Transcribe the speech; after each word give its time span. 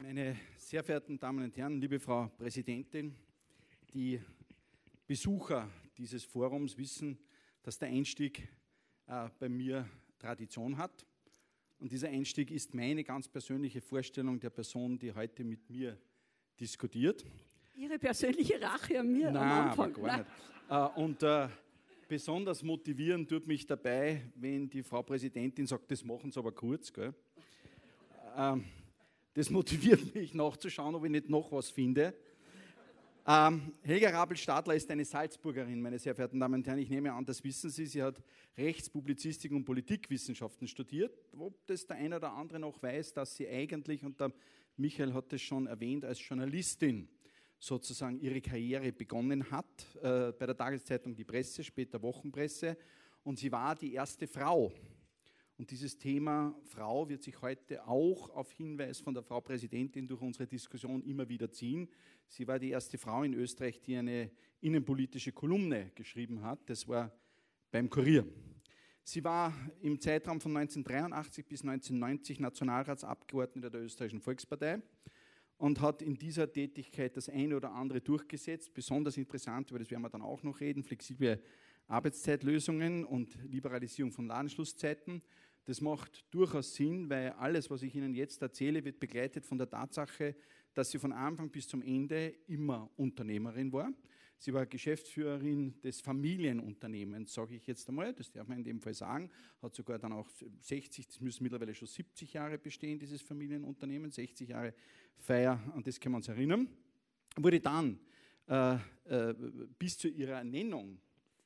Meine 0.00 0.36
sehr 0.56 0.82
verehrten 0.82 1.18
Damen 1.18 1.44
und 1.44 1.56
Herren, 1.56 1.78
liebe 1.80 2.00
Frau 2.00 2.28
Präsidentin, 2.38 3.14
die 3.92 4.20
Besucher 5.06 5.68
dieses 5.98 6.24
Forums 6.24 6.78
wissen, 6.78 7.18
dass 7.62 7.78
der 7.78 7.88
Einstieg 7.88 8.48
äh, 9.06 9.28
bei 9.38 9.48
mir 9.50 9.86
Tradition 10.18 10.78
hat. 10.78 11.04
Und 11.78 11.92
dieser 11.92 12.08
Einstieg 12.08 12.50
ist 12.50 12.74
meine 12.74 13.04
ganz 13.04 13.28
persönliche 13.28 13.82
Vorstellung 13.82 14.40
der 14.40 14.50
Person, 14.50 14.98
die 14.98 15.12
heute 15.12 15.44
mit 15.44 15.68
mir 15.68 15.98
diskutiert. 16.58 17.24
Ihre 17.74 17.98
persönliche 17.98 18.60
Rache 18.60 19.00
an 19.00 19.12
mir 19.12 19.30
Nein, 19.30 19.36
am 19.36 19.68
Anfang. 19.68 19.94
aber 19.94 20.06
gar 20.06 20.18
nicht. 20.18 20.30
Äh, 20.70 21.00
und 21.00 21.22
äh, 21.22 21.48
besonders 22.08 22.62
motivieren 22.62 23.28
tut 23.28 23.46
mich 23.46 23.66
dabei, 23.66 24.22
wenn 24.34 24.68
die 24.68 24.82
Frau 24.82 25.02
Präsidentin 25.02 25.66
sagt, 25.66 25.90
das 25.90 26.02
machen 26.02 26.32
Sie 26.32 26.38
aber 26.38 26.52
kurz. 26.52 26.90
Ähm, 28.36 28.64
das 29.34 29.50
motiviert 29.50 30.14
mich 30.14 30.32
nachzuschauen, 30.34 30.94
ob 30.94 31.04
ich 31.04 31.10
nicht 31.10 31.28
noch 31.28 31.52
was 31.52 31.70
finde. 31.70 32.14
Ähm, 33.26 33.74
Helga 33.82 34.08
Rabel-Stadler 34.08 34.74
ist 34.74 34.90
eine 34.90 35.04
Salzburgerin, 35.04 35.82
meine 35.82 35.98
sehr 35.98 36.14
verehrten 36.14 36.40
Damen 36.40 36.54
und 36.54 36.66
Herren. 36.66 36.78
Ich 36.78 36.88
nehme 36.88 37.12
an, 37.12 37.26
das 37.26 37.44
wissen 37.44 37.68
Sie. 37.68 37.84
Sie 37.84 38.02
hat 38.02 38.22
Rechtspublizistik 38.56 39.52
und 39.52 39.66
Politikwissenschaften 39.66 40.66
studiert. 40.66 41.12
Ob 41.38 41.66
das 41.66 41.86
der 41.86 41.96
eine 41.96 42.16
oder 42.16 42.32
andere 42.32 42.58
noch 42.58 42.82
weiß, 42.82 43.12
dass 43.12 43.36
sie 43.36 43.46
eigentlich, 43.46 44.02
und 44.02 44.18
der 44.18 44.32
Michael 44.78 45.12
hat 45.12 45.30
es 45.34 45.42
schon 45.42 45.66
erwähnt, 45.66 46.06
als 46.06 46.26
Journalistin 46.26 47.06
sozusagen 47.58 48.20
ihre 48.20 48.40
Karriere 48.40 48.92
begonnen 48.92 49.50
hat, 49.50 49.66
äh, 49.96 50.32
bei 50.32 50.46
der 50.46 50.56
Tageszeitung 50.56 51.14
Die 51.14 51.24
Presse, 51.24 51.64
später 51.64 52.00
Wochenpresse. 52.00 52.76
Und 53.24 53.38
sie 53.38 53.50
war 53.50 53.74
die 53.74 53.94
erste 53.94 54.26
Frau. 54.26 54.72
Und 55.58 55.68
dieses 55.72 55.98
Thema 55.98 56.54
Frau 56.66 57.08
wird 57.08 57.24
sich 57.24 57.42
heute 57.42 57.84
auch 57.84 58.30
auf 58.30 58.52
Hinweis 58.52 59.00
von 59.00 59.12
der 59.12 59.24
Frau 59.24 59.40
Präsidentin 59.40 60.06
durch 60.06 60.22
unsere 60.22 60.46
Diskussion 60.46 61.02
immer 61.02 61.28
wieder 61.28 61.50
ziehen. 61.50 61.88
Sie 62.28 62.46
war 62.46 62.60
die 62.60 62.70
erste 62.70 62.96
Frau 62.96 63.24
in 63.24 63.34
Österreich, 63.34 63.80
die 63.80 63.96
eine 63.96 64.30
innenpolitische 64.60 65.32
Kolumne 65.32 65.90
geschrieben 65.96 66.42
hat. 66.42 66.60
Das 66.66 66.86
war 66.86 67.12
beim 67.72 67.90
Kurier. 67.90 68.24
Sie 69.02 69.24
war 69.24 69.52
im 69.80 69.98
Zeitraum 69.98 70.40
von 70.40 70.56
1983 70.56 71.46
bis 71.46 71.62
1990 71.62 72.38
Nationalratsabgeordnete 72.38 73.70
der 73.70 73.80
Österreichischen 73.80 74.20
Volkspartei 74.20 74.80
und 75.58 75.80
hat 75.80 76.02
in 76.02 76.14
dieser 76.14 76.50
Tätigkeit 76.50 77.16
das 77.16 77.28
eine 77.28 77.56
oder 77.56 77.72
andere 77.72 78.00
durchgesetzt. 78.00 78.72
Besonders 78.72 79.16
interessant, 79.16 79.70
über 79.70 79.78
das 79.78 79.90
werden 79.90 80.02
wir 80.02 80.08
dann 80.08 80.22
auch 80.22 80.42
noch 80.42 80.60
reden, 80.60 80.82
flexible 80.82 81.42
Arbeitszeitlösungen 81.88 83.04
und 83.04 83.36
Liberalisierung 83.44 84.12
von 84.12 84.26
Ladenschlusszeiten. 84.26 85.22
Das 85.64 85.80
macht 85.80 86.24
durchaus 86.30 86.74
Sinn, 86.74 87.10
weil 87.10 87.30
alles, 87.32 87.70
was 87.70 87.82
ich 87.82 87.94
Ihnen 87.94 88.14
jetzt 88.14 88.40
erzähle, 88.40 88.84
wird 88.84 89.00
begleitet 89.00 89.44
von 89.44 89.58
der 89.58 89.68
Tatsache, 89.68 90.34
dass 90.74 90.90
sie 90.90 90.98
von 90.98 91.12
Anfang 91.12 91.50
bis 91.50 91.66
zum 91.66 91.82
Ende 91.82 92.34
immer 92.46 92.88
Unternehmerin 92.96 93.72
war. 93.72 93.92
Sie 94.38 94.54
war 94.54 94.66
Geschäftsführerin 94.66 95.80
des 95.82 96.00
Familienunternehmens, 96.00 97.34
sage 97.34 97.56
ich 97.56 97.66
jetzt 97.66 97.88
einmal, 97.88 98.14
das 98.14 98.30
darf 98.30 98.46
man 98.46 98.58
in 98.58 98.64
dem 98.64 98.80
Fall 98.80 98.94
sagen, 98.94 99.30
hat 99.60 99.74
sogar 99.74 99.98
dann 99.98 100.12
auch 100.12 100.28
60, 100.60 101.08
das 101.08 101.20
müssen 101.20 101.42
mittlerweile 101.42 101.74
schon 101.74 101.88
70 101.88 102.34
Jahre 102.34 102.56
bestehen, 102.56 103.00
dieses 103.00 103.20
Familienunternehmen, 103.20 104.12
60 104.12 104.48
Jahre 104.48 104.74
Feier, 105.16 105.60
an 105.74 105.82
das 105.82 105.98
können 105.98 106.14
wir 106.14 106.18
uns 106.18 106.28
erinnern. 106.28 106.68
Wurde 107.36 107.58
dann 107.58 107.98
äh, 108.46 108.74
äh, 109.06 109.34
bis 109.76 109.98
zu 109.98 110.08
ihrer 110.08 110.36
Ernennung, 110.36 111.00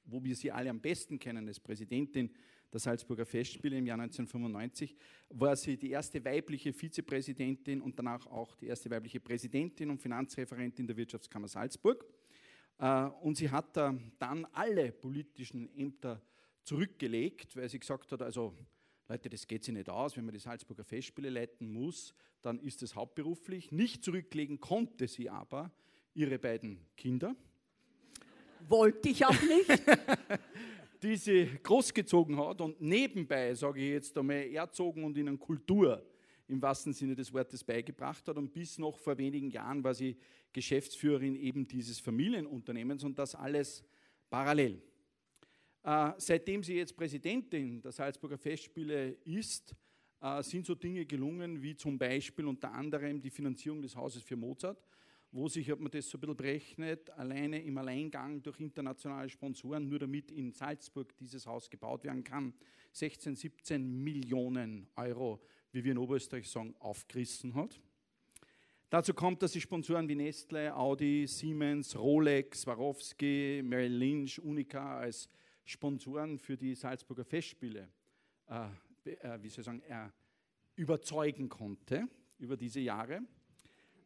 wo 0.04 0.22
wir 0.22 0.36
sie 0.36 0.52
alle 0.52 0.68
am 0.68 0.80
besten 0.80 1.18
kennen 1.18 1.48
als 1.48 1.58
Präsidentin 1.58 2.30
der 2.72 2.80
Salzburger 2.80 3.26
Festspiele 3.26 3.76
im 3.76 3.86
Jahr 3.86 4.00
1995, 4.00 4.96
war 5.30 5.56
sie 5.56 5.76
die 5.76 5.90
erste 5.90 6.24
weibliche 6.24 6.72
Vizepräsidentin 6.72 7.80
und 7.80 7.98
danach 7.98 8.26
auch 8.26 8.56
die 8.56 8.66
erste 8.66 8.90
weibliche 8.90 9.20
Präsidentin 9.20 9.90
und 9.90 10.00
Finanzreferentin 10.00 10.86
der 10.86 10.96
Wirtschaftskammer 10.96 11.48
Salzburg. 11.48 12.04
Äh, 12.78 13.04
und 13.22 13.36
sie 13.36 13.50
hat 13.50 13.76
dann 13.76 14.46
alle 14.52 14.92
politischen 14.92 15.74
Ämter 15.76 16.20
zurückgelegt, 16.62 17.56
weil 17.56 17.68
sie 17.68 17.78
gesagt 17.78 18.12
hat, 18.12 18.22
also 18.22 18.54
Leute, 19.08 19.28
das 19.28 19.46
geht 19.46 19.64
sich 19.64 19.74
nicht 19.74 19.88
aus, 19.88 20.16
wenn 20.16 20.24
man 20.24 20.32
die 20.32 20.40
Salzburger 20.40 20.84
Festspiele 20.84 21.28
leiten 21.28 21.72
muss, 21.72 22.14
dann 22.40 22.58
ist 22.60 22.82
es 22.82 22.94
hauptberuflich. 22.94 23.70
Nicht 23.70 24.04
zurücklegen 24.04 24.60
konnte 24.60 25.06
sie 25.06 25.28
aber 25.28 25.70
ihre 26.14 26.38
beiden 26.38 26.78
Kinder. 26.96 27.34
Wollte 28.68 29.08
ich 29.08 29.26
auch 29.26 29.42
nicht. 29.42 29.82
die 31.02 31.16
sie 31.16 31.50
großgezogen 31.62 32.38
hat 32.38 32.60
und 32.60 32.80
nebenbei, 32.80 33.54
sage 33.54 33.80
ich 33.80 33.90
jetzt 33.90 34.16
einmal, 34.16 34.46
erzogen 34.52 35.02
und 35.04 35.16
ihnen 35.16 35.38
Kultur 35.38 36.02
im 36.52 36.62
wahrsten 36.62 36.92
Sinne 36.92 37.16
des 37.16 37.32
Wortes 37.32 37.64
beigebracht 37.64 38.26
hat. 38.28 38.36
Und 38.36 38.52
bis 38.52 38.78
noch 38.78 38.98
vor 38.98 39.18
wenigen 39.18 39.50
Jahren 39.50 39.82
war 39.82 39.94
sie 39.94 40.16
Geschäftsführerin 40.52 41.34
eben 41.34 41.66
dieses 41.66 41.98
Familienunternehmens 41.98 43.02
und 43.04 43.18
das 43.18 43.34
alles 43.34 43.84
parallel. 44.30 44.82
Äh, 45.82 46.12
seitdem 46.18 46.62
sie 46.62 46.74
jetzt 46.74 46.96
Präsidentin 46.96 47.80
der 47.80 47.90
Salzburger 47.90 48.38
Festspiele 48.38 49.16
ist, 49.24 49.74
äh, 50.20 50.42
sind 50.42 50.66
so 50.66 50.74
Dinge 50.74 51.04
gelungen 51.06 51.60
wie 51.62 51.74
zum 51.74 51.98
Beispiel 51.98 52.46
unter 52.46 52.72
anderem 52.72 53.20
die 53.20 53.30
Finanzierung 53.30 53.82
des 53.82 53.96
Hauses 53.96 54.22
für 54.22 54.36
Mozart 54.36 54.78
wo 55.32 55.48
sich, 55.48 55.70
hat 55.70 55.80
man 55.80 55.90
das 55.90 56.08
so 56.08 56.18
ein 56.18 56.20
bisschen 56.20 56.36
berechnet, 56.36 57.10
alleine 57.10 57.62
im 57.62 57.78
Alleingang 57.78 58.42
durch 58.42 58.60
internationale 58.60 59.30
Sponsoren, 59.30 59.88
nur 59.88 59.98
damit 59.98 60.30
in 60.30 60.52
Salzburg 60.52 61.16
dieses 61.16 61.46
Haus 61.46 61.70
gebaut 61.70 62.04
werden 62.04 62.22
kann, 62.22 62.52
16, 62.92 63.36
17 63.36 64.04
Millionen 64.04 64.86
Euro, 64.94 65.40
wie 65.72 65.82
wir 65.82 65.92
in 65.92 65.98
Oberösterreich 65.98 66.48
sagen, 66.48 66.74
aufgerissen 66.78 67.54
hat. 67.54 67.80
Dazu 68.90 69.14
kommt, 69.14 69.42
dass 69.42 69.52
die 69.52 69.60
Sponsoren 69.60 70.06
wie 70.06 70.14
Nestle, 70.14 70.76
Audi, 70.76 71.26
Siemens, 71.26 71.98
Rolex, 71.98 72.60
Swarovski, 72.60 73.62
Merrill 73.64 73.94
Lynch, 73.94 74.38
Unica 74.38 74.98
als 74.98 75.30
Sponsoren 75.64 76.38
für 76.38 76.56
die 76.56 76.74
Salzburger 76.74 77.24
Festspiele, 77.24 77.88
äh, 78.48 78.66
äh, 79.04 79.42
wie 79.42 79.48
soll 79.48 79.60
ich 79.60 79.64
sagen, 79.64 79.82
äh, 79.88 80.08
überzeugen 80.76 81.48
konnte 81.48 82.06
über 82.38 82.56
diese 82.56 82.80
Jahre. 82.80 83.22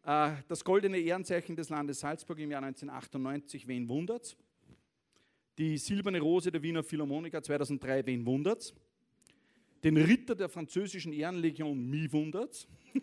Äh, 0.05 0.37
das 0.47 0.65
goldene 0.65 0.99
Ehrenzeichen 0.99 1.57
des 1.57 1.69
Landes 1.69 1.99
Salzburg 1.99 2.39
im 2.39 2.53
Jahr 2.53 2.63
1998, 2.63 3.67
wen 3.67 3.89
wundert's? 3.89 4.37
Die 5.59 5.79
silberne 5.79 6.21
Rose 6.21 6.53
der 6.53 6.63
Wiener 6.63 6.85
Philharmoniker 6.85 7.43
2003, 7.43 8.07
wen 8.07 8.25
wundert's? 8.25 8.73
Den 9.87 9.99
Ritter 9.99 10.35
der 10.35 10.49
französischen 10.49 11.13
Ehrenlegion, 11.13 11.89
mi 11.89 12.11
wundert's? 12.11 12.67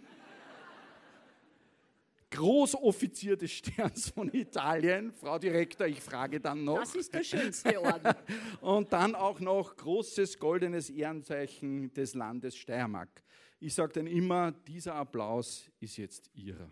Großoffizier 2.29 3.37
des 3.37 3.53
Sterns 3.53 4.09
von 4.09 4.29
Italien, 4.33 5.13
Frau 5.13 5.39
Direktor, 5.39 5.87
ich 5.87 6.01
frage 6.01 6.41
dann 6.41 6.65
noch. 6.65 6.79
Das 6.79 6.93
ist 6.95 7.13
der 7.13 7.23
schönste 7.23 7.81
Orden. 7.81 8.13
Und 8.59 8.91
dann 8.91 9.15
auch 9.15 9.39
noch 9.39 9.77
großes 9.77 10.37
goldenes 10.37 10.89
Ehrenzeichen 10.89 11.93
des 11.93 12.15
Landes 12.15 12.57
Steiermark. 12.57 13.23
Ich 13.61 13.73
sage 13.75 13.93
dann 13.93 14.07
immer, 14.07 14.51
dieser 14.51 14.95
Applaus 14.95 15.71
ist 15.79 15.95
jetzt 15.95 16.29
Ihrer. 16.33 16.69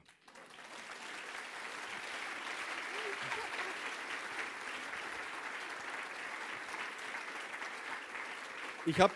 Ich 8.85 8.99
habe 8.99 9.13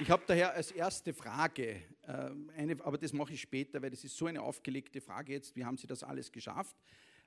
ich 0.00 0.10
hab 0.10 0.26
daher 0.26 0.54
als 0.54 0.70
erste 0.70 1.12
Frage, 1.12 1.82
äh, 2.06 2.30
eine, 2.56 2.76
aber 2.84 2.98
das 2.98 3.12
mache 3.12 3.32
ich 3.32 3.40
später, 3.40 3.82
weil 3.82 3.90
das 3.90 4.04
ist 4.04 4.16
so 4.16 4.26
eine 4.26 4.42
aufgelegte 4.42 5.00
Frage 5.00 5.32
jetzt, 5.32 5.56
wie 5.56 5.64
haben 5.64 5.76
Sie 5.76 5.86
das 5.86 6.02
alles 6.02 6.30
geschafft? 6.30 6.76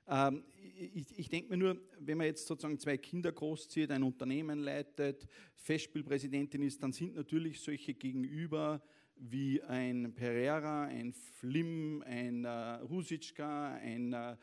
Ähm, 0.08 0.42
ich, 0.76 1.18
ich 1.18 1.28
denke 1.28 1.50
mir 1.50 1.56
nur, 1.56 1.80
wenn 1.98 2.18
man 2.18 2.26
jetzt 2.26 2.46
sozusagen 2.46 2.78
zwei 2.78 2.96
Kinder 2.96 3.30
großzieht, 3.30 3.90
ein 3.90 4.02
Unternehmen 4.02 4.58
leitet, 4.58 5.28
Festspielpräsidentin 5.56 6.62
ist, 6.62 6.82
dann 6.82 6.92
sind 6.92 7.14
natürlich 7.14 7.60
solche 7.60 7.94
Gegenüber 7.94 8.82
wie 9.16 9.62
ein 9.62 10.14
Pereira, 10.14 10.84
ein 10.84 11.12
Flim, 11.12 12.02
ein 12.06 12.44
äh, 12.44 12.48
Rusitschka, 12.48 13.74
ein 13.74 14.12
äh, 14.12 14.36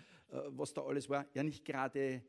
was 0.50 0.74
da 0.74 0.84
alles 0.84 1.10
war, 1.10 1.26
ja 1.34 1.42
nicht 1.42 1.66
gerade 1.66 2.22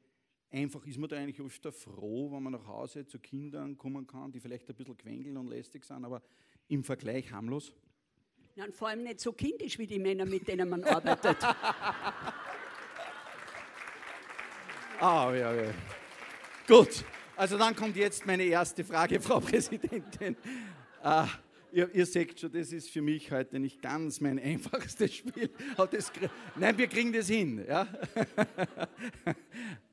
einfach 0.51 0.85
ist 0.87 0.99
man 0.99 1.09
da 1.09 1.17
eigentlich 1.17 1.41
öfter 1.41 1.73
froh, 1.73 2.33
wenn 2.33 2.43
man 2.43 2.53
nach 2.55 2.67
Hause 2.67 3.07
zu 3.07 3.19
Kindern 3.19 3.79
kommen 3.79 4.07
kann, 4.07 4.33
die 4.33 4.41
vielleicht 4.41 4.69
ein 4.69 4.75
bisschen 4.75 4.97
quengeln 4.97 5.37
und 5.37 5.49
lästig 5.49 5.85
sind, 5.85 6.05
aber 6.05 6.23
im 6.69 6.85
Vergleich 6.85 7.31
harmlos? 7.31 7.73
Nein, 8.57 8.73
vor 8.73 8.89
allem 8.89 9.05
nicht 9.05 9.21
so 9.21 9.33
kindisch 9.33 9.79
wie 9.79 9.87
die 9.87 9.99
Männer, 9.99 10.27
mit 10.27 10.47
denen 10.49 10.69
man 10.69 10.83
arbeitet. 10.85 11.37
ah, 15.01 15.33
ja, 15.33 15.55
ja. 15.55 15.73
Gut, 16.67 17.05
also 17.37 17.57
dann 17.57 17.75
kommt 17.75 17.97
jetzt 17.97 18.27
meine 18.27 18.45
erste 18.45 18.85
Frage, 18.85 19.21
Frau 19.23 19.41
Präsidentin. 19.41 20.37
Ah, 21.03 21.29
ihr, 21.73 21.95
ihr, 21.95 22.05
seht 22.05 22.39
schon, 22.39 22.53
das 22.53 22.73
ist 22.73 22.91
für 22.91 23.03
mich 23.03 23.31
heute 23.31 23.59
nicht 23.59 23.81
ganz 23.81 24.21
mein 24.21 24.39
einfachstes 24.43 25.15
Spiel. 25.15 25.49
Das, 25.91 26.13
nein, 26.57 26.77
wir 26.77 26.89
kriegen 26.89 27.13
das 27.13 27.29
hin. 27.29 27.65
Ja? 27.67 27.89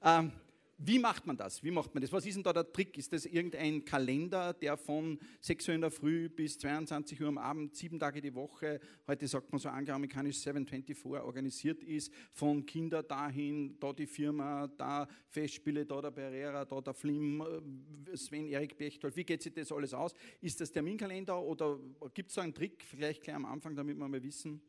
ähm, 0.04 0.31
wie 0.79 1.00
macht 1.00 1.25
man 1.25 1.35
das? 1.35 1.63
Wie 1.63 1.71
macht 1.71 1.94
man 1.95 2.01
das? 2.01 2.12
Was 2.12 2.25
ist 2.25 2.35
denn 2.35 2.44
da 2.44 2.53
der 2.53 2.71
Trick? 2.71 2.97
Ist 3.00 3.12
das 3.12 3.25
irgendein 3.25 3.83
Kalender, 3.83 4.53
der 4.53 4.77
von 4.77 5.19
6 5.41 5.69
Uhr 5.69 5.74
in 5.74 5.81
der 5.81 5.89
Früh 5.89 6.29
bis 6.29 6.59
22 6.59 7.19
Uhr 7.19 7.29
am 7.29 7.39
Abend, 7.39 7.75
sieben 7.75 8.00
Tage 8.00 8.21
die 8.21 8.35
Woche, 8.35 8.79
heute 9.07 9.27
sagt 9.27 9.51
man 9.51 9.59
so 9.59 9.69
angloamerikanisch 9.69 10.38
724 10.38 11.03
organisiert 11.24 11.83
ist, 11.83 12.13
von 12.31 12.63
Kinder 12.63 13.01
dahin, 13.01 13.79
da 13.79 13.91
die 13.91 14.06
Firma, 14.06 14.68
da 14.68 15.07
Festspiele, 15.29 15.83
da 15.83 16.00
der 16.00 16.12
Pereira, 16.12 16.63
da 16.63 16.80
der 16.80 16.94
Flim, 16.94 17.41
äh, 17.41 18.15
Sven, 18.15 18.47
Erik 18.47 18.77
Bechtold, 18.77 19.15
wie 19.15 19.23
geht 19.23 19.41
sich 19.41 19.53
das 19.53 19.71
alles 19.71 19.95
aus? 19.95 20.13
Ist 20.41 20.62
das 20.62 20.71
Terminkalender 20.71 21.41
oder 21.41 21.80
gibt 22.13 22.30
es 22.30 22.35
so 22.35 22.41
einen 22.41 22.53
Trick, 22.53 22.83
vielleicht 22.83 23.23
gleich 23.23 23.35
am 23.35 23.45
Anfang, 23.45 23.75
damit 23.75 23.97
wir 23.97 24.07
mal 24.07 24.21
wissen? 24.21 24.62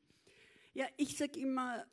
Ja, 0.73 0.87
ich 0.97 1.17
sage 1.19 1.39
immer, 1.41 1.85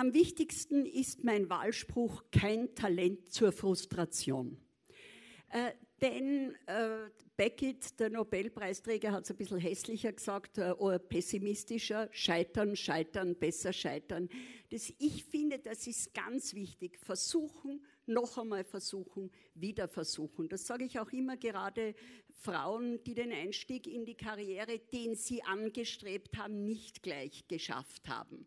am 0.00 0.14
wichtigsten 0.14 0.86
ist 0.86 1.24
mein 1.24 1.50
Wahlspruch, 1.50 2.24
kein 2.32 2.74
Talent 2.74 3.30
zur 3.30 3.52
Frustration. 3.52 4.56
Äh, 5.50 5.72
denn 6.00 6.54
äh, 6.64 7.10
Beckett, 7.36 8.00
der 8.00 8.08
Nobelpreisträger, 8.08 9.12
hat 9.12 9.24
es 9.24 9.30
ein 9.30 9.36
bisschen 9.36 9.58
hässlicher 9.58 10.10
gesagt, 10.14 10.56
äh, 10.56 10.70
oder 10.70 10.98
pessimistischer, 10.98 12.08
scheitern, 12.12 12.76
scheitern, 12.76 13.36
besser 13.36 13.74
scheitern. 13.74 14.30
Das, 14.70 14.90
ich 14.98 15.22
finde, 15.24 15.58
das 15.58 15.86
ist 15.86 16.14
ganz 16.14 16.54
wichtig. 16.54 16.98
Versuchen, 16.98 17.84
noch 18.06 18.38
einmal 18.38 18.64
versuchen, 18.64 19.30
wieder 19.54 19.86
versuchen. 19.86 20.48
Das 20.48 20.66
sage 20.66 20.84
ich 20.86 20.98
auch 20.98 21.12
immer 21.12 21.36
gerade 21.36 21.94
Frauen, 22.40 23.04
die 23.04 23.12
den 23.12 23.32
Einstieg 23.32 23.86
in 23.86 24.06
die 24.06 24.16
Karriere, 24.16 24.78
den 24.78 25.14
sie 25.14 25.42
angestrebt 25.42 26.38
haben, 26.38 26.64
nicht 26.64 27.02
gleich 27.02 27.46
geschafft 27.48 28.08
haben. 28.08 28.46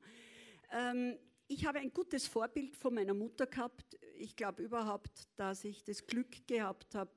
Ähm, 0.72 1.20
ich 1.48 1.66
habe 1.66 1.80
ein 1.80 1.92
gutes 1.94 2.28
Vorbild 2.28 2.75
von 2.75 2.94
meiner 2.94 3.13
Mutter 3.13 3.45
gehabt. 3.45 3.98
Ich 4.18 4.36
glaube 4.36 4.63
überhaupt, 4.63 5.28
dass 5.36 5.63
ich 5.63 5.84
das 5.84 6.06
Glück 6.06 6.48
gehabt 6.48 6.95
habe, 6.95 7.12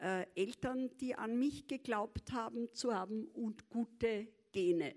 äh, 0.00 0.26
Eltern, 0.34 0.90
die 0.98 1.14
an 1.14 1.38
mich 1.38 1.66
geglaubt 1.66 2.32
haben 2.32 2.72
zu 2.72 2.94
haben 2.94 3.26
und 3.34 3.68
gute 3.68 4.28
Gene. 4.52 4.94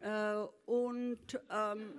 Äh, 0.00 0.34
und 0.66 1.40
ähm, 1.50 1.92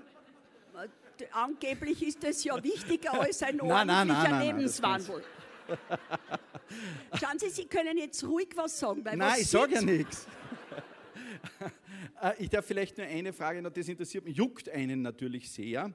angeblich 1.31 2.03
ist 2.03 2.23
es 2.23 2.44
ja 2.44 2.61
wichtiger 2.63 3.19
als 3.19 3.44
ein 3.44 3.61
ordentlicher 3.61 3.85
nein, 3.85 4.07
nein, 4.07 4.31
nein, 4.31 4.45
Lebenswandel. 4.47 5.23
Schauen 7.19 7.39
Sie, 7.39 7.49
Sie 7.49 7.65
können 7.65 7.97
jetzt 7.97 8.23
ruhig 8.23 8.49
was 8.55 8.79
sagen. 8.79 9.03
Nein, 9.03 9.35
ich 9.39 9.49
sage 9.49 9.75
ja 9.75 9.81
nichts. 9.81 10.27
Äh, 12.21 12.33
ich 12.39 12.50
darf 12.50 12.65
vielleicht 12.65 12.97
nur 12.97 13.07
eine 13.07 13.33
Frage, 13.33 13.62
noch, 13.62 13.71
das 13.71 13.88
interessiert 13.88 14.25
mich, 14.25 14.38
juckt 14.38 14.69
einen 14.69 15.01
natürlich 15.01 15.50
sehr. 15.51 15.91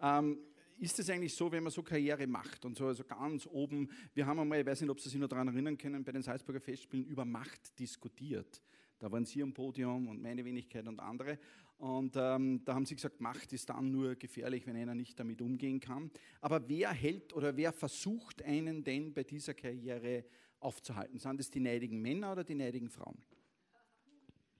Ähm, 0.00 0.38
ist 0.78 0.98
es 0.98 1.10
eigentlich 1.10 1.34
so, 1.34 1.52
wenn 1.52 1.62
man 1.62 1.72
so 1.72 1.82
Karriere 1.82 2.26
macht 2.26 2.64
und 2.64 2.76
so 2.76 2.86
also 2.86 3.04
ganz 3.04 3.46
oben, 3.46 3.90
wir 4.14 4.26
haben 4.26 4.38
einmal, 4.38 4.60
ich 4.60 4.66
weiß 4.66 4.80
nicht, 4.80 4.90
ob 4.90 5.00
Sie 5.00 5.10
sich 5.10 5.20
noch 5.20 5.28
daran 5.28 5.48
erinnern 5.48 5.76
können, 5.76 6.04
bei 6.04 6.12
den 6.12 6.22
Salzburger 6.22 6.60
Festspielen 6.60 7.04
über 7.04 7.24
Macht 7.24 7.78
diskutiert. 7.78 8.62
Da 8.98 9.10
waren 9.10 9.26
Sie 9.26 9.42
am 9.42 9.52
Podium 9.52 10.08
und 10.08 10.22
meine 10.22 10.44
Wenigkeit 10.44 10.86
und 10.86 10.98
andere. 11.00 11.38
Und 11.78 12.14
ähm, 12.16 12.62
da 12.64 12.74
haben 12.74 12.86
Sie 12.86 12.94
gesagt, 12.94 13.20
Macht 13.20 13.52
ist 13.52 13.68
dann 13.68 13.90
nur 13.90 14.14
gefährlich, 14.14 14.66
wenn 14.66 14.76
einer 14.76 14.94
nicht 14.94 15.18
damit 15.18 15.40
umgehen 15.42 15.80
kann. 15.80 16.10
Aber 16.40 16.66
wer 16.68 16.92
hält 16.92 17.34
oder 17.34 17.56
wer 17.56 17.72
versucht 17.72 18.42
einen 18.42 18.82
denn 18.82 19.12
bei 19.12 19.22
dieser 19.22 19.54
Karriere 19.54 20.24
aufzuhalten? 20.60 21.18
Sind 21.18 21.40
es 21.40 21.50
die 21.50 21.60
neidigen 21.60 22.00
Männer 22.00 22.32
oder 22.32 22.44
die 22.44 22.54
neidigen 22.54 22.88
Frauen? 22.88 23.18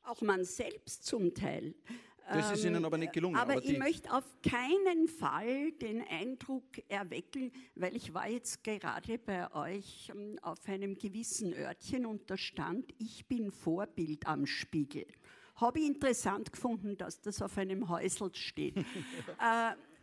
Auch 0.04 0.20
man 0.20 0.44
selbst 0.44 1.04
zum 1.04 1.34
Teil. 1.34 1.74
Das 2.32 2.52
ist 2.52 2.64
Ihnen 2.64 2.84
aber 2.84 2.96
nicht 2.96 3.12
gelungen. 3.12 3.36
Aber, 3.36 3.54
aber 3.54 3.64
ich 3.64 3.78
möchte 3.78 4.12
auf 4.12 4.24
keinen 4.42 5.08
Fall 5.08 5.72
den 5.72 6.02
Eindruck 6.08 6.64
erwecken, 6.88 7.50
weil 7.74 7.96
ich 7.96 8.14
war 8.14 8.28
jetzt 8.28 8.62
gerade 8.62 9.18
bei 9.18 9.52
euch 9.52 10.10
ähm, 10.14 10.38
auf 10.42 10.68
einem 10.68 10.96
gewissen 10.96 11.52
Örtchen 11.52 12.06
und 12.06 12.30
da 12.30 12.36
stand, 12.36 12.94
ich 12.98 13.26
bin 13.26 13.50
Vorbild 13.50 14.26
am 14.26 14.46
Spiegel. 14.46 15.06
Habe 15.56 15.80
ich 15.80 15.86
interessant 15.86 16.52
gefunden, 16.52 16.96
dass 16.96 17.20
das 17.20 17.42
auf 17.42 17.58
einem 17.58 17.88
Häusl 17.88 18.30
steht. 18.34 18.76
äh, 18.78 18.82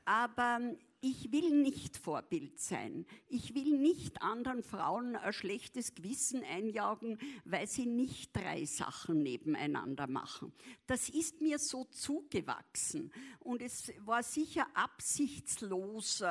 aber 0.06 0.60
ich 1.00 1.32
will 1.32 1.62
nicht 1.62 1.96
Vorbild 1.98 2.60
sein. 2.60 3.06
Ich 3.28 3.54
will 3.54 3.78
nicht 3.78 4.22
anderen 4.22 4.64
Frauen 4.64 5.16
ein 5.16 5.32
schlechtes 5.32 5.94
Gewissen 5.94 6.44
einjagen, 6.44 7.20
weil 7.46 7.68
sie 7.68 7.86
nicht 7.86 8.36
drei 8.36 8.66
Sachen 8.66 9.22
nebeneinander 9.22 10.08
machen. 10.08 10.52
Das 10.88 11.10
ist 11.10 11.40
mir 11.42 11.60
so 11.60 11.86
zugewachsen. 11.86 13.12
Und 13.40 13.62
es 13.62 13.94
war 14.06 14.24
sicher 14.24 14.66
absichtslos, 14.74 16.22
äh, 16.22 16.26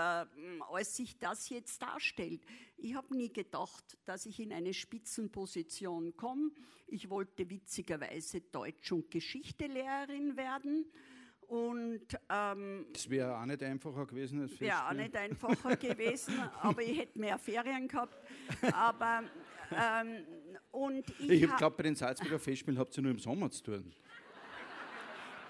als 0.70 0.96
sich 0.96 1.16
das 1.18 1.48
jetzt 1.48 1.80
darstellt. 1.82 2.42
Ich 2.76 2.94
habe 2.94 3.16
nie 3.16 3.32
gedacht, 3.32 3.96
dass 4.04 4.26
ich 4.26 4.40
in 4.40 4.52
eine 4.52 4.74
Spitzenposition 4.74 6.16
komme. 6.16 6.50
Ich 6.88 7.08
wollte 7.08 7.48
witzigerweise 7.48 8.40
Deutsch- 8.40 8.92
und 8.92 9.10
Geschichtelehrerin 9.10 10.36
werden 10.36 10.86
und, 11.48 12.06
ähm, 12.28 12.86
das 12.92 13.08
wäre 13.08 13.38
auch 13.38 13.46
nicht 13.46 13.62
einfacher 13.62 14.06
gewesen. 14.06 14.50
Wäre 14.58 14.88
auch 14.88 14.92
nicht 14.92 15.16
einfacher 15.16 15.76
gewesen, 15.76 16.34
aber 16.60 16.82
ich 16.82 16.98
hätte 16.98 17.18
mehr 17.18 17.38
Ferien 17.38 17.86
gehabt. 17.86 18.16
Aber, 18.72 19.22
ähm, 19.70 20.24
und 20.70 21.08
ich 21.20 21.42
ich 21.42 21.56
glaube, 21.56 21.76
bei 21.76 21.84
den 21.84 21.94
Salzburger 21.94 22.38
Festspielen 22.38 22.78
habt 22.78 22.96
ihr 22.96 23.02
nur 23.02 23.12
im 23.12 23.18
Sommer 23.18 23.50
zu 23.50 23.62
tun. 23.62 23.92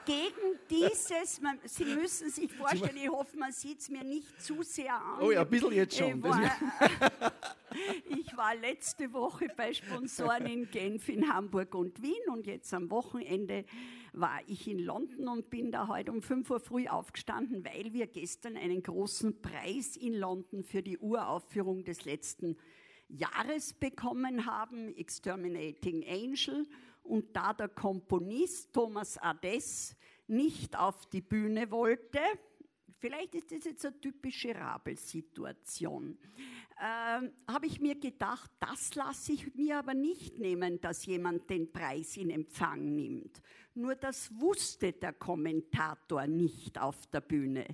Gegen 0.06 0.60
dieses, 0.70 1.40
man, 1.40 1.58
Sie 1.64 1.84
müssen 1.84 2.30
sich 2.30 2.52
vorstellen, 2.52 2.96
ich 2.96 3.08
hoffe, 3.08 3.36
man 3.36 3.50
sieht 3.50 3.80
es 3.80 3.88
mir 3.88 4.04
nicht 4.04 4.40
zu 4.40 4.62
sehr 4.62 4.94
an. 4.94 5.20
Oh 5.20 5.32
ja, 5.32 5.40
ein 5.40 5.50
bisschen 5.50 5.72
jetzt 5.72 5.96
schon. 5.98 6.18
Ich 6.18 6.22
war, 6.22 6.52
ich 8.08 8.36
war 8.36 8.54
letzte 8.54 9.12
Woche 9.12 9.48
bei 9.56 9.74
Sponsoren 9.74 10.46
in 10.46 10.70
Genf, 10.70 11.08
in 11.08 11.28
Hamburg 11.28 11.74
und 11.74 12.00
Wien 12.00 12.22
und 12.28 12.46
jetzt 12.46 12.72
am 12.72 12.88
Wochenende 12.88 13.64
war 14.16 14.40
ich 14.46 14.66
in 14.66 14.78
London 14.78 15.28
und 15.28 15.50
bin 15.50 15.70
da 15.70 15.88
heute 15.88 16.10
um 16.10 16.22
5 16.22 16.50
Uhr 16.50 16.60
früh 16.60 16.88
aufgestanden, 16.88 17.64
weil 17.64 17.92
wir 17.92 18.06
gestern 18.06 18.56
einen 18.56 18.82
großen 18.82 19.42
Preis 19.42 19.96
in 19.96 20.14
London 20.14 20.64
für 20.64 20.82
die 20.82 20.98
Uraufführung 20.98 21.84
des 21.84 22.04
letzten 22.04 22.56
Jahres 23.08 23.74
bekommen 23.74 24.46
haben, 24.46 24.96
Exterminating 24.96 26.04
Angel. 26.08 26.66
Und 27.02 27.36
da 27.36 27.52
der 27.52 27.68
Komponist 27.68 28.72
Thomas 28.72 29.18
Ades 29.18 29.94
nicht 30.26 30.76
auf 30.76 31.06
die 31.06 31.20
Bühne 31.20 31.70
wollte, 31.70 32.18
vielleicht 32.98 33.34
ist 33.34 33.52
das 33.52 33.64
jetzt 33.64 33.86
eine 33.86 34.00
typische 34.00 34.54
Rabelsituation, 34.54 36.18
äh, 36.78 37.28
habe 37.46 37.66
ich 37.66 37.80
mir 37.80 37.94
gedacht, 37.94 38.50
das 38.58 38.94
lasse 38.94 39.32
ich 39.32 39.54
mir 39.54 39.78
aber 39.78 39.94
nicht 39.94 40.38
nehmen, 40.38 40.80
dass 40.80 41.06
jemand 41.06 41.48
den 41.48 41.72
Preis 41.72 42.16
in 42.16 42.30
Empfang 42.30 42.94
nimmt. 42.94 43.40
Nur 43.76 43.94
das 43.94 44.30
wusste 44.40 44.94
der 44.94 45.12
Kommentator 45.12 46.26
nicht 46.26 46.80
auf 46.80 47.06
der 47.08 47.20
Bühne. 47.20 47.66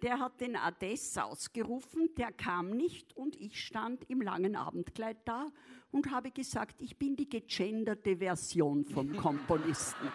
Der 0.00 0.18
hat 0.18 0.40
den 0.40 0.56
Ades 0.56 1.18
ausgerufen, 1.18 2.14
der 2.16 2.32
kam 2.32 2.70
nicht 2.70 3.14
und 3.14 3.36
ich 3.36 3.62
stand 3.62 4.08
im 4.08 4.22
langen 4.22 4.56
Abendkleid 4.56 5.18
da 5.26 5.48
und 5.90 6.10
habe 6.10 6.30
gesagt, 6.30 6.80
ich 6.80 6.96
bin 6.96 7.14
die 7.14 7.28
gegenderte 7.28 8.16
Version 8.16 8.86
vom 8.86 9.14
Komponisten. 9.18 10.10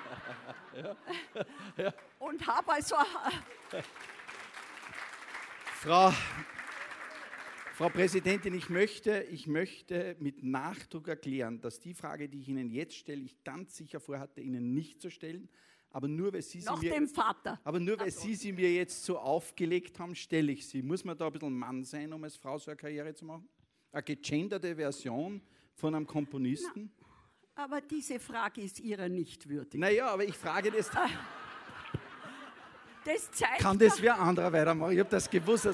Ja. 0.75 0.95
Ja. 1.77 1.93
Und 2.17 2.47
habe 2.47 2.71
also... 2.73 2.95
Frau 5.75 6.11
Frau 7.75 7.89
Präsidentin, 7.89 8.53
ich 8.53 8.69
möchte, 8.69 9.23
ich 9.31 9.47
möchte 9.47 10.15
mit 10.19 10.41
Nachdruck 10.41 11.09
erklären, 11.09 11.59
dass 11.59 11.81
die 11.81 11.93
Frage, 11.93 12.29
die 12.29 12.39
ich 12.39 12.47
Ihnen 12.47 12.69
jetzt 12.69 12.95
stelle, 12.95 13.21
ich 13.21 13.43
ganz 13.43 13.75
sicher 13.75 13.99
vorhatte, 13.99 14.39
Ihnen 14.39 14.73
nicht 14.73 15.01
zu 15.01 15.09
stellen. 15.09 15.49
Aber 15.89 16.07
nur 16.07 16.31
weil 16.31 16.41
Sie 16.41 16.61
sie 16.61 16.73
mir. 16.77 17.09
Aber 17.65 17.79
nur 17.81 17.99
weil 17.99 18.11
Sie 18.11 18.33
sie 18.35 18.53
mir 18.53 18.73
jetzt 18.73 19.03
so 19.03 19.19
aufgelegt 19.19 19.99
haben, 19.99 20.15
stelle 20.15 20.53
ich 20.53 20.65
sie. 20.65 20.81
Muss 20.81 21.03
man 21.03 21.17
da 21.17 21.27
ein 21.27 21.33
bisschen 21.33 21.53
Mann 21.53 21.83
sein, 21.83 22.13
um 22.13 22.23
als 22.23 22.37
Frau 22.37 22.57
so 22.57 22.71
eine 22.71 22.77
Karriere 22.77 23.13
zu 23.13 23.25
machen? 23.25 23.45
Eine 23.91 24.03
gegenderte 24.03 24.73
Version 24.73 25.41
von 25.73 25.95
einem 25.95 26.07
Komponisten? 26.07 26.93
Na, 27.57 27.65
aber 27.65 27.81
diese 27.81 28.21
Frage 28.21 28.61
ist 28.61 28.79
Ihrer 28.79 29.09
nicht 29.09 29.49
würdig. 29.49 29.81
Naja, 29.81 30.07
aber 30.07 30.23
ich 30.23 30.37
frage 30.37 30.71
das. 30.71 30.89
Das 33.03 33.31
zeigt 33.33 33.59
Kann 33.59 33.77
das 33.77 34.01
wer 34.01 34.17
anderer 34.17 34.53
weitermachen? 34.53 34.93
Ich 34.93 34.99
habe 34.99 35.09
das 35.09 35.29
gewusst. 35.29 35.67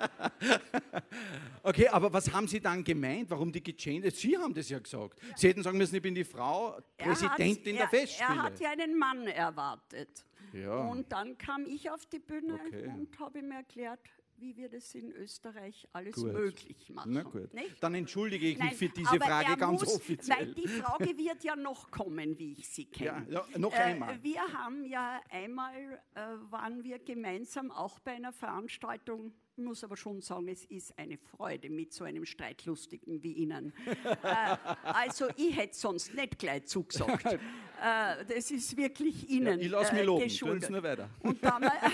Okay, 1.66 1.88
aber 1.88 2.12
was 2.12 2.32
haben 2.32 2.46
Sie 2.46 2.60
dann 2.60 2.84
gemeint? 2.84 3.28
Warum 3.28 3.50
die 3.50 3.60
gegendert? 3.60 4.14
Sie 4.14 4.38
haben 4.38 4.54
das 4.54 4.68
ja 4.68 4.78
gesagt. 4.78 5.18
Sie 5.34 5.48
hätten 5.48 5.64
sagen 5.64 5.76
müssen, 5.76 5.96
ich 5.96 6.02
bin 6.02 6.14
die 6.14 6.22
Frau, 6.22 6.78
Präsidentin 6.96 7.74
der 7.74 7.88
Festspiele. 7.88 8.38
Er 8.38 8.42
hat 8.44 8.60
ja 8.60 8.70
einen 8.70 8.96
Mann 8.96 9.26
erwartet. 9.26 10.24
Ja. 10.52 10.76
Und 10.86 11.10
dann 11.10 11.36
kam 11.36 11.66
ich 11.66 11.90
auf 11.90 12.06
die 12.06 12.20
Bühne 12.20 12.54
okay. 12.54 12.86
und 12.86 13.18
habe 13.18 13.40
ihm 13.40 13.50
erklärt, 13.50 13.98
wie 14.38 14.56
wir 14.56 14.68
das 14.68 14.94
in 14.94 15.10
Österreich 15.10 15.88
alles 15.92 16.14
gut. 16.14 16.32
möglich 16.32 16.88
machen. 16.90 17.14
Na 17.14 17.22
gut. 17.24 17.52
Nicht? 17.52 17.82
Dann 17.82 17.94
entschuldige 17.94 18.46
ich 18.46 18.58
Nein, 18.58 18.68
mich 18.68 18.78
für 18.78 18.88
diese 18.88 19.16
Frage 19.16 19.56
ganz 19.56 19.80
muss, 19.80 19.96
offiziell. 19.96 20.38
Weil 20.38 20.54
die 20.54 20.68
Frage 20.68 21.18
wird 21.18 21.42
ja 21.42 21.56
noch 21.56 21.90
kommen, 21.90 22.38
wie 22.38 22.52
ich 22.52 22.68
sie 22.68 22.84
kenne. 22.84 23.26
Ja, 23.28 23.44
ja, 23.50 23.58
noch 23.58 23.72
äh, 23.72 23.78
einmal. 23.78 24.22
Wir 24.22 24.42
haben 24.52 24.84
ja 24.84 25.20
einmal, 25.30 26.00
äh, 26.14 26.20
waren 26.50 26.84
wir 26.84 26.98
gemeinsam 27.00 27.72
auch 27.72 27.98
bei 27.98 28.12
einer 28.12 28.32
Veranstaltung 28.32 29.32
muss 29.58 29.82
aber 29.84 29.96
schon 29.96 30.20
sagen, 30.20 30.48
es 30.48 30.64
ist 30.64 30.98
eine 30.98 31.16
Freude 31.18 31.70
mit 31.70 31.92
so 31.92 32.04
einem 32.04 32.24
Streitlustigen 32.24 33.22
wie 33.22 33.32
Ihnen. 33.32 33.72
äh, 34.22 34.56
also 34.82 35.28
ich 35.36 35.56
hätte 35.56 35.76
sonst 35.76 36.14
nicht 36.14 36.38
gleich 36.38 36.66
zugesagt. 36.66 37.24
äh, 37.82 38.24
das 38.26 38.50
ist 38.50 38.76
wirklich 38.76 39.28
Ihnen 39.28 39.58
ja, 39.58 39.66
ich 39.66 39.70
lasse 39.70 39.94
mich 39.94 40.04
loben, 40.04 40.24
geschuldet. 40.24 40.70
nur 40.70 40.82
weiter. 40.82 41.10
Und 41.20 41.42
damals, 41.42 41.92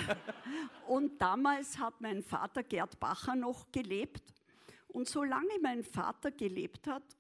und 0.87 1.21
damals 1.21 1.79
hat 1.79 2.01
mein 2.01 2.23
Vater 2.23 2.63
Gerd 2.63 2.99
Bacher 2.99 3.35
noch 3.35 3.71
gelebt. 3.71 4.35
Und 4.89 5.09
solange 5.09 5.59
mein 5.63 5.83
Vater 5.85 6.31
gelebt 6.31 6.87
hat, 6.87 7.17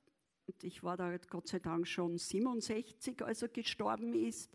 und 0.46 0.64
ich 0.64 0.82
war 0.82 0.96
da 0.96 1.16
Gott 1.30 1.48
sei 1.48 1.60
Dank 1.60 1.86
schon 1.86 2.18
67, 2.18 3.22
als 3.24 3.42
er 3.42 3.48
gestorben 3.48 4.12
ist, 4.14 4.50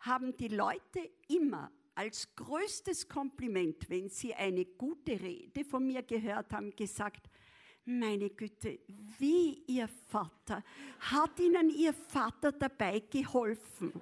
haben 0.00 0.36
die 0.36 0.48
Leute 0.48 1.10
immer 1.28 1.70
als 2.00 2.34
größtes 2.34 3.06
Kompliment, 3.06 3.90
wenn 3.90 4.08
Sie 4.08 4.34
eine 4.34 4.64
gute 4.64 5.20
Rede 5.20 5.62
von 5.66 5.86
mir 5.86 6.02
gehört 6.02 6.50
haben, 6.50 6.74
gesagt, 6.74 7.28
meine 7.84 8.30
Güte, 8.30 8.78
wie 9.18 9.62
Ihr 9.66 9.86
Vater, 10.08 10.64
hat 10.98 11.38
Ihnen 11.38 11.68
Ihr 11.68 11.92
Vater 11.92 12.52
dabei 12.52 13.00
geholfen? 13.00 13.92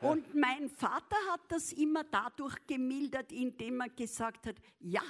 Und 0.00 0.34
mein 0.34 0.68
Vater 0.68 1.16
hat 1.30 1.42
das 1.46 1.72
immer 1.72 2.02
dadurch 2.02 2.56
gemildert, 2.66 3.30
indem 3.30 3.80
er 3.82 3.90
gesagt 3.90 4.48
hat, 4.48 4.56
ja, 4.80 5.02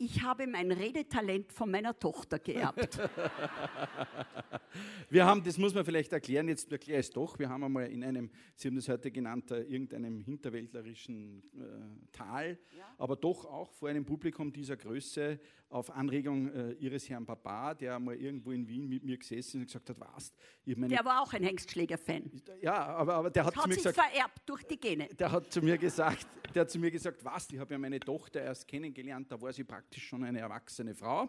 ich 0.00 0.22
habe 0.22 0.46
mein 0.46 0.72
Redetalent 0.72 1.52
von 1.52 1.70
meiner 1.70 1.98
Tochter 1.98 2.38
geerbt. 2.38 2.98
wir 5.10 5.26
haben, 5.26 5.44
das 5.44 5.58
muss 5.58 5.74
man 5.74 5.84
vielleicht 5.84 6.12
erklären, 6.12 6.48
jetzt 6.48 6.72
erkläre 6.72 7.00
ich 7.00 7.06
es 7.06 7.12
doch, 7.12 7.38
wir 7.38 7.50
haben 7.50 7.64
einmal 7.64 7.86
in 7.86 8.02
einem, 8.02 8.30
Sie 8.56 8.68
haben 8.68 8.76
das 8.76 8.88
heute 8.88 9.10
genannt, 9.10 9.50
äh, 9.50 9.60
irgendeinem 9.60 10.20
hinterwäldlerischen 10.20 11.42
äh, 11.54 12.16
Tal, 12.16 12.58
ja. 12.76 12.94
aber 12.96 13.16
doch 13.16 13.44
auch 13.44 13.70
vor 13.72 13.90
einem 13.90 14.06
Publikum 14.06 14.50
dieser 14.50 14.78
Größe 14.78 15.38
auf 15.70 15.90
Anregung 15.90 16.52
äh, 16.52 16.72
Ihres 16.72 17.08
Herrn 17.08 17.24
Papa, 17.24 17.74
der 17.74 17.98
mal 17.98 18.16
irgendwo 18.16 18.52
in 18.52 18.68
Wien 18.68 18.88
mit 18.88 19.04
mir 19.04 19.18
gesessen 19.18 19.38
ist 19.38 19.54
und 19.54 19.66
gesagt 19.66 19.90
hat, 19.90 20.00
was? 20.00 20.32
Der 20.66 21.04
war 21.04 21.22
auch 21.22 21.32
ein 21.32 21.42
Hengstschläger-Fan. 21.42 22.30
Ja, 22.60 22.86
aber, 22.86 23.14
aber 23.14 23.30
der 23.30 23.44
hat, 23.44 23.56
hat 23.56 23.62
zu 23.62 23.68
mir 23.68 23.74
sich 23.74 23.84
gesagt... 23.84 24.10
vererbt 24.10 24.42
durch 24.46 24.64
die 24.64 24.78
Gene. 24.78 25.08
Der 25.08 25.30
hat 25.30 25.52
zu 25.52 25.62
mir 25.62 25.78
gesagt, 25.78 26.26
der 26.54 26.62
hat 26.62 26.70
zu 26.70 26.78
mir 26.78 26.90
gesagt, 26.90 27.24
was? 27.24 27.48
Ich 27.50 27.58
habe 27.58 27.74
ja 27.74 27.78
meine 27.78 28.00
Tochter 28.00 28.42
erst 28.42 28.66
kennengelernt, 28.66 29.30
da 29.30 29.40
war 29.40 29.52
sie 29.52 29.64
praktisch 29.64 29.80
praktisch 29.80 30.08
schon 30.08 30.24
eine 30.24 30.40
erwachsene 30.40 30.94
Frau. 30.94 31.28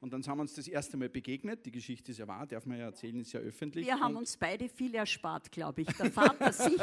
Und 0.00 0.12
dann 0.12 0.26
haben 0.26 0.38
wir 0.38 0.42
uns 0.42 0.54
das 0.54 0.68
erste 0.68 0.96
Mal 0.96 1.08
begegnet. 1.08 1.64
Die 1.66 1.70
Geschichte 1.70 2.12
ist 2.12 2.18
ja 2.18 2.28
wahr, 2.28 2.46
darf 2.46 2.66
man 2.66 2.78
ja 2.78 2.86
erzählen, 2.86 3.20
ist 3.20 3.32
ja 3.32 3.40
öffentlich. 3.40 3.86
Wir 3.86 3.98
haben 3.98 4.14
und 4.14 4.20
uns 4.22 4.36
beide 4.36 4.68
viel 4.68 4.94
erspart, 4.94 5.50
glaube 5.50 5.82
ich. 5.82 5.88
Der 5.88 6.10
Vater 6.10 6.52
sich 6.52 6.80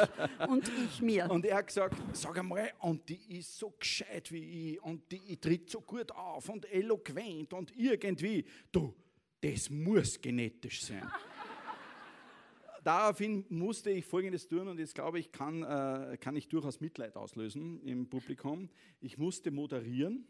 und 0.48 0.70
ich 0.86 1.02
mir. 1.02 1.30
Und 1.30 1.46
er 1.46 1.58
hat 1.58 1.68
gesagt, 1.68 1.96
sag 2.14 2.38
einmal, 2.38 2.72
und 2.80 3.08
die 3.10 3.38
ist 3.38 3.58
so 3.58 3.72
gescheit 3.72 4.32
wie 4.32 4.74
ich 4.74 4.84
und 4.84 5.12
die 5.12 5.38
tritt 5.38 5.70
so 5.70 5.82
gut 5.82 6.12
auf 6.12 6.50
und 6.50 6.66
eloquent 6.72 7.54
und 7.54 7.76
irgendwie, 7.78 8.46
du, 8.72 8.94
das 9.42 9.70
muss 9.70 10.20
genetisch 10.20 10.84
sein. 10.84 11.10
Daraufhin 12.84 13.46
musste 13.48 13.92
ich 13.92 14.06
Folgendes 14.06 14.48
tun 14.48 14.68
und 14.68 14.78
jetzt 14.78 14.94
glaube 14.94 15.18
ich, 15.18 15.32
kann, 15.32 15.64
äh, 15.64 16.18
kann 16.20 16.36
ich 16.36 16.50
durchaus 16.50 16.82
Mitleid 16.82 17.16
auslösen 17.16 17.82
im 17.82 18.10
Publikum. 18.10 18.70
Ich 19.00 19.18
musste 19.18 19.52
moderieren 19.52 20.28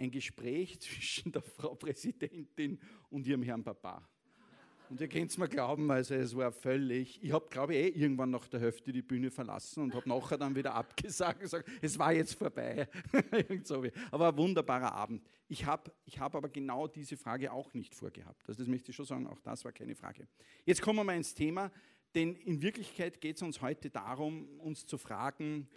ein 0.00 0.10
Gespräch 0.10 0.80
zwischen 0.80 1.30
der 1.30 1.42
Frau 1.42 1.74
Präsidentin 1.74 2.80
und 3.10 3.26
ihrem 3.26 3.42
Herrn 3.42 3.62
Papa. 3.62 4.08
Und 4.88 5.00
ihr 5.00 5.06
könnt 5.06 5.30
es 5.30 5.38
mir 5.38 5.48
glauben, 5.48 5.88
also 5.92 6.16
es 6.16 6.34
war 6.34 6.50
völlig, 6.50 7.22
ich 7.22 7.30
habe 7.30 7.46
glaube 7.48 7.76
ich 7.76 7.96
eh 7.96 8.00
irgendwann 8.00 8.30
nach 8.30 8.48
der 8.48 8.58
Hälfte 8.58 8.90
die 8.90 9.02
Bühne 9.02 9.30
verlassen 9.30 9.84
und 9.84 9.94
habe 9.94 10.08
nachher 10.08 10.36
dann 10.36 10.56
wieder 10.56 10.74
abgesagt 10.74 11.36
und 11.36 11.42
gesagt, 11.42 11.70
es 11.80 11.96
war 11.96 12.12
jetzt 12.12 12.34
vorbei. 12.34 12.88
aber 14.10 14.28
ein 14.28 14.36
wunderbarer 14.36 14.92
Abend. 14.92 15.22
Ich 15.46 15.64
habe 15.64 15.92
ich 16.06 16.18
hab 16.18 16.34
aber 16.34 16.48
genau 16.48 16.88
diese 16.88 17.16
Frage 17.16 17.52
auch 17.52 17.72
nicht 17.72 17.94
vorgehabt. 17.94 18.48
Also 18.48 18.62
das 18.62 18.68
möchte 18.68 18.90
ich 18.90 18.96
schon 18.96 19.06
sagen, 19.06 19.28
auch 19.28 19.38
das 19.38 19.64
war 19.64 19.70
keine 19.70 19.94
Frage. 19.94 20.26
Jetzt 20.64 20.82
kommen 20.82 20.98
wir 20.98 21.04
mal 21.04 21.16
ins 21.16 21.34
Thema, 21.34 21.70
denn 22.16 22.34
in 22.34 22.60
Wirklichkeit 22.60 23.20
geht 23.20 23.36
es 23.36 23.42
uns 23.42 23.62
heute 23.62 23.90
darum, 23.90 24.58
uns 24.58 24.86
zu 24.86 24.98
fragen, 24.98 25.68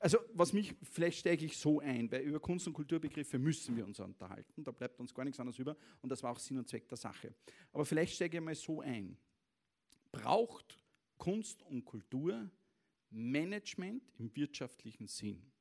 also 0.00 0.18
was 0.32 0.52
mich, 0.54 0.74
vielleicht 0.90 1.20
steige 1.20 1.44
ich 1.44 1.56
so 1.56 1.80
ein, 1.80 2.10
weil 2.10 2.22
über 2.22 2.40
Kunst- 2.40 2.66
und 2.66 2.72
Kulturbegriffe 2.72 3.38
müssen 3.38 3.76
wir 3.76 3.84
uns 3.84 4.00
unterhalten, 4.00 4.64
da 4.64 4.70
bleibt 4.70 4.98
uns 4.98 5.14
gar 5.14 5.24
nichts 5.24 5.38
anderes 5.38 5.58
über 5.58 5.76
und 6.00 6.08
das 6.08 6.22
war 6.22 6.32
auch 6.32 6.38
Sinn 6.38 6.58
und 6.58 6.66
Zweck 6.66 6.88
der 6.88 6.96
Sache. 6.96 7.34
Aber 7.72 7.84
vielleicht 7.84 8.14
steige 8.14 8.38
ich 8.38 8.42
mal 8.42 8.54
so 8.54 8.80
ein. 8.80 9.16
Braucht 10.10 10.82
Kunst 11.18 11.62
und 11.62 11.84
Kultur 11.84 12.50
Management 13.10 14.10
im 14.18 14.34
wirtschaftlichen 14.34 15.06
Sinn? 15.06 15.52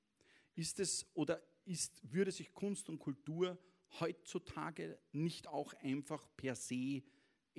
Ist 0.55 0.79
es 0.79 1.05
oder 1.13 1.41
ist, 1.65 2.01
würde 2.10 2.31
sich 2.31 2.53
Kunst 2.53 2.89
und 2.89 2.98
Kultur 2.98 3.58
heutzutage 4.00 4.98
nicht 5.12 5.48
auch 5.48 5.74
einfach 5.74 6.25
per 6.38 6.55
se 6.55 7.03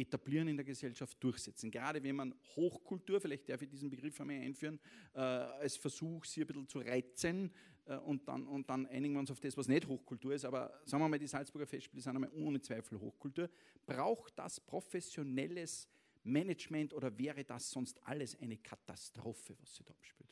etablieren 0.00 0.48
in 0.48 0.56
der 0.56 0.64
Gesellschaft, 0.64 1.16
durchsetzen. 1.22 1.70
Gerade 1.70 2.02
wenn 2.02 2.16
man 2.16 2.34
Hochkultur, 2.56 3.20
vielleicht 3.20 3.48
darf 3.48 3.62
ich 3.62 3.68
diesen 3.68 3.90
Begriff 3.90 4.20
einmal 4.20 4.36
einführen, 4.36 4.78
äh, 5.14 5.20
als 5.20 5.76
Versuch, 5.76 6.24
sie 6.24 6.42
ein 6.42 6.46
bisschen 6.46 6.68
zu 6.68 6.78
reizen 6.80 7.52
äh, 7.86 7.96
und, 7.96 8.26
dann, 8.28 8.46
und 8.46 8.68
dann 8.68 8.86
einigen 8.86 9.14
wir 9.14 9.20
uns 9.20 9.30
auf 9.30 9.40
das, 9.40 9.56
was 9.56 9.68
nicht 9.68 9.86
Hochkultur 9.86 10.34
ist, 10.34 10.44
aber 10.44 10.80
sagen 10.84 11.02
wir 11.02 11.08
mal, 11.08 11.18
die 11.18 11.26
Salzburger 11.26 11.66
Festspiele 11.66 12.02
sind 12.02 12.14
einmal 12.14 12.30
ohne 12.32 12.60
Zweifel 12.60 13.00
Hochkultur. 13.00 13.48
Braucht 13.86 14.38
das 14.38 14.60
professionelles 14.60 15.88
Management 16.22 16.92
oder 16.92 17.16
wäre 17.18 17.44
das 17.44 17.70
sonst 17.70 18.02
alles 18.06 18.38
eine 18.40 18.58
Katastrophe, 18.58 19.56
was 19.60 19.74
sie 19.74 19.84
da 19.84 19.92
abspielt? 19.92 20.30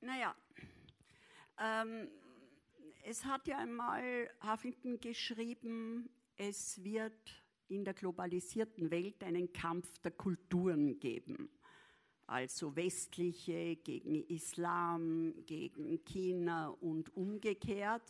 Naja, 0.00 0.36
ähm, 1.58 2.08
es 3.04 3.24
hat 3.24 3.48
ja 3.48 3.58
einmal 3.58 4.30
Huffington 4.42 5.00
geschrieben, 5.00 6.08
es 6.36 6.82
wird 6.84 7.42
in 7.68 7.84
der 7.84 7.94
globalisierten 7.94 8.90
Welt 8.90 9.22
einen 9.22 9.52
Kampf 9.52 9.98
der 9.98 10.12
Kulturen 10.12 10.98
geben. 10.98 11.50
Also 12.26 12.76
westliche 12.76 13.76
gegen 13.76 14.22
Islam, 14.24 15.34
gegen 15.46 16.04
China 16.04 16.68
und 16.68 17.14
umgekehrt. 17.16 18.02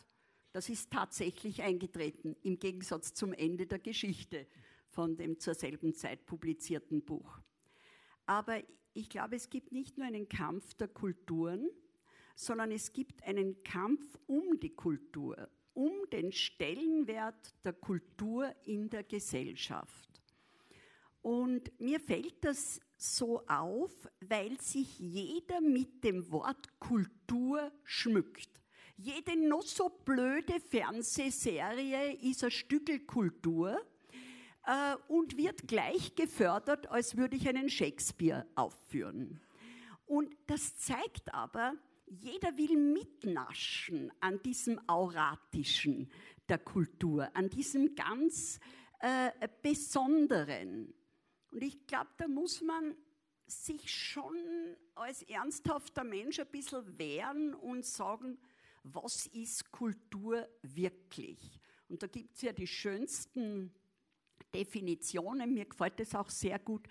Das 0.51 0.67
ist 0.67 0.91
tatsächlich 0.91 1.61
eingetreten, 1.61 2.35
im 2.43 2.59
Gegensatz 2.59 3.13
zum 3.13 3.33
Ende 3.33 3.65
der 3.65 3.79
Geschichte 3.79 4.47
von 4.89 5.15
dem 5.15 5.39
zur 5.39 5.53
selben 5.53 5.93
Zeit 5.93 6.25
publizierten 6.25 7.03
Buch. 7.03 7.39
Aber 8.25 8.61
ich 8.93 9.09
glaube, 9.09 9.35
es 9.35 9.49
gibt 9.49 9.71
nicht 9.71 9.97
nur 9.97 10.07
einen 10.07 10.27
Kampf 10.27 10.73
der 10.73 10.87
Kulturen, 10.87 11.69
sondern 12.35 12.71
es 12.71 12.91
gibt 12.91 13.23
einen 13.23 13.63
Kampf 13.63 14.17
um 14.25 14.59
die 14.59 14.75
Kultur 14.75 15.49
um 15.79 16.09
den 16.11 16.33
Stellenwert 16.33 17.55
der 17.63 17.71
Kultur 17.71 18.53
in 18.65 18.89
der 18.89 19.05
Gesellschaft. 19.05 20.09
Und 21.21 21.71
mir 21.79 22.01
fällt 22.01 22.43
das 22.43 22.81
so 22.97 23.47
auf, 23.47 23.89
weil 24.19 24.59
sich 24.59 24.99
jeder 24.99 25.61
mit 25.61 26.03
dem 26.03 26.29
Wort 26.31 26.77
Kultur 26.81 27.71
schmückt. 27.85 28.49
Jede 28.97 29.37
noch 29.37 29.61
so 29.61 29.87
blöde 29.87 30.59
Fernsehserie 30.59 32.13
ist 32.29 32.43
ein 32.43 32.51
Stückel 32.51 32.99
Kultur 33.05 33.79
äh, 34.65 34.97
und 35.07 35.37
wird 35.37 35.65
gleich 35.65 36.13
gefördert, 36.13 36.87
als 36.91 37.15
würde 37.15 37.37
ich 37.37 37.47
einen 37.47 37.69
Shakespeare 37.69 38.45
aufführen. 38.55 39.39
Und 40.05 40.35
das 40.47 40.75
zeigt 40.75 41.33
aber, 41.33 41.75
jeder 42.09 42.57
will 42.57 42.75
mitnaschen 42.77 44.11
an 44.19 44.41
diesem 44.41 44.79
Auratischen 44.87 46.11
der 46.47 46.59
Kultur, 46.59 47.29
an 47.35 47.49
diesem 47.49 47.95
ganz 47.95 48.59
äh, 48.99 49.31
Besonderen. 49.61 50.93
Und 51.51 51.63
ich 51.63 51.85
glaube, 51.87 52.09
da 52.17 52.27
muss 52.27 52.61
man 52.61 52.95
sich 53.45 53.91
schon 53.91 54.35
als 54.95 55.23
ernsthafter 55.23 56.03
Mensch 56.03 56.39
ein 56.39 56.47
bisschen 56.47 56.97
wehren 56.97 57.53
und 57.53 57.85
sagen, 57.85 58.37
was 58.83 59.25
ist 59.27 59.71
Kultur 59.71 60.47
wirklich? 60.61 61.59
Und 61.87 62.03
da 62.03 62.07
gibt 62.07 62.35
es 62.35 62.43
ja 62.43 62.53
die 62.53 62.67
schönsten 62.67 63.73
Definitionen. 64.53 65.53
Mir 65.53 65.65
gefällt 65.65 65.99
es 65.99 66.15
auch 66.15 66.29
sehr 66.29 66.59
gut. 66.59 66.87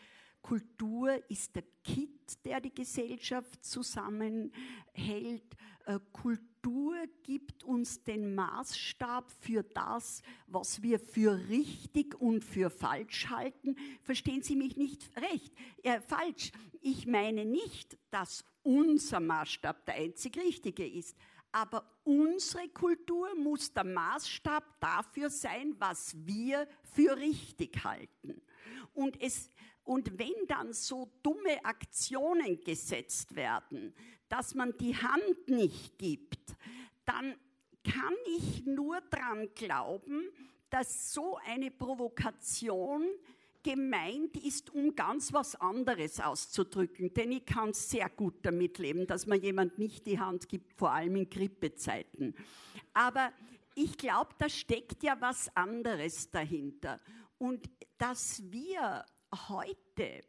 Kultur 0.48 1.22
ist 1.28 1.54
der 1.56 1.64
Kit, 1.84 2.42
der 2.42 2.58
die 2.62 2.74
Gesellschaft 2.74 3.62
zusammenhält. 3.62 5.44
Äh, 5.84 5.98
Kultur 6.10 6.96
gibt 7.22 7.64
uns 7.64 8.02
den 8.02 8.34
Maßstab 8.34 9.30
für 9.30 9.62
das, 9.62 10.22
was 10.46 10.82
wir 10.82 11.00
für 11.00 11.38
richtig 11.50 12.18
und 12.18 12.46
für 12.46 12.70
falsch 12.70 13.28
halten. 13.28 13.76
Verstehen 14.00 14.42
Sie 14.42 14.56
mich 14.56 14.78
nicht 14.78 15.04
recht, 15.18 15.52
äh, 15.82 16.00
falsch. 16.00 16.50
Ich 16.80 17.06
meine 17.06 17.44
nicht, 17.44 17.98
dass 18.10 18.42
unser 18.62 19.20
Maßstab 19.20 19.84
der 19.84 19.96
einzig 19.96 20.38
richtige 20.38 20.88
ist. 20.88 21.14
Aber 21.52 21.84
unsere 22.04 22.70
Kultur 22.70 23.34
muss 23.34 23.70
der 23.74 23.84
Maßstab 23.84 24.80
dafür 24.80 25.28
sein, 25.28 25.74
was 25.78 26.16
wir 26.26 26.66
für 26.94 27.18
richtig 27.18 27.84
halten. 27.84 28.40
Und 28.94 29.20
es 29.20 29.50
und 29.88 30.18
wenn 30.18 30.46
dann 30.46 30.74
so 30.74 31.10
dumme 31.22 31.64
Aktionen 31.64 32.60
gesetzt 32.62 33.34
werden, 33.34 33.94
dass 34.28 34.54
man 34.54 34.76
die 34.76 34.94
Hand 34.94 35.48
nicht 35.48 35.96
gibt, 35.96 36.54
dann 37.06 37.34
kann 37.82 38.14
ich 38.36 38.66
nur 38.66 39.00
daran 39.10 39.48
glauben, 39.54 40.28
dass 40.68 41.14
so 41.14 41.38
eine 41.38 41.70
Provokation 41.70 43.06
gemeint 43.62 44.36
ist, 44.36 44.68
um 44.74 44.94
ganz 44.94 45.32
was 45.32 45.54
anderes 45.56 46.20
auszudrücken. 46.20 47.14
Denn 47.14 47.32
ich 47.32 47.46
kann 47.46 47.72
sehr 47.72 48.10
gut 48.10 48.34
damit 48.42 48.76
leben, 48.76 49.06
dass 49.06 49.26
man 49.26 49.40
jemand 49.40 49.78
nicht 49.78 50.04
die 50.06 50.20
Hand 50.20 50.50
gibt, 50.50 50.74
vor 50.74 50.92
allem 50.92 51.16
in 51.16 51.30
Grippezeiten. 51.30 52.34
Aber 52.92 53.32
ich 53.74 53.96
glaube, 53.96 54.34
da 54.36 54.50
steckt 54.50 55.02
ja 55.02 55.18
was 55.18 55.48
anderes 55.56 56.30
dahinter. 56.30 57.00
Und 57.38 57.70
dass 57.96 58.42
wir 58.50 59.06
heute 59.48 60.22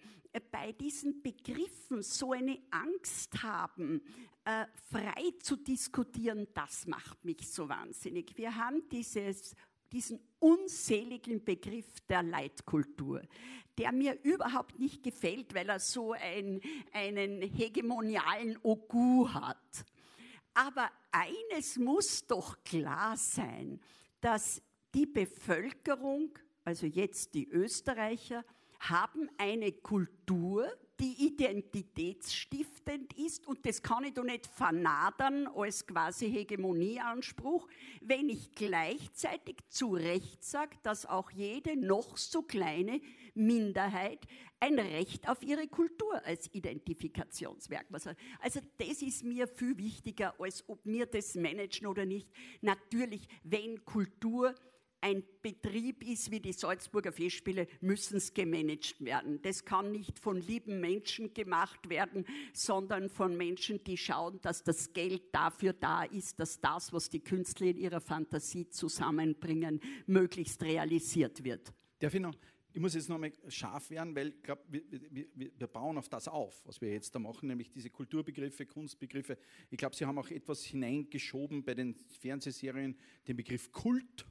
bei 0.51 0.71
diesen 0.73 1.21
Begriffen 1.21 2.03
so 2.03 2.33
eine 2.33 2.59
Angst 2.71 3.41
haben, 3.41 4.01
äh, 4.45 4.65
frei 4.91 5.33
zu 5.39 5.55
diskutieren, 5.55 6.47
das 6.53 6.85
macht 6.87 7.23
mich 7.25 7.49
so 7.49 7.67
wahnsinnig. 7.67 8.37
Wir 8.37 8.55
haben 8.55 8.87
dieses 8.89 9.55
diesen 9.91 10.19
unseligen 10.39 11.43
Begriff 11.43 11.99
der 12.07 12.23
Leitkultur, 12.23 13.21
der 13.77 13.91
mir 13.91 14.19
überhaupt 14.23 14.79
nicht 14.79 15.03
gefällt, 15.03 15.53
weil 15.53 15.69
er 15.69 15.79
so 15.79 16.13
ein, 16.13 16.61
einen 16.91 17.41
hegemonialen 17.41 18.57
Ogu 18.61 19.27
hat. 19.29 19.85
Aber 20.53 20.89
eines 21.11 21.77
muss 21.77 22.25
doch 22.27 22.63
klar 22.63 23.17
sein, 23.17 23.79
dass 24.21 24.61
die 24.93 25.05
Bevölkerung, 25.05 26.37
also 26.65 26.85
jetzt 26.85 27.33
die 27.33 27.47
Österreicher, 27.47 28.43
haben 28.79 29.29
eine 29.37 29.71
Kultur, 29.71 30.67
die 30.99 31.27
identitätsstiftend 31.27 33.13
ist 33.17 33.47
und 33.47 33.65
das 33.65 33.81
kann 33.81 34.03
ich 34.03 34.13
doch 34.13 34.23
nicht 34.23 34.45
vernadern 34.47 35.47
als 35.47 35.87
quasi 35.87 36.29
Hegemonieanspruch, 36.29 37.69
wenn 38.01 38.27
ich 38.29 38.51
gleichzeitig 38.51 39.57
zu 39.69 39.93
Recht 39.93 40.43
sage, 40.43 40.77
dass 40.83 41.05
auch 41.05 41.31
jede 41.31 41.77
noch 41.77 42.17
so 42.17 42.41
kleine 42.41 42.99
Minderheit 43.33 44.27
ein 44.59 44.77
Recht 44.77 45.29
auf 45.29 45.41
ihre 45.41 45.67
Kultur 45.69 46.21
als 46.25 46.53
Identifikationsmerkmal 46.53 48.01
hat. 48.03 48.17
Also 48.41 48.59
das 48.77 49.01
ist 49.01 49.23
mir 49.23 49.47
viel 49.47 49.77
wichtiger, 49.77 50.35
als 50.37 50.67
ob 50.67 50.85
wir 50.85 51.05
das 51.05 51.35
managen 51.35 51.87
oder 51.87 52.05
nicht. 52.05 52.29
Natürlich, 52.61 53.27
wenn 53.43 53.85
Kultur 53.85 54.53
ein 55.01 55.23
Betrieb 55.41 56.03
ist 56.03 56.31
wie 56.31 56.39
die 56.39 56.53
Salzburger 56.53 57.11
Festspiele, 57.11 57.67
müssen 57.81 58.17
es 58.17 58.33
gemanagt 58.33 59.03
werden. 59.03 59.41
Das 59.41 59.63
kann 59.63 59.91
nicht 59.91 60.19
von 60.19 60.41
lieben 60.41 60.79
Menschen 60.79 61.33
gemacht 61.33 61.89
werden, 61.89 62.25
sondern 62.53 63.09
von 63.09 63.35
Menschen, 63.37 63.83
die 63.83 63.97
schauen, 63.97 64.39
dass 64.41 64.63
das 64.63 64.91
Geld 64.93 65.23
dafür 65.33 65.73
da 65.73 66.03
ist, 66.03 66.39
dass 66.39 66.59
das, 66.59 66.91
was 66.91 67.09
die 67.09 67.21
Künstler 67.21 67.67
in 67.67 67.77
ihrer 67.77 68.01
Fantasie 68.01 68.69
zusammenbringen, 68.69 69.79
möglichst 70.05 70.61
realisiert 70.63 71.43
wird. 71.43 71.73
Darf 71.99 72.13
ich? 72.13 72.25
Ich 72.71 72.79
muss 72.79 72.93
jetzt 72.93 73.09
noch 73.09 73.17
mal 73.17 73.31
scharf 73.47 73.89
werden, 73.89 74.15
weil 74.15 74.27
ich 74.27 74.43
glaube, 74.43 74.61
wir, 74.69 74.83
wir, 75.09 75.51
wir, 75.57 75.67
bauen 75.67 75.97
auf 75.97 76.07
das 76.07 76.27
auf, 76.27 76.61
was 76.65 76.79
wir 76.79 76.91
jetzt 76.91 77.15
da 77.15 77.19
machen, 77.19 77.47
nämlich 77.47 77.71
diese 77.71 77.89
Kulturbegriffe, 77.89 78.67
Kunstbegriffe. 78.67 79.39
Ich 79.71 79.77
glaube, 79.77 79.95
Sie 79.95 80.05
haben 80.05 80.19
auch 80.19 80.29
etwas 80.29 80.63
hineingeschoben 80.63 81.63
bei 81.63 81.73
den 81.73 81.95
Fernsehserien, 81.95 82.95
den 83.27 83.37
Begriff 83.37 83.71
Kult 83.71 84.27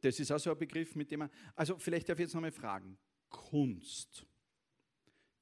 das 0.00 0.20
ist 0.20 0.30
auch 0.30 0.38
so 0.38 0.50
ein 0.50 0.58
Begriff, 0.58 0.94
mit 0.94 1.10
dem 1.10 1.20
man. 1.20 1.30
Also, 1.54 1.78
vielleicht 1.78 2.08
darf 2.08 2.18
ich 2.18 2.24
jetzt 2.24 2.34
nochmal 2.34 2.52
fragen: 2.52 2.98
Kunst. 3.28 4.26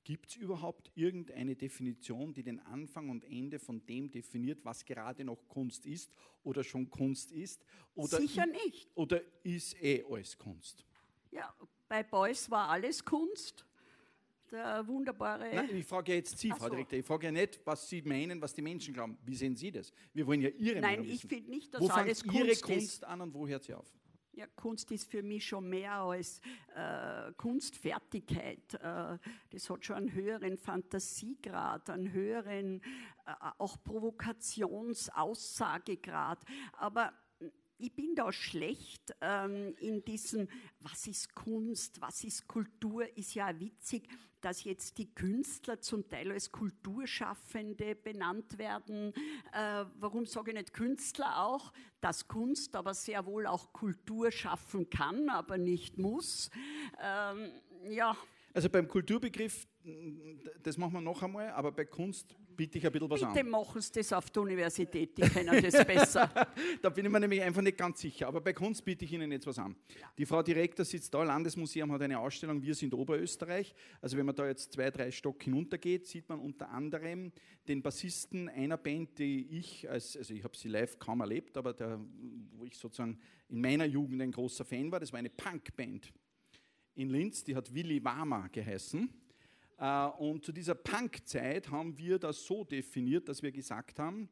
Gibt 0.06 0.30
es 0.30 0.36
überhaupt 0.36 0.92
irgendeine 0.94 1.56
Definition, 1.56 2.32
die 2.32 2.44
den 2.44 2.60
Anfang 2.60 3.10
und 3.10 3.24
Ende 3.24 3.58
von 3.58 3.84
dem 3.86 4.08
definiert, 4.08 4.64
was 4.64 4.84
gerade 4.84 5.24
noch 5.24 5.48
Kunst 5.48 5.84
ist 5.84 6.12
oder 6.44 6.62
schon 6.62 6.88
Kunst 6.88 7.32
ist? 7.32 7.64
Oder 7.96 8.18
Sicher 8.18 8.46
nicht. 8.46 8.88
Oder 8.94 9.20
ist 9.42 9.74
eh 9.82 10.04
alles 10.08 10.38
Kunst? 10.38 10.86
Ja, 11.32 11.52
bei 11.88 12.04
Beuys 12.04 12.48
war 12.48 12.68
alles 12.68 13.04
Kunst. 13.04 13.66
Der 14.50 14.86
wunderbare. 14.86 15.50
Nein, 15.52 15.76
ich 15.76 15.84
frage 15.84 16.14
jetzt 16.14 16.38
Sie, 16.38 16.50
Frau 16.50 16.66
so. 16.66 16.68
Direktor. 16.68 17.00
Ich 17.00 17.04
frage 17.04 17.26
ja 17.26 17.32
nicht, 17.32 17.60
was 17.64 17.88
Sie 17.88 18.00
meinen, 18.02 18.40
was 18.40 18.54
die 18.54 18.62
Menschen 18.62 18.94
glauben. 18.94 19.18
Wie 19.24 19.34
sehen 19.34 19.56
Sie 19.56 19.72
das? 19.72 19.92
Wir 20.14 20.24
wollen 20.24 20.40
ja 20.40 20.50
Ihre 20.50 20.80
Nein, 20.80 21.00
Meinung 21.00 21.12
ich 21.12 21.22
finde 21.22 21.50
nicht, 21.50 21.74
dass 21.74 21.80
wo 21.80 21.88
alles 21.88 22.22
Kunst 22.22 22.36
Ihre 22.36 22.56
Kunst 22.60 23.04
an 23.04 23.22
und 23.22 23.34
wo 23.34 23.48
hört 23.48 23.64
sie 23.64 23.74
auf? 23.74 23.92
Ja, 24.36 24.46
Kunst 24.54 24.90
ist 24.90 25.10
für 25.10 25.22
mich 25.22 25.46
schon 25.46 25.70
mehr 25.70 25.94
als 25.94 26.42
äh, 26.74 27.32
Kunstfertigkeit. 27.38 28.74
Äh, 28.74 29.16
das 29.48 29.70
hat 29.70 29.82
schon 29.82 29.96
einen 29.96 30.12
höheren 30.12 30.58
Fantasiegrad, 30.58 31.88
einen 31.88 32.12
höheren 32.12 32.82
äh, 33.24 33.32
auch 33.56 33.82
Provokationsaussagegrad. 33.82 36.44
Aber 36.72 37.14
ich 37.78 37.94
bin 37.94 38.14
da 38.14 38.32
schlecht 38.32 39.14
ähm, 39.20 39.74
in 39.78 40.04
diesem, 40.04 40.48
was 40.80 41.06
ist 41.06 41.34
Kunst, 41.34 42.00
was 42.00 42.24
ist 42.24 42.46
Kultur, 42.46 43.06
ist 43.16 43.34
ja 43.34 43.58
witzig, 43.58 44.08
dass 44.40 44.64
jetzt 44.64 44.98
die 44.98 45.12
Künstler 45.14 45.80
zum 45.80 46.08
Teil 46.08 46.30
als 46.30 46.52
Kulturschaffende 46.52 47.94
benannt 47.94 48.58
werden. 48.58 49.12
Äh, 49.52 49.84
warum 49.98 50.26
sage 50.26 50.52
ich 50.52 50.56
nicht 50.56 50.72
Künstler 50.72 51.44
auch? 51.44 51.72
Dass 52.00 52.28
Kunst 52.28 52.76
aber 52.76 52.94
sehr 52.94 53.26
wohl 53.26 53.46
auch 53.46 53.72
Kultur 53.72 54.30
schaffen 54.30 54.88
kann, 54.88 55.28
aber 55.28 55.58
nicht 55.58 55.98
muss. 55.98 56.50
Ähm, 57.00 57.50
ja. 57.90 58.16
Also 58.56 58.70
beim 58.70 58.88
Kulturbegriff, 58.88 59.68
das 60.62 60.78
machen 60.78 60.94
wir 60.94 61.02
noch 61.02 61.22
einmal, 61.22 61.50
aber 61.50 61.70
bei 61.72 61.84
Kunst 61.84 62.34
biete 62.56 62.78
ich 62.78 62.86
ein 62.86 62.90
bisschen 62.90 63.10
was 63.10 63.20
Bitte 63.20 63.28
an. 63.28 63.34
Bitte 63.34 63.50
machen 63.50 63.82
Sie 63.82 63.92
das 63.92 64.14
auf 64.14 64.30
der 64.30 64.44
Universität, 64.44 65.18
die 65.18 65.20
kennen 65.28 65.62
das 65.62 65.84
besser. 65.84 66.30
da 66.80 66.88
bin 66.88 67.04
ich 67.04 67.12
mir 67.12 67.20
nämlich 67.20 67.42
einfach 67.42 67.60
nicht 67.60 67.76
ganz 67.76 68.00
sicher. 68.00 68.28
Aber 68.28 68.40
bei 68.40 68.54
Kunst 68.54 68.82
biete 68.82 69.04
ich 69.04 69.12
Ihnen 69.12 69.30
jetzt 69.30 69.46
was 69.46 69.58
an. 69.58 69.76
Die 70.16 70.24
Frau 70.24 70.42
Direktor 70.42 70.86
sitzt 70.86 71.12
da, 71.12 71.22
Landesmuseum 71.22 71.92
hat 71.92 72.00
eine 72.00 72.18
Ausstellung, 72.18 72.62
wir 72.62 72.74
sind 72.74 72.94
Oberösterreich. 72.94 73.74
Also 74.00 74.16
wenn 74.16 74.24
man 74.24 74.34
da 74.34 74.46
jetzt 74.46 74.72
zwei, 74.72 74.90
drei 74.90 75.10
Stock 75.10 75.42
hinuntergeht, 75.42 76.06
sieht 76.06 76.26
man 76.26 76.40
unter 76.40 76.70
anderem 76.70 77.32
den 77.68 77.82
Bassisten 77.82 78.48
einer 78.48 78.78
Band, 78.78 79.18
die 79.18 79.48
ich, 79.50 79.86
als, 79.90 80.16
also 80.16 80.32
ich 80.32 80.42
habe 80.42 80.56
sie 80.56 80.68
live 80.68 80.98
kaum 80.98 81.20
erlebt, 81.20 81.58
aber 81.58 81.74
der, 81.74 82.00
wo 82.52 82.64
ich 82.64 82.78
sozusagen 82.78 83.18
in 83.50 83.60
meiner 83.60 83.84
Jugend 83.84 84.22
ein 84.22 84.32
großer 84.32 84.64
Fan 84.64 84.90
war, 84.90 84.98
das 84.98 85.12
war 85.12 85.18
eine 85.18 85.28
Punkband 85.28 86.10
in 86.96 87.10
Linz, 87.10 87.44
die 87.44 87.54
hat 87.54 87.72
Willy 87.72 88.02
Wama 88.02 88.48
geheißen. 88.48 89.08
Äh, 89.78 90.06
und 90.18 90.44
zu 90.44 90.52
dieser 90.52 90.74
Punkzeit 90.74 91.70
haben 91.70 91.96
wir 91.96 92.18
das 92.18 92.44
so 92.44 92.64
definiert, 92.64 93.28
dass 93.28 93.42
wir 93.42 93.52
gesagt 93.52 93.98
haben, 93.98 94.28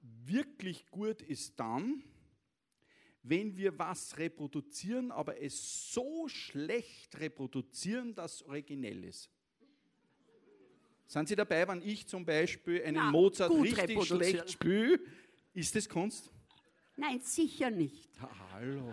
wirklich 0.00 0.86
gut 0.90 1.22
ist 1.22 1.58
dann, 1.58 2.04
wenn 3.22 3.56
wir 3.56 3.76
was 3.76 4.16
reproduzieren, 4.18 5.10
aber 5.10 5.40
es 5.42 5.92
so 5.92 6.28
schlecht 6.28 7.18
reproduzieren, 7.18 8.14
dass 8.14 8.36
es 8.36 8.42
originell 8.42 9.02
ist. 9.04 9.30
Sind 11.06 11.28
Sie 11.28 11.36
dabei, 11.36 11.66
wenn 11.66 11.82
ich 11.82 12.06
zum 12.06 12.24
Beispiel 12.24 12.82
einen 12.84 12.96
ja, 12.96 13.10
Mozart 13.10 13.52
richtig 13.52 14.04
schlecht 14.04 14.50
spiele? 14.50 15.00
Ist 15.54 15.74
das 15.74 15.88
Kunst? 15.88 16.30
Nein, 16.96 17.20
sicher 17.20 17.70
nicht. 17.70 18.10
Hallo. 18.52 18.92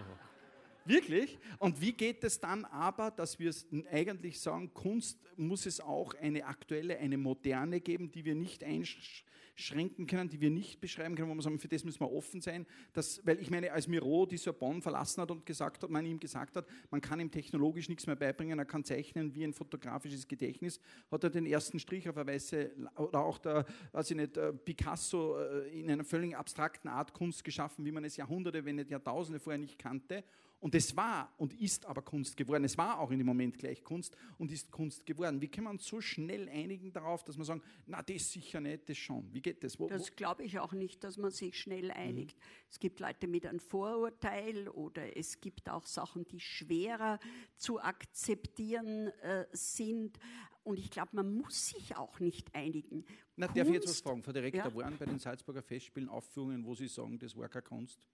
Wirklich? 0.86 1.38
Und 1.60 1.80
wie 1.82 1.93
geht 1.93 2.24
es 2.24 2.39
dann 2.39 2.65
aber, 2.65 3.12
dass 3.12 3.39
wir 3.39 3.54
eigentlich 3.91 4.39
sagen, 4.39 4.74
Kunst 4.74 5.19
muss 5.38 5.65
es 5.65 5.80
auch 5.80 6.13
eine 6.15 6.46
aktuelle, 6.46 6.98
eine 6.98 7.17
moderne 7.17 7.80
geben, 7.80 8.12
die 8.12 8.26
wir 8.26 8.36
nicht 8.36 8.63
einschränken 8.63 10.08
können, 10.08 10.30
die 10.30 10.41
wir 10.41 10.50
nicht 10.50 10.82
beschreiben 10.82 11.15
können, 11.15 11.30
wo 11.30 11.36
wir 11.36 11.41
sagen, 11.41 11.60
für 11.60 11.69
das 11.69 11.86
müssen 11.86 12.02
wir 12.02 12.12
offen 12.12 12.41
sein. 12.41 12.65
Dass, 12.91 13.26
weil 13.26 13.39
ich 13.39 13.50
meine, 13.50 13.72
als 13.72 13.88
Miro 13.88 14.26
die 14.26 14.38
Sorbonne 14.38 14.82
verlassen 14.82 15.22
hat 15.22 15.32
und 15.32 15.46
gesagt 15.46 15.84
hat, 15.84 15.89
man 15.89 16.06
ihm 16.06 16.19
gesagt 16.19 16.58
hat, 16.58 16.67
man 16.91 17.00
kann 17.00 17.19
ihm 17.19 17.32
technologisch 17.32 17.88
nichts 17.88 18.06
mehr 18.06 18.17
beibringen, 18.17 18.60
er 18.60 18.65
kann 18.65 18.84
zeichnen 18.84 19.34
wie 19.34 19.43
ein 19.46 19.54
fotografisches 19.54 20.28
Gedächtnis, 20.28 20.82
hat 21.10 21.24
er 21.24 21.30
den 21.30 21.46
ersten 21.46 21.80
Strich 21.80 22.10
auf 22.10 22.17
eine 22.17 22.28
weiße, 22.28 22.72
oder 22.98 23.19
auch 23.19 23.38
der, 23.38 23.65
weiß 23.93 24.12
ich 24.12 24.17
nicht, 24.17 24.36
äh, 24.36 24.52
Picasso 24.52 25.39
äh, 25.39 25.80
in 25.80 25.89
einer 25.89 26.04
völlig 26.04 26.36
abstrakten 26.36 26.89
Art 26.89 27.13
Kunst 27.13 27.43
geschaffen, 27.43 27.86
wie 27.86 27.91
man 27.91 28.04
es 28.04 28.17
Jahrhunderte, 28.17 28.65
wenn 28.65 28.76
nicht 28.76 28.91
Jahrtausende 28.91 29.39
vorher 29.39 29.60
nicht 29.60 29.80
kannte. 29.80 30.24
Und 30.63 30.76
es 30.76 30.95
war 30.95 31.34
und 31.36 31.60
ist 31.60 31.86
aber 31.86 32.02
Kunst 32.02 32.38
geworden. 32.38 32.63
Es 32.63 32.78
war 32.78 32.97
auch 32.97 33.12
in 33.12 33.17
dem 33.17 33.28
Moment 33.28 33.58
gleich 33.58 33.84
Kunst 33.84 34.15
und 34.38 34.49
ist 34.49 34.71
Kunst 34.71 35.06
geworden. 35.06 35.41
Wie 35.41 35.49
kann 35.49 35.65
man 35.65 35.78
so 35.78 35.99
schnell 35.99 36.47
einigen 36.47 36.93
darauf, 36.93 37.21
dass 37.26 37.36
man 37.36 37.45
sagen, 37.45 37.62
na, 37.86 38.02
das 38.02 38.32
sicher 38.32 38.62
nicht, 38.62 38.88
das 38.88 38.95
schon. 38.95 39.28
Wie 39.34 39.41
geht 39.41 39.62
das? 39.62 39.78
Wo, 39.78 39.89
das 39.89 40.15
glaube 40.15 40.43
ich 40.43 40.60
auch 40.60 40.71
nicht, 40.71 41.04
dass 41.04 41.17
man 41.17 41.32
sich 41.32 41.60
schnell 41.60 41.91
einigt. 41.91 42.38
Mhm. 42.38 42.43
Es 42.69 42.80
gibt 42.80 43.02
Leute 43.02 43.28
mit 43.28 43.45
einem 43.45 43.60
Vorurteil 43.60 44.69
oder 44.69 45.17
es 45.17 45.41
gibt 45.41 45.69
auch 45.69 45.86
Sachen, 45.86 46.26
die 46.30 46.39
schwerer 46.39 47.19
zu 47.58 47.82
akzeptieren 47.82 49.08
äh, 49.21 49.45
sind. 49.52 50.17
Und 50.63 50.80
ich 50.80 50.89
glaube, 50.89 51.10
man 51.12 51.36
muss 51.36 51.71
sich 51.71 51.97
auch 51.97 52.21
nicht 52.21 52.56
einigen. 52.56 53.04
Na, 53.36 53.47
Kunst, 53.47 53.60
darf 53.60 53.67
ich 53.67 53.73
jetzt 53.73 53.89
was 53.89 53.99
fragen? 53.99 54.23
Frau 54.23 54.32
Direktor, 54.32 54.71
ja. 54.71 54.76
waren 54.76 54.97
bei 54.97 55.08
den 55.08 55.19
Salzburger 55.19 55.62
Festspielen 55.62 56.08
Aufführungen, 56.08 56.63
wo 56.63 56.73
Sie 56.73 56.88
sagen, 56.88 57.19
das 57.19 57.36
war 57.36 57.49
keine 57.49 57.63
Kunst? 57.63 58.08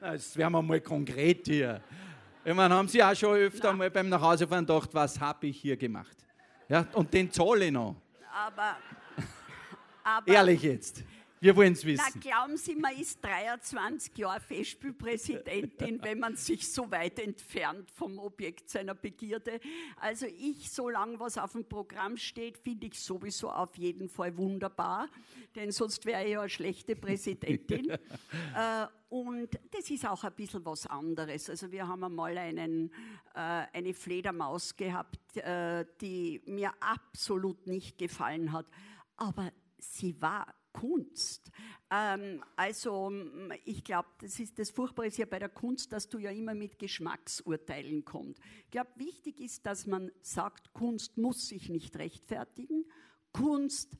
Jetzt 0.00 0.36
werden 0.36 0.52
wir 0.52 0.62
mal 0.62 0.80
konkret 0.80 1.46
hier. 1.46 1.80
Ich 2.44 2.54
meine, 2.54 2.74
haben 2.74 2.88
Sie 2.88 3.02
auch 3.02 3.14
schon 3.14 3.36
öfter 3.36 3.68
Nein. 3.68 3.78
mal 3.78 3.90
beim 3.90 4.08
Nachhausefahren 4.08 4.64
gedacht, 4.64 4.90
was 4.92 5.18
habe 5.18 5.48
ich 5.48 5.60
hier 5.60 5.76
gemacht? 5.76 6.16
Ja, 6.68 6.86
und 6.92 7.12
den 7.12 7.30
zahle 7.32 7.66
ich 7.66 7.72
noch. 7.72 7.96
Aber, 8.32 8.76
aber 10.04 10.28
Ehrlich 10.32 10.62
jetzt. 10.62 11.02
Wir 11.40 11.54
wollen 11.54 11.72
es 11.72 11.84
wissen. 11.84 12.04
Na, 12.14 12.20
glauben 12.20 12.56
Sie, 12.56 12.74
man 12.74 12.96
ist 12.96 13.24
23 13.24 14.16
Jahre 14.18 14.40
Festspielpräsidentin, 14.40 16.00
wenn 16.02 16.18
man 16.18 16.36
sich 16.36 16.70
so 16.70 16.90
weit 16.90 17.20
entfernt 17.20 17.90
vom 17.92 18.18
Objekt 18.18 18.68
seiner 18.68 18.94
Begierde. 18.94 19.60
Also 19.96 20.26
ich, 20.26 20.70
solange 20.70 21.20
was 21.20 21.38
auf 21.38 21.52
dem 21.52 21.68
Programm 21.68 22.16
steht, 22.16 22.58
finde 22.58 22.88
ich 22.88 22.98
sowieso 22.98 23.50
auf 23.50 23.76
jeden 23.76 24.08
Fall 24.08 24.36
wunderbar, 24.36 25.08
denn 25.54 25.70
sonst 25.70 26.04
wäre 26.06 26.24
ich 26.24 26.32
ja 26.32 26.40
eine 26.40 26.48
schlechte 26.48 26.96
Präsidentin. 26.96 27.90
äh, 28.56 28.86
und 29.08 29.58
das 29.70 29.88
ist 29.90 30.06
auch 30.06 30.24
ein 30.24 30.34
bisschen 30.34 30.64
was 30.64 30.86
anderes. 30.86 31.48
Also 31.48 31.70
wir 31.70 31.86
haben 31.86 32.04
einmal 32.04 32.36
einen, 32.36 32.92
äh, 33.34 33.64
eine 33.72 33.94
Fledermaus 33.94 34.76
gehabt, 34.76 35.36
äh, 35.36 35.84
die 36.00 36.42
mir 36.46 36.72
absolut 36.80 37.66
nicht 37.66 37.96
gefallen 37.96 38.52
hat. 38.52 38.66
Aber 39.16 39.52
sie 39.78 40.20
war 40.20 40.46
Kunst. 40.72 41.50
Ähm, 41.90 42.42
also 42.56 43.12
ich 43.64 43.84
glaube, 43.84 44.08
das 44.20 44.38
ist 44.38 44.58
das 44.58 44.70
Furchtbare 44.70 45.08
ist 45.08 45.18
ja 45.18 45.26
bei 45.26 45.38
der 45.38 45.48
Kunst, 45.48 45.92
dass 45.92 46.08
du 46.08 46.18
ja 46.18 46.30
immer 46.30 46.54
mit 46.54 46.78
Geschmacksurteilen 46.78 48.04
kommst. 48.04 48.40
Ich 48.64 48.70
glaube, 48.70 48.90
wichtig 48.96 49.40
ist, 49.40 49.66
dass 49.66 49.86
man 49.86 50.10
sagt, 50.20 50.72
Kunst 50.72 51.16
muss 51.16 51.48
sich 51.48 51.68
nicht 51.68 51.96
rechtfertigen. 51.96 52.84
Kunst 53.32 53.96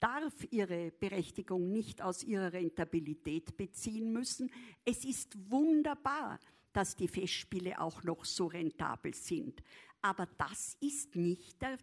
darf 0.00 0.32
ihre 0.50 0.90
Berechtigung 0.90 1.70
nicht 1.70 2.02
aus 2.02 2.24
ihrer 2.24 2.52
Rentabilität 2.52 3.56
beziehen 3.56 4.12
müssen. 4.12 4.50
Es 4.84 5.04
ist 5.04 5.36
wunderbar, 5.50 6.40
dass 6.72 6.96
die 6.96 7.08
Festspiele 7.08 7.80
auch 7.80 8.02
noch 8.02 8.24
so 8.24 8.46
rentabel 8.46 9.14
sind. 9.14 9.62
Aber 10.00 10.26
das 10.36 10.76
ist 10.80 11.14
nicht 11.14 11.62
der 11.62 11.78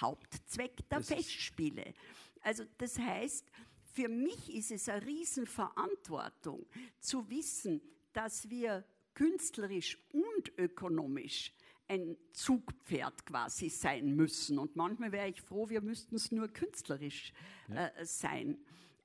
Hauptzweck 0.00 0.76
der 0.90 0.98
das 0.98 1.08
Festspiele. 1.08 1.94
Also 2.42 2.64
das 2.78 2.98
heißt, 2.98 3.46
für 3.92 4.08
mich 4.08 4.54
ist 4.54 4.70
es 4.70 4.88
eine 4.88 5.04
Riesenverantwortung 5.06 6.66
zu 6.98 7.28
wissen, 7.28 7.80
dass 8.12 8.48
wir 8.48 8.84
künstlerisch 9.14 9.98
und 10.12 10.56
ökonomisch 10.58 11.52
ein 11.88 12.16
Zugpferd 12.32 13.26
quasi 13.26 13.68
sein 13.68 14.14
müssen. 14.14 14.58
Und 14.58 14.76
manchmal 14.76 15.10
wäre 15.10 15.28
ich 15.28 15.42
froh, 15.42 15.68
wir 15.68 15.80
müssten 15.80 16.14
es 16.14 16.30
nur 16.30 16.48
künstlerisch 16.48 17.32
ja. 17.68 17.88
äh, 17.88 18.06
sein. 18.06 18.58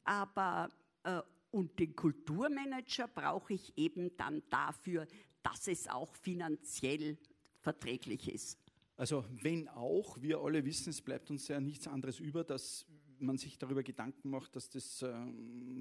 Aber 0.03 0.69
äh, 1.03 1.21
und 1.51 1.79
den 1.79 1.95
Kulturmanager 1.95 3.07
brauche 3.07 3.53
ich 3.53 3.77
eben 3.77 4.15
dann 4.17 4.43
dafür, 4.49 5.07
dass 5.41 5.67
es 5.67 5.87
auch 5.87 6.13
finanziell 6.15 7.17
verträglich 7.61 8.31
ist. 8.31 8.59
Also 8.97 9.25
wenn 9.41 9.67
auch, 9.69 10.21
wir 10.21 10.39
alle 10.39 10.63
wissen, 10.65 10.89
es 10.89 11.01
bleibt 11.01 11.29
uns 11.31 11.47
ja 11.47 11.59
nichts 11.59 11.87
anderes 11.87 12.19
über, 12.19 12.43
dass 12.43 12.85
man 13.19 13.37
sich 13.37 13.57
darüber 13.57 13.83
Gedanken 13.83 14.29
macht, 14.29 14.55
dass 14.55 14.69
das 14.69 15.01
äh, 15.01 15.13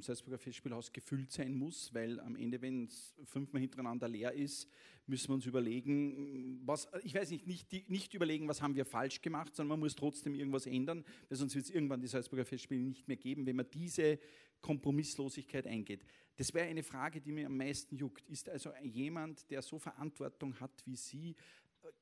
Salzburger 0.01 0.39
Festspielhaus 0.39 0.93
gefüllt 0.93 1.33
sein 1.33 1.55
muss, 1.55 1.93
weil 1.95 2.21
am 2.21 2.37
Ende, 2.37 2.61
wenn 2.63 2.85
es 2.85 3.15
fünfmal 3.25 3.61
hintereinander 3.61 4.09
leer 4.09 4.33
ist, 4.33 4.69
müssen 5.07 5.29
wir 5.29 5.35
uns 5.35 5.47
überlegen, 5.47 6.61
was, 6.65 6.89
ich 7.03 7.15
weiß 7.15 7.31
nicht, 7.31 7.47
nicht, 7.47 7.91
nicht 7.91 8.15
überlegen, 8.15 8.49
was 8.49 8.63
haben 8.63 8.75
wir 8.75 8.85
falsch 8.85 9.21
gemacht, 9.21 9.55
sondern 9.55 9.79
man 9.79 9.81
muss 9.81 9.95
trotzdem 9.95 10.35
irgendwas 10.35 10.67
ändern, 10.67 11.05
weil 11.29 11.37
sonst 11.37 11.55
wird 11.55 11.67
es 11.67 11.71
irgendwann 11.71 12.01
die 12.01 12.07
Salzburger 12.07 12.45
Festspiele 12.45 12.81
nicht 12.81 13.07
mehr 13.07 13.17
geben, 13.17 13.47
wenn 13.47 13.57
man 13.57 13.67
diese 13.71 14.19
Kompromisslosigkeit 14.61 15.67
eingeht. 15.67 16.05
Das 16.37 16.53
wäre 16.55 16.67
eine 16.67 16.83
Frage, 16.83 17.21
die 17.21 17.33
mir 17.33 17.47
am 17.47 17.57
meisten 17.57 17.97
juckt. 17.97 18.29
Ist 18.29 18.49
also 18.49 18.71
jemand, 18.83 19.51
der 19.51 19.63
so 19.63 19.79
Verantwortung 19.79 20.59
hat 20.59 20.83
wie 20.87 20.97
Sie, 20.97 21.37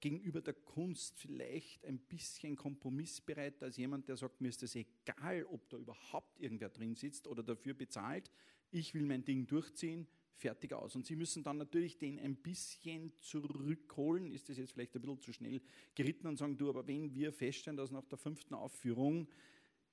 gegenüber 0.00 0.40
der 0.40 0.54
Kunst 0.54 1.18
vielleicht 1.18 1.84
ein 1.84 1.98
bisschen 1.98 2.56
kompromissbereit 2.56 3.62
als 3.62 3.76
jemand, 3.76 4.08
der 4.08 4.16
sagt, 4.16 4.40
mir 4.40 4.48
ist 4.48 4.62
es 4.62 4.74
egal, 4.74 5.44
ob 5.44 5.68
da 5.68 5.76
überhaupt 5.76 6.40
irgendwer 6.40 6.68
drin 6.68 6.94
sitzt 6.94 7.26
oder 7.26 7.42
dafür 7.42 7.74
bezahlt. 7.74 8.30
Ich 8.70 8.94
will 8.94 9.04
mein 9.04 9.24
Ding 9.24 9.46
durchziehen, 9.46 10.06
fertig 10.34 10.72
aus. 10.72 10.96
Und 10.96 11.06
Sie 11.06 11.16
müssen 11.16 11.42
dann 11.42 11.58
natürlich 11.58 11.98
den 11.98 12.18
ein 12.18 12.36
bisschen 12.36 13.12
zurückholen. 13.20 14.32
Ist 14.32 14.48
das 14.48 14.58
jetzt 14.58 14.72
vielleicht 14.72 14.94
ein 14.96 15.02
bisschen 15.02 15.20
zu 15.20 15.32
schnell 15.32 15.60
geritten 15.94 16.26
und 16.26 16.36
sagen, 16.36 16.56
du, 16.56 16.68
aber 16.68 16.86
wenn 16.86 17.14
wir 17.14 17.32
feststellen, 17.32 17.76
dass 17.76 17.90
nach 17.90 18.04
der 18.06 18.18
fünften 18.18 18.54
Aufführung 18.54 19.28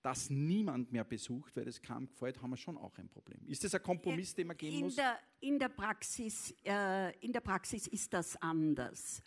das 0.02 0.30
niemand 0.30 0.92
mehr 0.92 1.04
besucht, 1.04 1.56
weil 1.58 1.68
es 1.68 1.82
kaum 1.82 2.08
gefällt, 2.08 2.42
haben 2.42 2.52
wir 2.52 2.58
schon 2.58 2.78
auch 2.78 2.98
ein 2.98 3.10
Problem. 3.10 3.40
Ist 3.48 3.64
das 3.64 3.76
ein 3.76 3.84
Kompromiss, 3.84 4.34
den 4.34 4.48
man 4.48 4.58
gehen 4.58 4.74
in 4.74 4.80
muss? 4.82 4.96
Der, 4.96 5.20
in, 5.42 5.60
der 5.60 5.70
Praxis, 5.70 6.56
äh, 6.64 7.18
in 7.20 7.34
der 7.34 7.42
Praxis 7.42 7.88
ist 7.88 8.14
das 8.14 8.38
anders. 8.38 9.22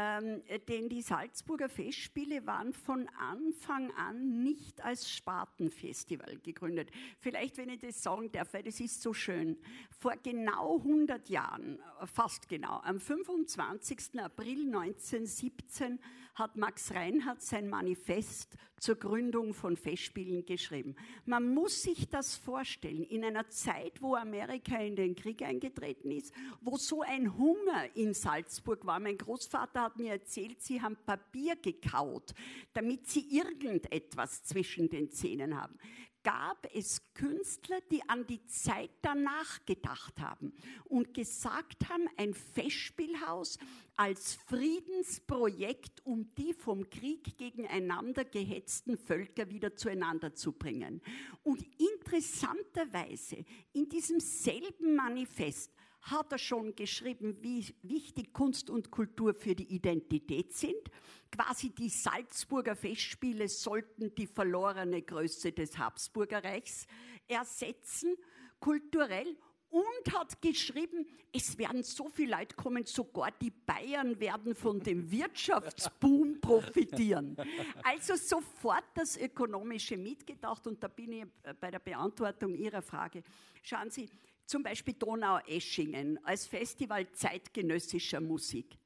Ähm, 0.00 0.42
denn 0.68 0.88
die 0.88 1.02
Salzburger 1.02 1.68
Festspiele 1.68 2.46
waren 2.46 2.72
von 2.72 3.08
Anfang 3.18 3.90
an 3.96 4.44
nicht 4.44 4.80
als 4.84 5.10
Spartenfestival 5.10 6.38
gegründet. 6.38 6.92
Vielleicht, 7.18 7.56
wenn 7.56 7.68
ich 7.68 7.80
das 7.80 8.00
sagen 8.00 8.30
darf, 8.30 8.54
weil 8.54 8.62
das 8.62 8.78
ist 8.78 9.02
so 9.02 9.12
schön. 9.12 9.58
Vor 9.98 10.14
genau 10.22 10.76
100 10.78 11.28
Jahren, 11.28 11.80
fast 12.04 12.48
genau, 12.48 12.78
am 12.84 13.00
25. 13.00 14.20
April 14.20 14.66
1917 14.66 15.98
hat 16.38 16.56
Max 16.56 16.92
Reinhardt 16.92 17.42
sein 17.42 17.68
Manifest 17.68 18.56
zur 18.78 18.96
Gründung 18.96 19.54
von 19.54 19.76
Festspielen 19.76 20.46
geschrieben. 20.46 20.94
Man 21.24 21.52
muss 21.52 21.82
sich 21.82 22.08
das 22.08 22.36
vorstellen, 22.36 23.02
in 23.04 23.24
einer 23.24 23.48
Zeit, 23.48 24.00
wo 24.00 24.14
Amerika 24.14 24.76
in 24.78 24.94
den 24.94 25.16
Krieg 25.16 25.42
eingetreten 25.42 26.10
ist, 26.10 26.32
wo 26.60 26.76
so 26.76 27.02
ein 27.02 27.36
Hunger 27.36 27.84
in 27.94 28.14
Salzburg 28.14 28.86
war. 28.86 29.00
Mein 29.00 29.18
Großvater 29.18 29.82
hat 29.82 29.98
mir 29.98 30.12
erzählt, 30.12 30.62
sie 30.62 30.80
haben 30.80 30.96
Papier 31.04 31.56
gekaut, 31.56 32.34
damit 32.72 33.08
sie 33.08 33.26
irgendetwas 33.36 34.44
zwischen 34.44 34.88
den 34.88 35.10
Zähnen 35.10 35.60
haben 35.60 35.78
gab 36.22 36.66
es 36.74 37.02
Künstler, 37.14 37.80
die 37.90 38.02
an 38.08 38.26
die 38.26 38.44
Zeit 38.46 38.90
danach 39.02 39.64
gedacht 39.64 40.20
haben 40.20 40.52
und 40.84 41.14
gesagt 41.14 41.88
haben, 41.88 42.08
ein 42.16 42.34
Festspielhaus 42.34 43.58
als 43.96 44.34
Friedensprojekt, 44.46 46.04
um 46.04 46.32
die 46.36 46.54
vom 46.54 46.88
Krieg 46.88 47.36
gegeneinander 47.36 48.24
gehetzten 48.24 48.96
Völker 48.96 49.50
wieder 49.50 49.74
zueinander 49.74 50.34
zu 50.34 50.52
bringen. 50.52 51.02
Und 51.42 51.64
interessanterweise 51.78 53.44
in 53.72 53.88
diesem 53.88 54.20
selben 54.20 54.94
Manifest 54.94 55.72
hat 56.10 56.32
er 56.32 56.38
schon 56.38 56.74
geschrieben, 56.74 57.36
wie 57.40 57.64
wichtig 57.82 58.32
Kunst 58.32 58.70
und 58.70 58.90
Kultur 58.90 59.34
für 59.34 59.54
die 59.54 59.74
Identität 59.74 60.52
sind. 60.52 60.90
Quasi 61.30 61.70
die 61.70 61.88
Salzburger 61.88 62.76
Festspiele 62.76 63.48
sollten 63.48 64.14
die 64.14 64.26
verlorene 64.26 65.02
Größe 65.02 65.52
des 65.52 65.78
Habsburgerreichs 65.78 66.86
ersetzen, 67.26 68.16
kulturell 68.60 69.36
und 69.70 70.14
hat 70.14 70.40
geschrieben, 70.40 71.06
es 71.32 71.58
werden 71.58 71.82
so 71.82 72.08
viele 72.08 72.36
Leute 72.36 72.56
kommen, 72.56 72.86
sogar 72.86 73.30
die 73.32 73.50
Bayern 73.50 74.18
werden 74.18 74.54
von 74.54 74.80
dem 74.80 75.10
Wirtschaftsboom 75.10 76.40
profitieren. 76.40 77.36
Also 77.82 78.14
sofort 78.16 78.84
das 78.94 79.16
Ökonomische 79.18 79.96
mitgedacht 79.96 80.66
und 80.66 80.82
da 80.82 80.88
bin 80.88 81.12
ich 81.12 81.24
bei 81.60 81.70
der 81.70 81.80
Beantwortung 81.80 82.54
Ihrer 82.54 82.80
Frage. 82.80 83.22
Schauen 83.62 83.90
Sie, 83.90 84.08
zum 84.48 84.62
Beispiel 84.62 84.94
Donaueschingen 84.94 86.18
als 86.24 86.46
Festival 86.46 87.06
zeitgenössischer 87.12 88.20
Musik. 88.20 88.78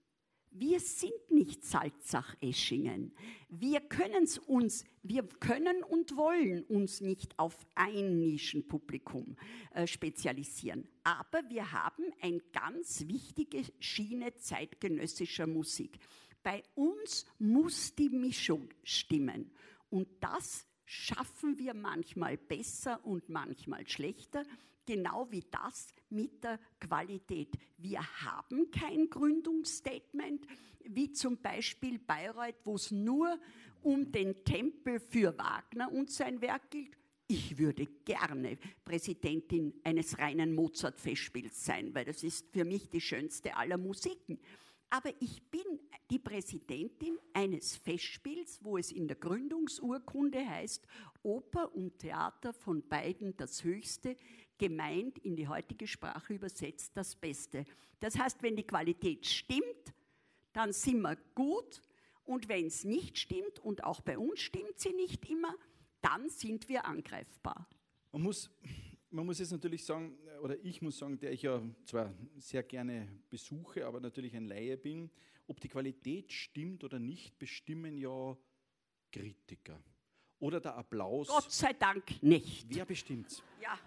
Wir 0.50 0.80
sind 0.80 1.30
nicht 1.30 1.64
Salzach-Eschingen. 1.64 3.14
Wir 3.48 3.80
können 3.80 4.28
uns, 4.46 4.84
wir 5.02 5.22
können 5.22 5.82
und 5.84 6.16
wollen 6.16 6.64
uns 6.64 7.00
nicht 7.00 7.38
auf 7.38 7.56
ein 7.74 8.18
Nischenpublikum 8.18 9.36
äh, 9.72 9.86
spezialisieren. 9.86 10.86
Aber 11.04 11.48
wir 11.48 11.72
haben 11.72 12.04
eine 12.20 12.40
ganz 12.52 13.06
wichtige 13.06 13.62
Schiene 13.78 14.34
zeitgenössischer 14.34 15.46
Musik. 15.46 15.98
Bei 16.42 16.62
uns 16.74 17.24
muss 17.38 17.94
die 17.94 18.10
Mischung 18.10 18.68
stimmen. 18.82 19.52
Und 19.90 20.08
das 20.20 20.66
schaffen 20.84 21.56
wir 21.56 21.72
manchmal 21.72 22.36
besser 22.36 23.00
und 23.06 23.28
manchmal 23.28 23.88
schlechter 23.88 24.44
genau 24.86 25.26
wie 25.30 25.44
das 25.50 25.94
mit 26.10 26.42
der 26.42 26.58
Qualität. 26.80 27.54
Wir 27.78 28.00
haben 28.22 28.70
kein 28.70 29.08
Gründungsstatement, 29.08 30.46
wie 30.84 31.12
zum 31.12 31.40
Beispiel 31.40 31.98
Bayreuth, 31.98 32.56
wo 32.64 32.74
es 32.74 32.90
nur 32.90 33.38
um 33.82 34.10
den 34.10 34.44
Tempel 34.44 35.00
für 35.00 35.36
Wagner 35.38 35.90
und 35.92 36.10
sein 36.10 36.40
Werk 36.40 36.70
gilt. 36.70 36.96
Ich 37.28 37.56
würde 37.56 37.86
gerne 38.04 38.58
Präsidentin 38.84 39.72
eines 39.84 40.18
reinen 40.18 40.54
Mozart-Festspiels 40.54 41.64
sein, 41.64 41.94
weil 41.94 42.04
das 42.04 42.22
ist 42.22 42.50
für 42.52 42.64
mich 42.64 42.90
die 42.90 43.00
schönste 43.00 43.56
aller 43.56 43.78
Musiken. 43.78 44.38
Aber 44.90 45.10
ich 45.20 45.42
bin 45.50 45.80
die 46.10 46.18
Präsidentin 46.18 47.16
eines 47.32 47.76
Festspiels, 47.76 48.58
wo 48.62 48.76
es 48.76 48.92
in 48.92 49.08
der 49.08 49.16
Gründungsurkunde 49.16 50.46
heißt, 50.46 50.86
Oper 51.22 51.74
und 51.74 51.98
Theater 52.00 52.52
von 52.52 52.86
beiden 52.86 53.34
das 53.38 53.64
Höchste, 53.64 54.14
gemeint 54.58 55.18
in 55.18 55.36
die 55.36 55.48
heutige 55.48 55.86
Sprache 55.86 56.34
übersetzt 56.34 56.96
das 56.96 57.14
Beste. 57.14 57.64
Das 58.00 58.18
heißt, 58.18 58.42
wenn 58.42 58.56
die 58.56 58.66
Qualität 58.66 59.26
stimmt, 59.26 59.94
dann 60.52 60.72
sind 60.72 61.00
wir 61.00 61.16
gut 61.34 61.82
und 62.24 62.48
wenn 62.48 62.66
es 62.66 62.84
nicht 62.84 63.18
stimmt 63.18 63.58
und 63.58 63.84
auch 63.84 64.00
bei 64.00 64.18
uns 64.18 64.40
stimmt 64.40 64.78
sie 64.78 64.92
nicht 64.92 65.28
immer, 65.28 65.54
dann 66.00 66.28
sind 66.28 66.68
wir 66.68 66.84
angreifbar. 66.84 67.68
Man 68.12 68.22
muss 68.22 68.50
man 69.12 69.26
muss 69.26 69.38
jetzt 69.38 69.52
natürlich 69.52 69.84
sagen, 69.84 70.16
oder 70.42 70.56
ich 70.64 70.80
muss 70.80 70.98
sagen, 70.98 71.18
der 71.18 71.32
ich 71.32 71.42
ja 71.42 71.62
zwar 71.84 72.12
sehr 72.36 72.62
gerne 72.62 73.08
besuche, 73.28 73.86
aber 73.86 74.00
natürlich 74.00 74.34
ein 74.34 74.46
Laie 74.46 74.76
bin, 74.76 75.10
ob 75.46 75.60
die 75.60 75.68
Qualität 75.68 76.32
stimmt 76.32 76.82
oder 76.82 76.98
nicht, 76.98 77.38
bestimmen 77.38 77.98
ja 77.98 78.36
Kritiker. 79.10 79.78
Oder 80.38 80.60
der 80.60 80.76
Applaus. 80.76 81.28
Gott 81.28 81.52
sei 81.52 81.72
Dank 81.74 82.22
nicht. 82.22 82.66
Wer 82.70 82.84
bestimmt's? 82.84 83.42
Ja. 83.60 83.78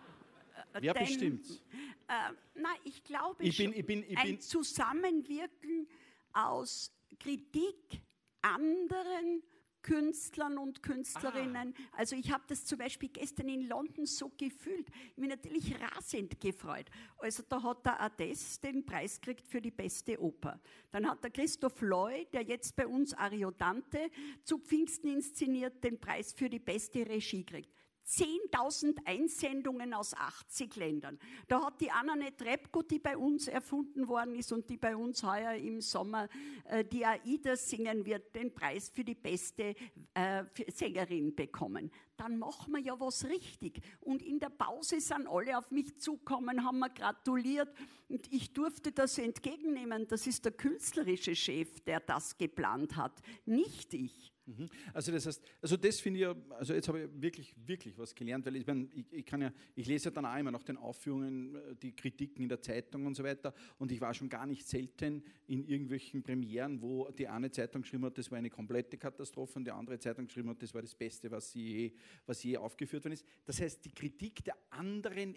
Wer 0.82 0.94
denn, 0.94 1.06
bestimmt's? 1.06 1.62
Äh, 2.08 2.34
nein, 2.56 2.78
ich 2.84 3.04
glaube 3.04 3.44
Ich 3.44 3.58
bin, 3.58 3.74
ich 3.74 3.86
bin, 3.86 4.04
ich 4.08 4.18
ein 4.18 4.28
bin, 4.28 4.42
Zusammenwirken 4.42 5.88
aus 6.34 6.92
Kritik 7.20 8.02
anderen 8.42 9.42
Künstlern 9.86 10.58
und 10.58 10.82
Künstlerinnen. 10.82 11.76
Ah. 11.78 11.98
Also 11.98 12.16
ich 12.16 12.32
habe 12.32 12.44
das 12.48 12.66
zum 12.66 12.80
Beispiel 12.80 13.10
gestern 13.10 13.48
in 13.50 13.68
London 13.68 14.08
so 14.08 14.32
gefühlt. 14.36 14.88
Ich 15.10 15.16
bin 15.16 15.30
natürlich 15.30 15.76
rasend 15.80 16.40
gefreut. 16.42 16.88
Also 17.20 17.44
da 17.48 17.62
hat 17.62 17.86
der 17.86 18.02
Ades 18.02 18.60
den 18.62 18.84
Preis 18.84 19.22
gekriegt 19.22 19.48
für 19.48 19.62
die 19.62 19.70
beste 19.70 20.20
Oper. 20.20 20.60
Dann 20.92 21.08
hat 21.08 21.24
der 21.24 21.30
Christoph 21.30 21.82
Loy, 21.82 22.26
der 22.34 22.42
jetzt 22.42 22.76
bei 22.76 22.88
uns 22.88 23.14
Ariodante 23.14 24.10
zu 24.44 24.58
Pfingsten 24.58 25.08
inszeniert, 25.08 25.84
den 25.84 26.00
Preis 26.00 26.34
für 26.34 26.50
die 26.50 26.60
beste 26.60 27.08
Regie 27.08 27.46
gekriegt. 27.46 27.70
10.000 28.08 28.98
Einsendungen 29.06 29.94
aus 29.94 30.14
80 30.14 30.76
Ländern. 30.76 31.20
Da 31.48 31.66
hat 31.66 31.82
die 31.82 31.92
Annette 31.92 32.46
Repko, 32.46 32.84
die 32.84 33.00
bei 33.00 33.18
uns 33.18 33.48
erfunden 33.48 34.08
worden 34.08 34.36
ist 34.36 34.52
und 34.52 34.70
die 34.70 34.78
bei 34.78 34.96
uns 34.96 35.24
heuer 35.24 35.54
im 35.54 35.82
Sommer 35.82 36.30
äh, 36.66 36.86
die 36.86 37.06
AIDA 37.06 37.56
singen 37.56 38.06
wird, 38.06 38.36
den 38.36 38.54
Preis 38.54 38.90
für 38.90 39.04
die 39.04 39.16
beste 39.16 39.76
äh, 40.14 40.44
Sängerin 40.68 41.36
bekommen. 41.36 41.92
Dann 42.18 42.38
machen 42.38 42.74
wir 42.74 42.80
ja 42.80 43.00
was 43.00 43.26
richtig. 43.26 43.82
Und 44.02 44.22
in 44.22 44.40
der 44.40 44.50
Pause 44.50 45.02
sind 45.02 45.28
alle 45.28 45.58
auf 45.58 45.72
mich 45.72 46.00
zukommen, 46.00 46.64
haben 46.64 46.80
mir 46.80 46.90
gratuliert 46.90 47.74
und 48.08 48.32
ich 48.32 48.54
durfte 48.54 48.92
das 48.92 49.18
entgegennehmen. 49.18 50.08
Das 50.08 50.28
ist 50.28 50.46
der 50.46 50.54
künstlerische 50.54 51.36
Chef, 51.36 51.82
der 51.82 52.00
das 52.00 52.38
geplant 52.38 52.96
hat, 52.96 53.22
nicht 53.46 53.94
ich. 53.94 54.35
Mhm. 54.46 54.70
Also 54.94 55.12
das 55.12 55.26
heißt, 55.26 55.42
also 55.62 55.78
das 55.78 56.00
finde 56.00 56.20
ich 56.20 56.52
also 56.52 56.74
jetzt 56.74 56.88
habe 56.88 57.04
ich 57.04 57.22
wirklich, 57.22 57.56
wirklich 57.66 57.98
was 57.98 58.14
gelernt, 58.14 58.46
weil 58.46 58.56
ich, 58.58 58.68
mein, 58.68 58.90
ich, 58.94 59.06
ich 59.12 59.26
kann 59.26 59.42
ja, 59.42 59.52
ich 59.76 59.88
lese 59.88 60.06
ja 60.06 60.12
dann 60.12 60.26
auch 60.26 60.38
immer 60.38 60.52
nach 60.52 60.64
den 60.64 60.78
Aufführungen 60.78 61.56
äh, 61.56 61.76
die 61.76 61.96
Kritiken 61.96 62.44
in 62.44 62.50
der 62.50 62.62
Zeitung 62.62 63.06
und 63.06 63.16
so 63.16 63.24
weiter 63.24 63.54
und 63.80 63.92
ich 63.92 64.00
war 64.02 64.14
schon 64.14 64.30
gar 64.30 64.46
nicht 64.46 64.68
selten 64.68 65.24
in 65.48 65.64
irgendwelchen 65.66 66.22
Premieren, 66.22 66.82
wo 66.82 67.10
die 67.10 67.28
eine 67.28 67.50
Zeitung 67.50 67.82
geschrieben 67.82 68.06
hat, 68.06 68.18
das 68.18 68.30
war 68.30 68.38
eine 68.38 68.50
komplette 68.50 68.98
Katastrophe 68.98 69.58
und 69.58 69.66
die 69.66 69.72
andere 69.72 69.98
Zeitung 69.98 70.28
geschrieben 70.28 70.50
hat, 70.50 70.62
das 70.62 70.74
war 70.74 70.82
das 70.82 70.94
Beste, 70.94 71.32
was 71.32 71.54
je, 71.54 71.92
was 72.26 72.44
je 72.44 72.58
aufgeführt 72.58 73.04
worden 73.04 73.14
ist. 73.14 73.26
Das 73.46 73.60
heißt, 73.60 73.84
die 73.84 73.94
Kritik 73.94 74.44
der 74.44 74.56
anderen 74.70 75.36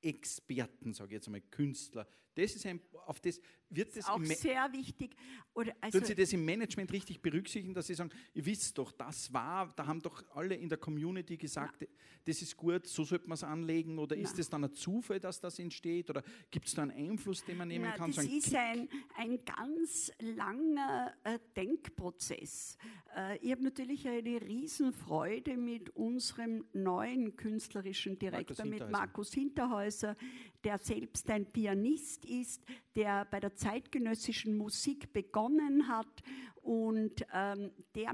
Experten, 0.00 0.92
sage 0.92 1.08
ich 1.08 1.14
jetzt 1.14 1.26
einmal, 1.26 1.42
Künstler, 1.50 2.06
das 2.38 2.54
ist 2.54 2.66
ein, 2.66 2.80
auf 3.06 3.20
das 3.20 3.40
wird 3.70 3.96
das 3.96 4.08
Auch 4.08 4.22
sehr 4.24 4.72
wichtig. 4.72 5.14
Oder 5.54 5.72
also, 5.80 5.98
Tun 5.98 6.06
Sie 6.06 6.14
das 6.14 6.32
im 6.32 6.44
Management 6.44 6.92
richtig 6.92 7.20
berücksichtigen, 7.20 7.74
dass 7.74 7.88
Sie 7.88 7.94
sagen, 7.94 8.10
ihr 8.32 8.46
wisst 8.46 8.78
doch, 8.78 8.92
das 8.92 9.32
war, 9.32 9.72
da 9.76 9.86
haben 9.86 10.00
doch 10.00 10.24
alle 10.34 10.54
in 10.54 10.68
der 10.68 10.78
Community 10.78 11.36
gesagt, 11.36 11.86
das 12.24 12.42
ist 12.42 12.56
gut, 12.56 12.86
so 12.86 13.04
sollte 13.04 13.28
man 13.28 13.34
es 13.34 13.44
anlegen 13.44 13.98
oder 13.98 14.16
ist 14.16 14.34
Na. 14.34 14.40
es 14.40 14.48
dann 14.48 14.64
ein 14.64 14.72
Zufall, 14.72 15.18
dass 15.18 15.40
das 15.40 15.58
entsteht 15.58 16.10
oder 16.10 16.22
gibt 16.50 16.66
es 16.68 16.74
da 16.74 16.82
einen 16.82 16.92
Einfluss, 16.92 17.44
den 17.44 17.56
man 17.56 17.68
nehmen 17.68 17.86
Na, 17.86 17.96
kann? 17.96 18.12
das 18.12 18.24
Sagen, 18.24 18.36
ist 18.36 18.54
ein, 18.54 18.88
ein 19.16 19.38
ganz 19.44 20.12
langer 20.20 21.14
äh, 21.24 21.38
Denkprozess. 21.56 22.76
Äh, 23.16 23.38
ich 23.38 23.50
habe 23.50 23.64
natürlich 23.64 24.06
eine 24.06 24.40
Riesenfreude 24.40 25.56
mit 25.56 25.90
unserem 25.90 26.64
neuen 26.72 27.36
künstlerischen 27.36 28.18
Direktor, 28.18 28.64
mit 28.64 28.74
Hinterhäuser. 28.74 28.98
Markus 28.98 29.32
Hinterhäuser, 29.32 30.16
der 30.64 30.78
selbst 30.78 31.28
ein 31.30 31.50
Pianist 31.50 32.24
ist, 32.28 32.64
der 32.94 33.24
bei 33.26 33.40
der 33.40 33.54
zeitgenössischen 33.54 34.56
Musik 34.56 35.12
begonnen 35.12 35.88
hat 35.88 36.22
und 36.62 37.24
ähm, 37.32 37.70
der 37.94 38.12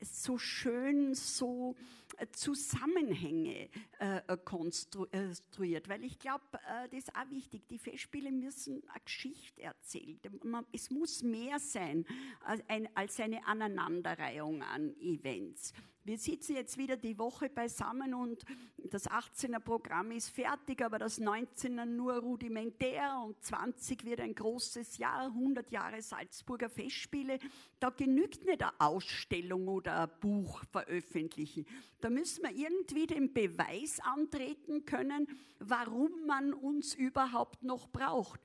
so 0.00 0.36
schön 0.36 1.14
so 1.14 1.74
äh, 2.18 2.26
Zusammenhänge 2.32 3.70
äh, 3.98 4.18
äh, 4.26 4.36
konstru- 4.44 5.08
äh, 5.12 5.34
konstruiert. 5.54 5.88
Weil 5.88 6.04
ich 6.04 6.18
glaube, 6.18 6.42
äh, 6.52 6.88
das 6.90 7.04
ist 7.04 7.16
auch 7.16 7.30
wichtig, 7.30 7.66
die 7.68 7.78
Festspiele 7.78 8.30
müssen 8.30 8.82
eine 8.88 9.00
Geschichte 9.04 9.62
erzählen. 9.62 10.18
Man, 10.42 10.66
es 10.72 10.90
muss 10.90 11.22
mehr 11.22 11.58
sein 11.58 12.04
als, 12.40 12.62
ein, 12.68 12.88
als 12.94 13.18
eine 13.20 13.46
Aneinanderreihung 13.46 14.62
an 14.62 14.94
Events. 15.00 15.72
Wir 16.06 16.18
sitzen 16.18 16.56
jetzt 16.56 16.76
wieder 16.76 16.98
die 16.98 17.18
Woche 17.18 17.48
beisammen 17.48 18.12
und 18.12 18.44
das 18.90 19.08
18er 19.08 19.58
Programm 19.58 20.10
ist 20.10 20.28
fertig, 20.28 20.84
aber 20.84 20.98
das 20.98 21.18
19er 21.18 21.86
nur 21.86 22.18
rudimentär 22.18 23.22
und 23.24 23.42
20 23.42 24.04
wird 24.04 24.20
ein 24.20 24.34
großes 24.34 24.98
Jahr, 24.98 25.28
100 25.28 25.70
Jahre 25.70 26.02
Salzburger 26.02 26.68
Festspiele. 26.68 27.38
Da 27.80 27.88
genügt 27.88 28.44
nicht 28.44 28.62
eine 28.62 28.78
Ausstellung 28.78 29.66
oder 29.66 30.02
ein 30.02 30.10
Buch 30.20 30.62
veröffentlichen. 30.70 31.64
Da 32.02 32.10
müssen 32.10 32.42
wir 32.42 32.54
irgendwie 32.54 33.06
den 33.06 33.32
Beweis 33.32 33.98
antreten 34.00 34.84
können, 34.84 35.26
warum 35.58 36.26
man 36.26 36.52
uns 36.52 36.94
überhaupt 36.94 37.62
noch 37.62 37.88
braucht. 37.88 38.40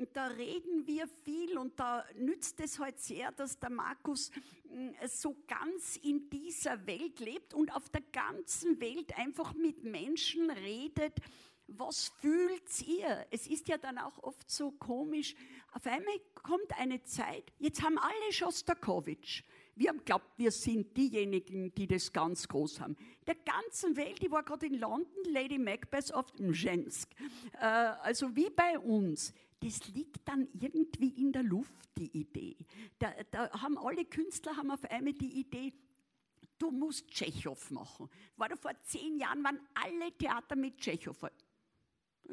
Und 0.00 0.16
da 0.16 0.28
reden 0.28 0.86
wir 0.86 1.06
viel 1.24 1.58
und 1.58 1.78
da 1.78 2.06
nützt 2.16 2.58
es 2.60 2.78
halt 2.78 2.98
sehr, 2.98 3.32
dass 3.32 3.58
der 3.58 3.68
Markus 3.68 4.30
mh, 4.64 5.06
so 5.08 5.36
ganz 5.46 5.96
in 5.96 6.30
dieser 6.30 6.86
Welt 6.86 7.20
lebt 7.20 7.52
und 7.52 7.76
auf 7.76 7.90
der 7.90 8.00
ganzen 8.10 8.80
Welt 8.80 9.14
einfach 9.18 9.52
mit 9.52 9.84
Menschen 9.84 10.50
redet. 10.50 11.18
Was 11.66 12.12
fühlt 12.18 12.80
ihr? 12.88 13.26
Es 13.30 13.46
ist 13.46 13.68
ja 13.68 13.76
dann 13.76 13.98
auch 13.98 14.22
oft 14.22 14.50
so 14.50 14.70
komisch. 14.70 15.34
Auf 15.72 15.86
einmal 15.86 16.18
kommt 16.34 16.78
eine 16.78 17.02
Zeit, 17.02 17.52
jetzt 17.58 17.82
haben 17.82 17.98
alle 17.98 18.32
Schostakowitsch. 18.32 19.42
Wir 19.76 19.90
haben 19.90 19.98
geglaubt, 19.98 20.32
wir 20.38 20.50
sind 20.50 20.96
diejenigen, 20.96 21.74
die 21.74 21.86
das 21.86 22.10
ganz 22.10 22.48
groß 22.48 22.80
haben. 22.80 22.96
Der 23.26 23.34
ganzen 23.34 23.94
Welt, 23.96 24.22
ich 24.22 24.30
war 24.30 24.44
gerade 24.44 24.64
in 24.64 24.78
London, 24.78 25.24
Lady 25.26 25.58
Macbeth 25.58 26.10
auf 26.14 26.26
Mschensk. 26.38 27.10
Äh, 27.60 27.66
also 27.66 28.34
wie 28.34 28.48
bei 28.48 28.78
uns. 28.78 29.34
Das 29.60 29.88
liegt 29.88 30.26
dann 30.26 30.48
irgendwie 30.54 31.20
in 31.20 31.32
der 31.32 31.42
Luft, 31.42 31.90
die 31.98 32.10
Idee. 32.18 32.56
Da, 32.98 33.12
da 33.30 33.50
haben 33.60 33.76
alle 33.78 34.04
Künstler 34.06 34.56
haben 34.56 34.70
auf 34.70 34.84
einmal 34.84 35.12
die 35.12 35.38
Idee, 35.40 35.74
du 36.58 36.70
musst 36.70 37.08
Tschechow 37.08 37.70
machen. 37.70 38.08
War 38.36 38.48
da 38.48 38.56
vor 38.56 38.72
zehn 38.82 39.18
Jahren, 39.18 39.44
waren 39.44 39.60
alle 39.74 40.12
Theater 40.12 40.56
mit 40.56 40.78
Tschechow. 40.78 41.18
Dann 41.20 41.32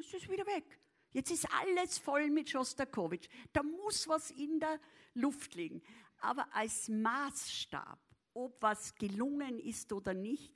ist 0.02 0.30
wieder 0.30 0.46
weg. 0.46 0.80
Jetzt 1.12 1.32
ist 1.32 1.52
alles 1.52 1.98
voll 1.98 2.30
mit 2.30 2.50
Schostakowitsch. 2.50 3.28
Da 3.52 3.63
muss 3.63 4.08
was 4.08 4.32
in 4.32 4.60
der 4.60 4.80
Luft 5.13 5.56
liegen. 5.56 5.82
Aber 6.20 6.48
als 6.54 6.90
Maßstab, 6.90 8.00
ob 8.34 8.62
was 8.62 8.96
gelungen 8.96 9.60
ist 9.60 9.92
oder 9.94 10.13
nicht, 10.13 10.54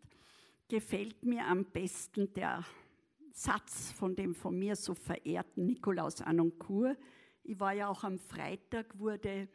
gefällt 0.67 1.23
mir 1.23 1.45
am 1.45 1.65
besten 1.65 2.33
der 2.33 2.63
Satz 3.33 3.91
von 3.91 4.15
dem 4.15 4.35
von 4.35 4.57
mir 4.57 4.75
so 4.75 4.93
verehrten 4.93 5.65
Nikolaus 5.65 6.21
Anoncourt. 6.21 6.97
Ich 7.43 7.59
war 7.59 7.73
ja 7.73 7.87
auch 7.87 8.03
am 8.03 8.19
Freitag, 8.19 8.99
wurde 8.99 9.47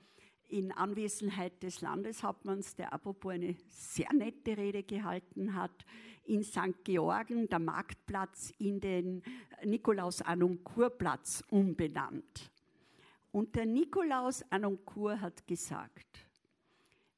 in 0.49 0.73
Anwesenheit 0.73 1.63
des 1.63 1.81
Landeshauptmanns, 1.81 2.77
der 2.77 2.93
apropos 2.93 3.33
eine 3.33 3.57
sehr 3.69 4.13
nette 4.13 4.57
Rede 4.57 4.83
gehalten 4.83 5.55
hat, 5.55 5.85
in 6.25 6.43
St. 6.43 6.85
Georgen 6.85 7.49
der 7.49 7.59
Marktplatz 7.59 8.53
in 8.59 8.81
den 8.81 9.23
Nikolaus 9.65 10.23
Anoncourt 10.23 10.99
Platz 10.99 11.45
umbenannt. 11.51 12.51
Und 13.31 13.55
der 13.55 13.67
Nikolaus 13.67 14.43
Anoncourt 14.51 15.21
hat 15.21 15.47
gesagt, 15.47 16.27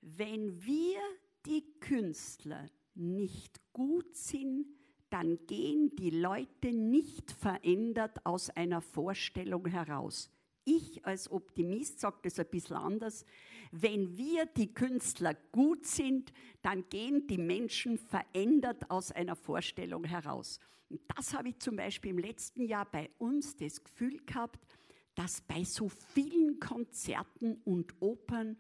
wenn 0.01 0.65
wir 0.65 1.01
die 1.47 1.65
Künstler 1.81 2.67
nicht 2.95 3.61
gut 3.73 4.17
sind, 4.17 4.67
dann 5.11 5.39
gehen 5.47 5.95
die 5.97 6.11
Leute 6.11 6.73
nicht 6.73 7.33
verändert 7.33 8.25
aus 8.25 8.51
einer 8.51 8.81
Vorstellung 8.81 9.67
heraus. 9.67 10.31
Ich 10.65 11.05
als 11.07 11.31
Optimist 11.31 12.01
sage 12.01 12.19
das 12.23 12.39
ein 12.39 12.47
bisschen 12.51 12.77
anders. 12.77 13.25
Wenn 13.73 14.19
wir 14.19 14.45
die 14.45 14.75
Künstler 14.75 15.35
gut 15.51 15.87
sind, 15.87 16.33
dann 16.61 16.89
gehen 16.91 17.27
die 17.27 17.39
Menschen 17.39 17.97
verändert 17.97 18.91
aus 18.91 19.11
einer 19.11 19.35
Vorstellung 19.35 20.05
heraus. 20.05 20.61
Und 20.91 21.01
das 21.17 21.33
habe 21.33 21.51
ich 21.51 21.59
zum 21.59 21.77
Beispiel 21.77 22.11
im 22.11 22.19
letzten 22.19 22.63
Jahr 22.63 22.85
bei 22.91 23.11
uns 23.19 23.57
das 23.57 23.83
Gefühl 23.83 24.19
gehabt, 24.27 24.59
dass 25.15 25.41
bei 25.41 25.65
so 25.65 25.89
vielen 25.89 26.61
Konzerten 26.61 27.61
und 27.65 27.95
Opern 28.01 28.57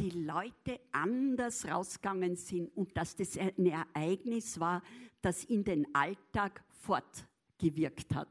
die 0.00 0.10
Leute 0.10 0.80
anders 0.92 1.66
rausgegangen 1.66 2.36
sind 2.36 2.68
und 2.76 2.96
dass 2.96 3.16
das 3.16 3.36
ein 3.36 3.66
Ereignis 3.66 4.60
war, 4.60 4.82
das 5.20 5.44
in 5.44 5.64
den 5.64 5.86
Alltag 5.94 6.62
fortgewirkt 6.70 8.14
hat. 8.14 8.28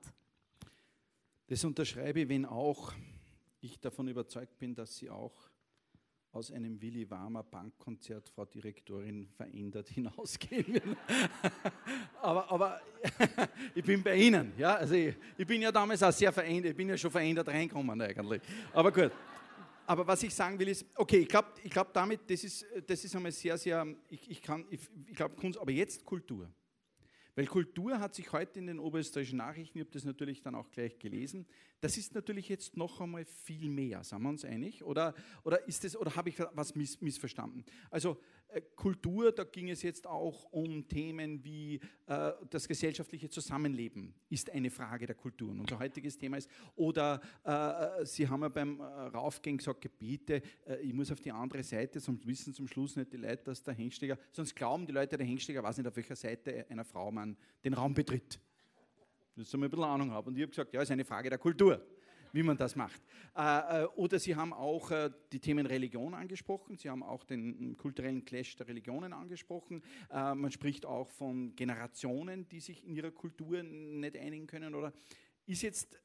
Das 1.47 1.63
unterschreibe 1.63 2.21
ich, 2.21 2.29
wenn 2.29 2.45
auch 2.45 2.93
ich 3.61 3.79
davon 3.79 4.07
überzeugt 4.07 4.57
bin, 4.59 4.75
dass 4.75 4.97
Sie 4.97 5.09
auch 5.09 5.49
aus 6.31 6.51
einem 6.51 6.79
Willy 6.81 7.09
Warmer 7.09 7.43
Bankkonzert, 7.43 8.29
Frau 8.29 8.45
Direktorin, 8.45 9.27
verändert 9.27 9.89
hinausgehen 9.93 10.73
werden. 10.73 10.97
aber, 12.21 12.51
aber 12.51 12.81
ich 13.75 13.83
bin 13.83 14.03
bei 14.03 14.15
Ihnen. 14.15 14.53
Ja? 14.57 14.75
Also 14.75 14.93
ich, 14.93 15.15
ich, 15.37 15.47
bin 15.47 15.61
ja 15.61 15.71
damals 15.71 16.03
auch 16.03 16.11
sehr 16.11 16.31
verändert, 16.31 16.71
ich 16.71 16.77
bin 16.77 16.89
ja 16.89 16.97
schon 16.97 17.11
verändert 17.11 17.47
reingekommen 17.47 17.99
eigentlich. 18.01 18.41
Aber 18.73 18.91
gut. 18.91 19.11
Aber 19.87 20.05
was 20.05 20.21
ich 20.21 20.35
sagen 20.35 20.59
will 20.59 20.67
ist, 20.67 20.85
okay, 20.95 21.19
ich 21.19 21.29
glaube 21.29 21.47
ich 21.63 21.71
glaub 21.71 21.93
damit, 21.93 22.29
das 22.29 22.43
ist, 22.43 22.65
das 22.85 23.05
ist 23.05 23.15
einmal 23.15 23.31
sehr, 23.31 23.57
sehr, 23.57 23.87
ich, 24.09 24.29
ich 24.29 24.41
kann, 24.41 24.65
ich, 24.69 24.81
ich 25.07 25.15
glaube 25.15 25.35
Kunst, 25.35 25.57
aber 25.57 25.71
jetzt 25.71 26.03
Kultur. 26.03 26.51
Weil 27.37 27.45
Kultur 27.45 27.99
hat 27.99 28.15
sich 28.15 28.31
heute 28.31 28.57
in 28.57 28.65
den 28.65 28.79
oberösterreichischen 28.79 29.37
Nachrichten, 29.37 29.77
ich 29.77 29.83
habe 29.83 29.91
das 29.93 30.05
natürlich 30.05 30.41
dann 30.41 30.55
auch 30.55 30.71
gleich 30.71 30.97
gelesen, 30.97 31.45
das 31.81 31.95
ist 31.95 32.15
natürlich 32.15 32.49
jetzt 32.49 32.75
noch 32.75 32.99
einmal 32.99 33.25
viel 33.25 33.69
mehr, 33.69 34.03
sind 34.03 34.23
wir 34.23 34.29
uns 34.29 34.43
einig? 34.43 34.83
Oder, 34.83 35.13
oder, 35.43 35.59
oder 35.99 36.15
habe 36.15 36.29
ich 36.29 36.39
was 36.53 36.73
miss, 36.73 36.99
missverstanden? 36.99 37.63
Also 37.91 38.19
Kultur, 38.75 39.31
da 39.31 39.43
ging 39.43 39.69
es 39.69 39.81
jetzt 39.81 40.07
auch 40.07 40.45
um 40.51 40.87
Themen 40.87 41.43
wie 41.43 41.79
äh, 42.05 42.31
das 42.49 42.67
gesellschaftliche 42.67 43.29
Zusammenleben 43.29 44.13
ist 44.29 44.49
eine 44.49 44.69
Frage 44.69 45.05
der 45.05 45.15
Kultur. 45.15 45.51
Und 45.51 45.59
unser 45.59 45.79
heutiges 45.79 46.17
Thema 46.17 46.37
ist, 46.37 46.49
oder 46.75 47.21
äh, 47.43 48.05
Sie 48.05 48.27
haben 48.27 48.41
ja 48.41 48.49
beim 48.49 48.79
äh, 48.79 48.83
Raufgehen 48.83 49.57
gesagt, 49.57 49.85
bitte, 49.99 50.41
äh, 50.65 50.79
ich 50.81 50.93
muss 50.93 51.11
auf 51.11 51.19
die 51.19 51.31
andere 51.31 51.63
Seite, 51.63 51.99
sonst 51.99 52.25
wissen 52.25 52.53
zum 52.53 52.67
Schluss 52.67 52.95
nicht 52.95 53.11
die 53.11 53.17
Leute, 53.17 53.43
dass 53.43 53.63
der 53.63 53.73
Hengsteiger, 53.73 54.17
sonst 54.31 54.55
glauben 54.55 54.85
die 54.85 54.93
Leute, 54.93 55.17
der 55.17 55.27
Hengsteiger 55.27 55.61
weiß 55.61 55.77
nicht, 55.77 55.87
auf 55.87 55.95
welcher 55.95 56.15
Seite 56.15 56.65
einer 56.69 56.85
Frau 56.85 57.11
man 57.11 57.35
den 57.63 57.73
Raum 57.73 57.93
betritt. 57.93 58.39
Dass 59.35 59.49
ich 59.49 59.53
ein 59.53 59.61
bisschen 59.61 59.83
Ahnung 59.83 60.11
habe. 60.11 60.29
Und 60.29 60.37
ich 60.37 60.41
habe 60.41 60.49
gesagt, 60.49 60.73
ja, 60.73 60.81
ist 60.81 60.91
eine 60.91 61.05
Frage 61.05 61.29
der 61.29 61.37
Kultur 61.37 61.85
wie 62.33 62.43
man 62.43 62.57
das 62.57 62.75
macht. 62.75 63.01
Äh, 63.35 63.83
äh, 63.83 63.85
oder 63.95 64.19
Sie 64.19 64.35
haben 64.35 64.53
auch 64.53 64.91
äh, 64.91 65.09
die 65.31 65.39
Themen 65.39 65.65
Religion 65.65 66.13
angesprochen, 66.13 66.77
Sie 66.77 66.89
haben 66.89 67.03
auch 67.03 67.23
den 67.23 67.77
kulturellen 67.77 68.25
Clash 68.25 68.55
der 68.55 68.67
Religionen 68.67 69.13
angesprochen. 69.13 69.83
Man 70.09 70.51
spricht 70.51 70.85
auch 70.85 71.09
von 71.09 71.55
Generationen, 71.55 72.47
die 72.49 72.59
sich 72.59 72.85
in 72.85 72.95
ihrer 72.95 73.11
Kultur 73.11 73.63
nicht 73.63 74.17
einigen 74.17 74.47
können. 74.47 74.75
Oder 74.75 74.93
ist 75.45 75.61
jetzt, 75.61 75.99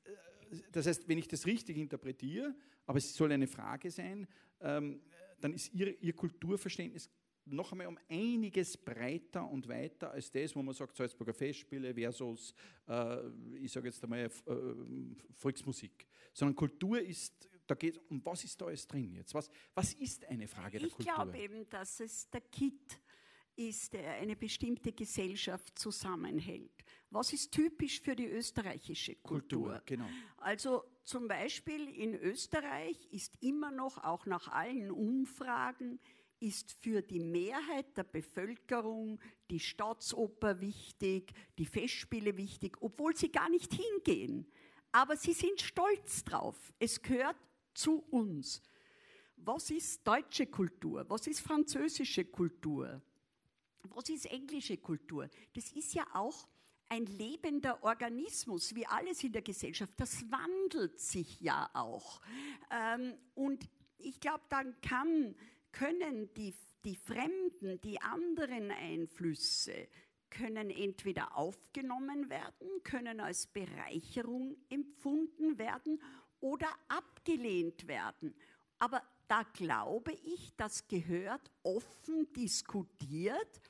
das 0.73 0.87
heißt, 0.87 1.09
wenn 1.09 1.19
ich 1.19 1.29
das 1.29 1.47
richtig 1.47 1.77
interpretiere, 1.77 2.55
aber 2.87 2.99
es 2.99 3.15
soll 3.15 3.33
eine 3.33 3.47
Frage 3.47 3.91
sein, 3.91 4.27
ähm, 4.61 5.01
dann 5.41 5.53
ist 5.53 5.73
Ihr, 5.75 6.01
Ihr 6.03 6.15
Kulturverständnis 6.15 7.11
noch 7.45 7.73
einmal 7.73 7.89
um 7.89 7.99
einiges 8.09 8.77
breiter 8.77 9.49
und 9.49 9.69
weiter 9.69 10.11
als 10.13 10.31
das, 10.31 10.55
wo 10.55 10.63
man 10.63 10.75
sagt, 10.75 10.97
Salzburger 10.97 11.35
Festspiele 11.35 11.95
versus, 11.95 12.55
äh, 12.89 13.19
ich 13.57 13.73
sage 13.73 13.89
jetzt 13.89 14.03
einmal, 14.03 14.21
äh, 14.21 14.31
Volksmusik. 15.35 16.07
Sondern 16.33 16.55
Kultur 16.55 17.01
ist, 17.01 17.49
da 17.67 17.75
geht 17.75 18.01
um 18.11 18.25
was 18.25 18.45
ist 18.45 18.61
da 18.61 18.67
alles 18.67 18.87
drin 18.87 19.15
jetzt? 19.15 19.35
Was, 19.35 19.51
was 19.75 19.93
ist 19.95 20.25
eine 20.27 20.47
Frage 20.47 20.79
der 20.79 20.89
ich 20.89 20.95
Kultur? 20.95 21.13
Ich 21.13 21.15
glaube 21.15 21.39
eben, 21.39 21.69
dass 21.69 22.01
es 22.01 22.29
der 22.31 22.41
Kit 22.43 23.01
ist, 23.57 23.93
der 23.93 24.15
eine 24.15 24.37
bestimmte 24.37 24.93
Gesellschaft 24.93 25.79
zusammenhält. 25.79 26.85
Was 27.11 27.33
ist 27.33 27.53
typisch 27.53 28.01
für 28.01 28.17
die 28.17 28.27
österreichische 28.27 29.17
Kultur? 29.17 29.69
Kultur 29.69 29.83
genau. 29.85 30.09
Also 30.39 30.85
zum 31.05 31.29
Beispiel 31.29 31.89
in 31.89 32.15
Österreich 32.15 33.09
ist 33.11 33.37
immer 33.43 33.71
noch, 33.71 33.99
auch 33.99 34.25
nach 34.27 34.49
allen 34.49 34.91
Umfragen, 34.91 36.01
ist 36.43 36.73
für 36.73 37.03
die 37.03 37.21
Mehrheit 37.21 37.97
der 37.97 38.05
Bevölkerung 38.05 39.21
die 39.51 39.61
Staatsoper 39.61 40.61
wichtig, 40.61 41.33
die 41.57 41.67
Festspiele 41.67 42.37
wichtig, 42.37 42.77
obwohl 42.81 43.17
sie 43.17 43.31
gar 43.31 43.49
nicht 43.49 43.73
hingehen. 43.73 44.47
Aber 44.91 45.17
sie 45.17 45.33
sind 45.33 45.61
stolz 45.61 46.25
drauf. 46.25 46.73
Es 46.79 47.01
gehört 47.01 47.37
zu 47.75 48.05
uns. 48.11 48.61
Was 49.37 49.71
ist 49.71 50.07
deutsche 50.07 50.47
Kultur? 50.47 51.05
Was 51.09 51.27
ist 51.27 51.41
französische 51.41 52.25
Kultur? 52.25 53.01
Was 53.85 54.09
ist 54.09 54.27
englische 54.27 54.77
Kultur? 54.77 55.29
Das 55.55 55.73
ist 55.73 55.95
ja 55.95 56.07
auch 56.13 56.47
ein 56.89 57.07
lebender 57.07 57.83
Organismus, 57.83 58.75
wie 58.75 58.87
alles 58.87 59.25
in 59.25 59.33
der 59.33 59.43
Gesellschaft. 59.43 59.95
Das 59.97 60.31
wandelt 60.31 61.01
sich 61.01 61.41
ja 61.41 61.71
auch. 61.73 62.21
Ähm, 62.71 63.15
und 63.35 63.67
ich 63.97 64.21
glaube, 64.21 64.45
dann 64.51 64.79
kann 64.83 65.35
können 65.73 66.33
die, 66.35 66.55
die 66.85 66.97
Fremden, 66.97 67.81
die 67.81 68.01
anderen 68.01 68.71
Einflüsse, 68.71 69.89
können 70.31 70.71
entweder 70.71 71.37
aufgenommen 71.37 72.31
werden, 72.31 72.83
können 72.85 73.21
als 73.21 73.47
Bereicherung 73.47 74.57
empfunden 74.71 75.59
werden 75.59 76.01
oder 76.41 76.69
abgelehnt 76.89 77.87
werden. 77.87 78.35
Aber 78.79 79.03
da 79.29 79.43
glaube 79.55 80.13
ich, 80.25 80.55
das 80.57 80.89
gehört 80.89 81.51
offen 81.63 82.33
diskutiert. 82.33 83.61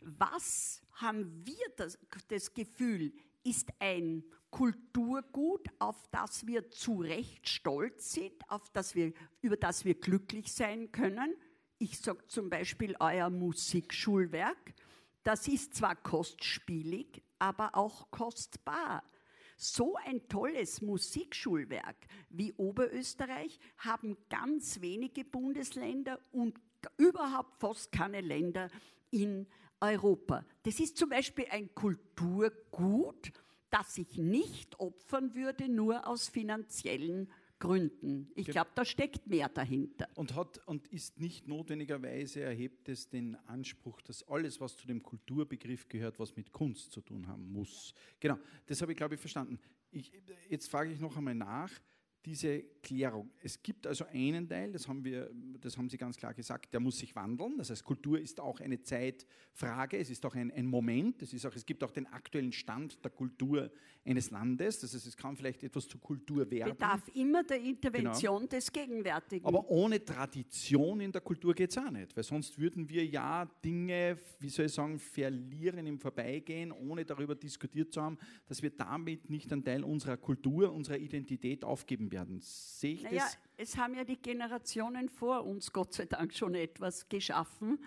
Was 0.00 0.82
haben 0.92 1.44
wir 1.44 1.66
das, 1.76 1.98
das 2.28 2.54
Gefühl, 2.54 3.12
ist 3.42 3.68
ein 3.78 4.24
Kulturgut, 4.54 5.66
auf 5.80 6.06
das 6.12 6.46
wir 6.46 6.70
zu 6.70 7.00
Recht 7.00 7.48
stolz 7.48 8.12
sind, 8.12 8.34
auf 8.46 8.70
das 8.70 8.94
wir, 8.94 9.12
über 9.40 9.56
das 9.56 9.84
wir 9.84 9.96
glücklich 9.96 10.52
sein 10.52 10.92
können. 10.92 11.34
Ich 11.78 11.98
sage 11.98 12.24
zum 12.28 12.50
Beispiel 12.50 12.94
euer 13.00 13.30
Musikschulwerk. 13.30 14.74
Das 15.24 15.48
ist 15.48 15.74
zwar 15.74 15.96
kostspielig, 15.96 17.20
aber 17.40 17.74
auch 17.74 18.12
kostbar. 18.12 19.02
So 19.56 19.96
ein 20.06 20.28
tolles 20.28 20.80
Musikschulwerk 20.80 21.96
wie 22.28 22.52
Oberösterreich 22.52 23.58
haben 23.78 24.16
ganz 24.28 24.80
wenige 24.80 25.24
Bundesländer 25.24 26.20
und 26.30 26.60
überhaupt 26.96 27.58
fast 27.58 27.90
keine 27.90 28.20
Länder 28.20 28.70
in 29.10 29.48
Europa. 29.80 30.44
Das 30.62 30.78
ist 30.78 30.96
zum 30.96 31.08
Beispiel 31.08 31.46
ein 31.50 31.74
Kulturgut, 31.74 33.32
das 33.74 33.98
ich 33.98 34.16
nicht 34.16 34.78
opfern 34.78 35.34
würde, 35.34 35.68
nur 35.68 36.06
aus 36.06 36.28
finanziellen 36.28 37.28
Gründen. 37.58 38.30
Ich 38.36 38.46
glaube, 38.46 38.70
da 38.74 38.84
steckt 38.84 39.26
mehr 39.26 39.48
dahinter. 39.48 40.08
Und, 40.14 40.36
hat, 40.36 40.58
und 40.68 40.86
ist 40.88 41.18
nicht 41.18 41.48
notwendigerweise, 41.48 42.42
erhebt 42.42 42.88
es 42.88 43.08
den 43.08 43.36
Anspruch, 43.46 44.00
dass 44.02 44.22
alles, 44.28 44.60
was 44.60 44.76
zu 44.76 44.86
dem 44.86 45.02
Kulturbegriff 45.02 45.88
gehört, 45.88 46.20
was 46.20 46.36
mit 46.36 46.52
Kunst 46.52 46.92
zu 46.92 47.00
tun 47.00 47.26
haben 47.26 47.52
muss. 47.52 47.94
Genau, 48.20 48.38
das 48.66 48.80
habe 48.80 48.92
ich, 48.92 48.96
glaube 48.96 49.14
ich, 49.14 49.20
verstanden. 49.20 49.58
Ich, 49.90 50.12
jetzt 50.48 50.68
frage 50.68 50.92
ich 50.92 51.00
noch 51.00 51.16
einmal 51.16 51.34
nach 51.34 51.72
diese 52.24 52.62
Klärung. 52.82 53.30
Es 53.42 53.62
gibt 53.62 53.86
also 53.86 54.04
einen 54.06 54.48
Teil, 54.48 54.72
das 54.72 54.88
haben, 54.88 55.04
wir, 55.04 55.30
das 55.60 55.76
haben 55.76 55.88
Sie 55.88 55.96
ganz 55.96 56.16
klar 56.16 56.32
gesagt, 56.32 56.72
der 56.72 56.80
muss 56.80 56.98
sich 56.98 57.14
wandeln. 57.14 57.58
Das 57.58 57.70
heißt, 57.70 57.84
Kultur 57.84 58.18
ist 58.18 58.40
auch 58.40 58.60
eine 58.60 58.80
Zeitfrage, 58.82 59.98
es 59.98 60.10
ist 60.10 60.24
auch 60.24 60.34
ein, 60.34 60.50
ein 60.50 60.66
Moment, 60.66 61.22
es, 61.22 61.32
ist 61.32 61.44
auch, 61.46 61.54
es 61.54 61.66
gibt 61.66 61.82
auch 61.82 61.90
den 61.90 62.06
aktuellen 62.06 62.52
Stand 62.52 63.02
der 63.04 63.10
Kultur 63.10 63.70
eines 64.04 64.30
Landes. 64.30 64.80
Das 64.80 64.94
heißt, 64.94 65.06
es 65.06 65.16
kann 65.16 65.36
vielleicht 65.36 65.62
etwas 65.62 65.88
zur 65.88 66.00
Kultur 66.00 66.50
werden. 66.50 66.72
Bedarf 66.72 67.08
immer 67.14 67.42
der 67.42 67.60
Intervention 67.60 68.40
genau. 68.40 68.48
des 68.48 68.72
Gegenwärtigen. 68.72 69.46
Aber 69.46 69.68
ohne 69.68 70.04
Tradition 70.04 71.00
in 71.00 71.12
der 71.12 71.22
Kultur 71.22 71.54
geht 71.54 71.70
es 71.70 71.78
auch 71.78 71.90
nicht, 71.90 72.14
weil 72.16 72.24
sonst 72.24 72.58
würden 72.58 72.88
wir 72.88 73.04
ja 73.04 73.46
Dinge, 73.64 74.18
wie 74.40 74.48
soll 74.48 74.66
ich 74.66 74.72
sagen, 74.72 74.98
verlieren 74.98 75.86
im 75.86 75.98
Vorbeigehen, 75.98 76.72
ohne 76.72 77.04
darüber 77.04 77.34
diskutiert 77.34 77.92
zu 77.92 78.02
haben, 78.02 78.18
dass 78.46 78.62
wir 78.62 78.70
damit 78.70 79.28
nicht 79.30 79.52
einen 79.52 79.64
Teil 79.64 79.84
unserer 79.84 80.16
Kultur, 80.16 80.72
unserer 80.72 80.98
Identität 80.98 81.64
aufgeben 81.64 82.10
werden. 82.14 82.40
Sehe 82.40 82.94
ich 82.94 83.02
naja, 83.02 83.24
das? 83.24 83.38
Es 83.56 83.76
haben 83.76 83.94
ja 83.94 84.04
die 84.04 84.16
Generationen 84.16 85.10
vor 85.10 85.44
uns 85.44 85.72
Gott 85.72 85.92
sei 85.92 86.06
Dank 86.06 86.32
schon 86.32 86.54
etwas 86.54 87.08
geschaffen. 87.08 87.78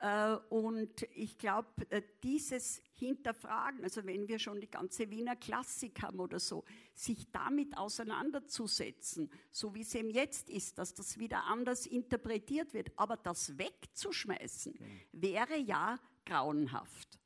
Äh, 0.00 0.36
und 0.48 1.06
ich 1.14 1.38
glaube, 1.38 1.68
äh, 1.90 2.02
dieses 2.22 2.80
Hinterfragen, 2.94 3.84
also 3.84 4.04
wenn 4.04 4.26
wir 4.26 4.38
schon 4.38 4.60
die 4.60 4.70
ganze 4.70 5.10
Wiener 5.10 5.36
Klassik 5.36 6.02
haben 6.02 6.18
oder 6.18 6.40
so, 6.40 6.64
sich 6.94 7.30
damit 7.30 7.76
auseinanderzusetzen, 7.76 9.30
so 9.50 9.74
wie 9.74 9.82
es 9.82 9.94
eben 9.94 10.10
jetzt 10.10 10.48
ist, 10.48 10.78
dass 10.78 10.94
das 10.94 11.18
wieder 11.18 11.44
anders 11.44 11.86
interpretiert 11.86 12.74
wird, 12.74 12.90
aber 12.96 13.16
das 13.16 13.58
wegzuschmeißen, 13.58 14.74
wäre 15.12 15.56
ja 15.58 15.98
grauenhaft. 16.24 17.20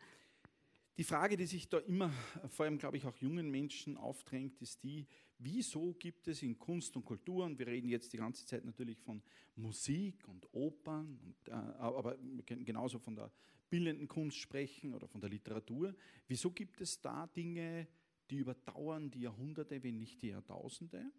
Die 0.99 1.05
Frage, 1.05 1.37
die 1.37 1.47
sich 1.47 1.69
da 1.69 1.79
immer, 1.79 2.11
vor 2.49 2.65
allem 2.65 2.79
glaube 2.79 2.97
ich 2.97 3.07
auch 3.07 3.17
jungen 3.17 3.51
Menschen 3.51 3.99
aufdrängt, 3.99 4.61
ist 4.63 4.83
die, 4.83 5.07
wieso 5.39 5.95
gibt 5.95 6.29
es 6.29 6.43
in 6.43 6.59
Kunst 6.59 6.97
und 6.97 7.05
Kultur, 7.05 7.45
und 7.45 7.59
wir 7.59 7.67
reden 7.67 7.89
jetzt 7.89 8.13
die 8.13 8.19
ganze 8.19 8.47
Zeit 8.47 8.65
natürlich 8.65 9.01
von 9.01 9.23
Musik 9.57 10.27
und 10.29 10.47
Opern, 10.53 11.19
und, 11.23 11.49
äh, 11.49 11.53
aber 11.53 12.17
wir 12.21 12.45
können 12.45 12.65
genauso 12.65 12.99
von 12.99 13.17
der 13.17 13.31
bildenden 13.69 14.09
Kunst 14.09 14.39
sprechen 14.39 14.95
oder 14.95 15.09
von 15.09 15.21
der 15.21 15.31
Literatur, 15.31 15.95
wieso 16.29 16.51
gibt 16.51 16.81
es 16.81 17.01
da 17.01 17.27
Dinge, 17.27 17.89
die 18.31 18.37
überdauern 18.37 19.11
die 19.11 19.21
Jahrhunderte, 19.21 19.83
wenn 19.83 19.99
nicht 19.99 20.23
die 20.23 20.29
Jahrtausende, 20.29 21.11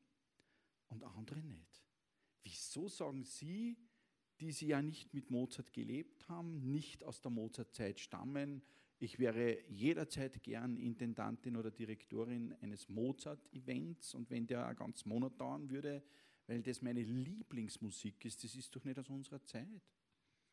und 0.90 1.04
andere 1.04 1.42
nicht? 1.44 1.84
Wieso 2.44 2.88
sagen 2.88 3.24
Sie, 3.24 3.78
die 4.40 4.52
Sie 4.52 4.68
ja 4.68 4.82
nicht 4.82 5.14
mit 5.14 5.30
Mozart 5.30 5.74
gelebt 5.74 6.28
haben, 6.30 6.72
nicht 6.72 7.04
aus 7.04 7.22
der 7.22 7.32
Mozartzeit 7.32 8.00
stammen, 8.00 8.62
ich 9.00 9.20
wäre 9.20 9.60
jederzeit 9.70 10.42
gern 10.44 10.76
Intendantin 10.78 11.56
oder 11.56 11.72
Direktorin 11.72 12.54
eines 12.62 12.90
Mozart-Events 12.90 14.16
und 14.16 14.30
wenn 14.30 14.48
der 14.48 14.66
einen 14.66 14.76
ganzen 14.76 15.08
Monat 15.10 15.40
dauern 15.40 15.70
würde, 15.70 16.04
weil 16.48 16.64
das 16.64 16.82
meine 16.82 17.04
Lieblingsmusik 17.04 18.26
ist. 18.26 18.44
Das 18.44 18.56
ist 18.56 18.76
doch 18.76 18.84
nicht 18.84 18.98
aus 18.98 19.10
unserer 19.10 19.44
Zeit. 19.44 19.68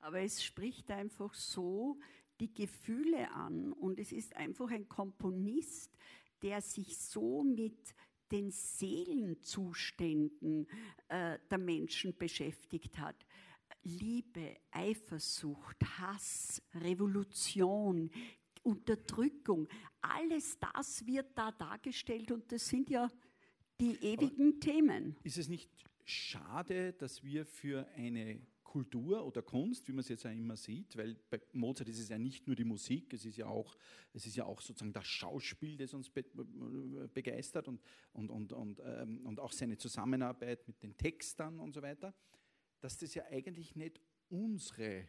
Aber 0.00 0.20
es 0.20 0.44
spricht 0.44 0.90
einfach 0.90 1.32
so 1.32 1.98
die 2.40 2.52
Gefühle 2.52 3.30
an 3.30 3.72
und 3.72 3.98
es 3.98 4.12
ist 4.12 4.36
einfach 4.36 4.70
ein 4.70 4.86
Komponist, 4.88 5.96
der 6.42 6.60
sich 6.60 6.98
so 6.98 7.42
mit 7.42 7.94
den 8.30 8.50
Seelenzuständen 8.50 10.66
äh, 11.08 11.38
der 11.50 11.58
Menschen 11.58 12.14
beschäftigt 12.16 12.98
hat. 12.98 13.26
Liebe, 13.84 14.56
Eifersucht, 14.70 15.76
Hass, 15.98 16.62
Revolution, 16.74 18.10
Unterdrückung, 18.62 19.68
alles 20.00 20.58
das 20.58 21.06
wird 21.06 21.36
da 21.36 21.52
dargestellt 21.52 22.32
und 22.32 22.50
das 22.50 22.66
sind 22.66 22.90
ja 22.90 23.10
die 23.80 23.96
ewigen 24.02 24.52
Aber 24.52 24.60
Themen. 24.60 25.16
Ist 25.22 25.38
es 25.38 25.48
nicht 25.48 25.70
schade, 26.04 26.92
dass 26.94 27.22
wir 27.22 27.44
für 27.44 27.86
eine 27.94 28.40
Kultur 28.74 29.24
oder 29.24 29.40
Kunst, 29.40 29.86
wie 29.86 29.92
man 29.92 30.00
es 30.00 30.08
jetzt 30.08 30.26
auch 30.26 30.32
immer 30.32 30.56
sieht, 30.56 30.96
weil 30.96 31.16
bei 31.30 31.40
Mozart 31.52 31.88
ist 31.88 32.00
es 32.00 32.08
ja 32.08 32.18
nicht 32.18 32.48
nur 32.48 32.56
die 32.56 32.64
Musik, 32.64 33.12
es 33.12 33.24
ist 33.24 33.36
ja 33.36 33.46
auch, 33.46 33.76
es 34.12 34.26
ist 34.26 34.34
ja 34.34 34.46
auch 34.46 34.60
sozusagen 34.60 34.92
das 34.92 35.06
Schauspiel, 35.06 35.76
das 35.76 35.94
uns 35.94 36.10
be 36.10 36.24
begeistert 37.14 37.68
und, 37.68 37.80
und, 38.12 38.30
und, 38.30 38.52
und, 38.52 38.82
ähm, 38.84 39.24
und 39.26 39.38
auch 39.38 39.52
seine 39.52 39.76
Zusammenarbeit 39.78 40.66
mit 40.66 40.82
den 40.82 40.96
Textern 40.96 41.60
und 41.60 41.72
so 41.72 41.82
weiter, 41.82 42.12
dass 42.80 42.98
das 42.98 43.14
ja 43.14 43.24
eigentlich 43.26 43.76
nicht 43.76 44.00
unsere 44.28 45.06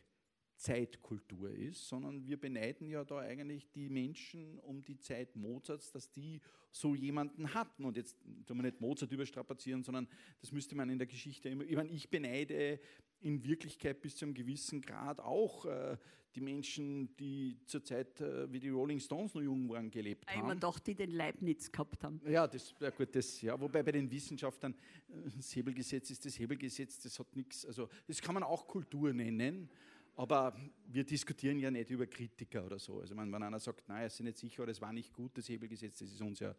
Zeitkultur 0.58 1.50
ist, 1.50 1.88
sondern 1.88 2.26
wir 2.26 2.38
beneiden 2.38 2.88
ja 2.88 3.04
da 3.04 3.20
eigentlich 3.20 3.70
die 3.72 3.90
Menschen 3.90 4.60
um 4.60 4.84
die 4.84 5.00
Zeit 5.00 5.36
Mozarts, 5.36 5.92
dass 5.92 6.12
die 6.12 6.42
so 6.72 6.96
jemanden 6.96 7.54
hatten. 7.54 7.86
Und 7.86 7.98
jetzt 7.98 8.18
tun 8.46 8.58
wir 8.58 8.64
nicht 8.64 8.82
Mozart 8.82 9.12
überstrapazieren, 9.12 9.84
sondern 9.84 10.08
das 10.42 10.52
müsste 10.52 10.76
man 10.76 10.90
in 10.90 10.98
der 10.98 11.08
Geschichte 11.08 11.50
immer. 11.50 11.64
Ich 11.64 11.76
meine, 11.76 11.90
ich 11.90 12.10
beneide 12.10 12.80
in 13.22 13.44
Wirklichkeit 13.44 14.02
bis 14.02 14.18
zu 14.18 14.26
einem 14.26 14.34
gewissen 14.34 14.82
Grad 14.82 15.20
auch 15.20 15.66
äh, 15.66 15.98
die 16.36 16.42
Menschen, 16.42 17.16
die 17.16 17.58
zur 17.66 17.84
Zeit, 17.84 18.20
äh, 18.20 18.52
wie 18.52 18.60
die 18.60 18.70
Rolling 18.70 19.00
Stones 19.00 19.34
noch 19.34 19.42
jung 19.42 19.70
waren, 19.70 19.90
gelebt 19.90 20.28
haben. 20.28 20.42
Immer 20.42 20.56
doch, 20.56 20.80
die 20.80 20.94
den 20.94 21.12
Leibniz 21.12 21.72
gehabt 21.72 22.04
haben. 22.04 22.22
Ja, 22.28 22.46
das, 22.46 22.76
ja 22.80 22.90
gut, 22.90 23.16
das, 23.16 23.42
ja, 23.42 23.60
wobei 23.60 23.82
bei 23.82 23.94
den 23.94 24.12
Wissenschaftlern 24.12 24.76
äh, 25.08 25.30
das 25.36 25.56
Hebelgesetz 25.56 26.12
ist 26.12 26.26
das 26.26 26.38
Hebelgesetz, 26.38 27.00
das 27.02 27.18
hat 27.18 27.36
nichts, 27.36 27.66
also 27.66 27.90
das 28.08 28.22
kann 28.22 28.34
man 28.34 28.44
auch 28.44 28.68
Kultur 28.68 29.14
nennen. 29.14 29.70
Aber 30.16 30.56
wir 30.88 31.04
diskutieren 31.04 31.60
ja 31.60 31.70
nicht 31.70 31.90
über 31.90 32.08
Kritiker 32.08 32.66
oder 32.66 32.80
so. 32.80 33.02
Also 33.02 33.16
wenn 33.18 33.34
einer 33.34 33.60
sagt, 33.60 33.88
nein, 33.90 34.08
ist 34.08 34.20
nicht 34.22 34.38
sicher 34.38 34.68
es 34.68 34.80
war 34.80 34.94
nicht 34.94 35.14
gut, 35.14 35.38
das 35.38 35.50
Hebelgesetz, 35.50 36.00
das 36.00 36.12
ist 36.12 36.22
uns 36.22 36.40
ja, 36.40 36.56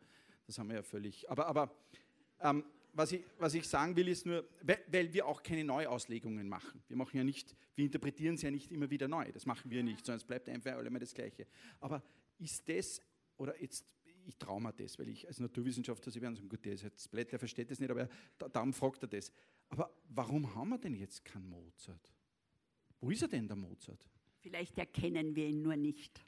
das 0.47 0.59
haben 0.59 0.69
wir 0.69 0.77
ja 0.77 0.83
völlig. 0.83 1.29
Aber, 1.31 1.47
aber 1.47 1.75
ähm, 2.41 2.65
was, 2.93 3.13
ich, 3.13 3.25
was 3.39 3.55
ich 3.55 3.67
sagen 3.67 3.97
will, 3.97 4.09
ist 4.09 4.27
nur, 4.27 4.47
weil, 4.63 5.13
wir 5.13 5.27
auch 5.27 5.43
keine 5.43 5.65
Neuauslegungen 5.65 6.49
machen. 6.49 6.83
Wir 6.89 6.97
machen 6.97 7.17
ja 7.17 7.25
nicht, 7.25 7.55
wir 7.75 7.85
interpretieren 7.85 8.35
es 8.35 8.43
ja 8.43 8.51
nicht 8.51 8.71
immer 8.73 8.91
wieder 8.91 9.09
neu. 9.09 9.31
Das 9.33 9.47
machen 9.47 9.71
wir 9.71 9.83
nicht, 9.83 10.05
sondern 10.05 10.19
es 10.19 10.25
bleibt 10.25 10.49
einfach 10.49 10.79
immer 10.79 10.99
das 10.99 11.15
Gleiche. 11.15 11.47
Aber 11.81 12.03
ist 12.39 12.69
das, 12.69 13.01
oder 13.37 13.61
jetzt, 13.61 13.87
ich 14.27 14.37
traue 14.37 14.61
mir 14.61 14.73
das, 14.73 14.99
weil 14.99 15.09
ich 15.09 15.27
als 15.27 15.41
Naturwissenschaftler, 15.41 16.11
Sie 16.11 16.21
werden 16.21 16.35
sagen, 16.35 16.49
gut, 16.49 16.65
der 16.65 16.75
ist 16.75 16.83
jetzt 16.83 17.11
blöd, 17.11 17.31
der 17.31 17.39
versteht 17.39 17.71
das 17.71 17.81
nicht, 17.81 17.91
aber 17.91 18.09
er, 18.39 18.49
darum 18.51 18.73
fragt 18.73 19.03
er 19.03 19.09
das. 19.09 19.33
Aber 19.69 19.91
warum 20.09 20.55
haben 20.55 20.71
wir 20.71 20.79
denn 20.79 20.95
jetzt 20.95 21.25
keinen 21.25 21.49
Mozart? 21.49 22.16
Wo 23.01 23.11
ist 23.11 23.23
er 23.23 23.29
denn, 23.29 23.47
der 23.47 23.57
Mozart? 23.57 24.05
Vielleicht 24.41 24.79
erkennen 24.79 25.35
wir 25.35 25.49
ihn 25.49 25.63
nur 25.63 25.77
nicht. 25.77 26.25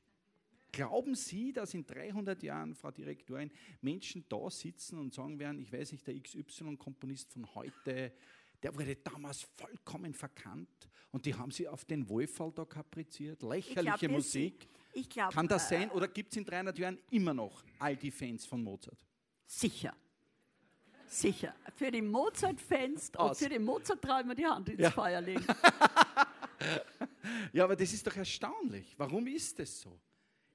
Glauben 0.72 1.14
Sie, 1.14 1.52
dass 1.52 1.72
in 1.74 1.86
300 1.86 2.42
Jahren, 2.42 2.74
Frau 2.74 2.90
Direktorin, 2.90 3.50
Menschen 3.80 4.24
da 4.28 4.50
sitzen 4.50 4.98
und 4.98 5.14
sagen 5.14 5.38
werden, 5.38 5.60
ich 5.60 5.72
weiß 5.72 5.92
nicht, 5.92 6.06
der 6.06 6.20
XY-Komponist 6.20 7.32
von 7.32 7.54
heute, 7.54 8.12
der 8.62 8.74
wurde 8.74 8.96
damals 8.96 9.46
vollkommen 9.56 10.12
verkannt 10.12 10.88
und 11.10 11.24
die 11.24 11.34
haben 11.34 11.50
sie 11.50 11.66
auf 11.68 11.84
den 11.84 12.08
Wohlfall 12.08 12.52
da 12.52 12.64
kapriziert? 12.64 13.42
Lächerliche 13.42 14.06
glaub, 14.06 14.12
Musik. 14.12 14.68
Glaub, 15.08 15.32
Kann 15.32 15.48
das 15.48 15.70
äh, 15.70 15.78
sein 15.78 15.90
oder 15.90 16.08
gibt 16.08 16.32
es 16.32 16.38
in 16.38 16.44
300 16.44 16.78
Jahren 16.78 16.98
immer 17.10 17.32
noch 17.32 17.62
all 17.78 17.96
die 17.96 18.10
Fans 18.10 18.44
von 18.44 18.62
Mozart? 18.62 18.98
Sicher. 19.46 19.94
Sicher. 21.06 21.54
Für 21.74 21.90
die 21.90 22.02
Mozart-Fans 22.02 23.12
und 23.16 23.36
für 23.36 23.48
die 23.48 23.58
Mozart-Träumer 23.58 24.34
die 24.34 24.44
Hand 24.44 24.68
ins 24.68 24.80
ja. 24.80 24.90
Feuer 24.90 25.20
legen. 25.20 25.44
ja, 27.52 27.64
aber 27.64 27.76
das 27.76 27.92
ist 27.92 28.06
doch 28.06 28.16
erstaunlich. 28.16 28.94
Warum 28.98 29.26
ist 29.26 29.59
das 29.59 29.80
so? 29.80 29.98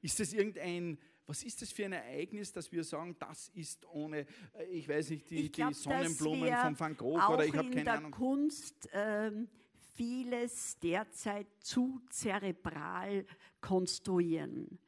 Ist 0.01 0.19
das 0.19 0.33
irgendein, 0.33 0.97
was 1.25 1.43
ist 1.43 1.61
das 1.61 1.71
für 1.71 1.85
ein 1.85 1.93
Ereignis, 1.93 2.51
dass 2.51 2.71
wir 2.71 2.83
sagen, 2.83 3.15
das 3.17 3.49
ist 3.49 3.85
ohne, 3.87 4.25
äh, 4.53 4.65
ich 4.71 4.87
weiß 4.87 5.11
nicht, 5.11 5.29
die, 5.29 5.51
glaub, 5.51 5.69
die 5.69 5.75
Sonnenblumen 5.75 6.55
von 6.57 6.79
Van 6.79 6.97
Gogh 6.97 7.33
oder 7.33 7.45
ich 7.45 7.55
habe 7.55 7.69
keine 7.69 7.91
Ahnung. 7.91 8.05
in 8.05 8.11
der 8.11 8.11
Kunst 8.11 8.89
ähm, 8.91 9.47
vieles 9.95 10.77
derzeit 10.79 11.47
zu 11.59 12.01
zerebral 12.09 13.25
konstruieren. 13.61 14.79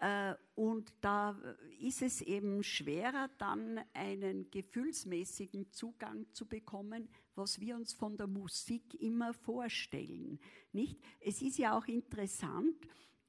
Äh, 0.00 0.34
und 0.54 0.92
da 1.00 1.36
ist 1.80 2.02
es 2.02 2.20
eben 2.22 2.62
schwerer, 2.62 3.28
dann 3.38 3.80
einen 3.92 4.50
gefühlsmäßigen 4.50 5.70
Zugang 5.72 6.26
zu 6.32 6.46
bekommen, 6.46 7.08
was 7.36 7.60
wir 7.60 7.76
uns 7.76 7.92
von 7.92 8.16
der 8.16 8.26
Musik 8.26 8.94
immer 9.00 9.32
vorstellen. 9.32 10.38
Nicht? 10.72 10.98
Es 11.20 11.42
ist 11.42 11.58
ja 11.58 11.76
auch 11.76 11.86
interessant, 11.86 12.76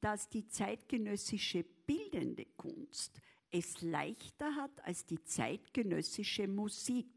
dass 0.01 0.29
die 0.29 0.47
zeitgenössische 0.47 1.65
bildende 1.85 2.45
Kunst 2.57 3.19
es 3.51 3.81
leichter 3.81 4.55
hat 4.55 4.83
als 4.83 5.05
die 5.05 5.23
zeitgenössische 5.23 6.47
Musik. 6.47 7.07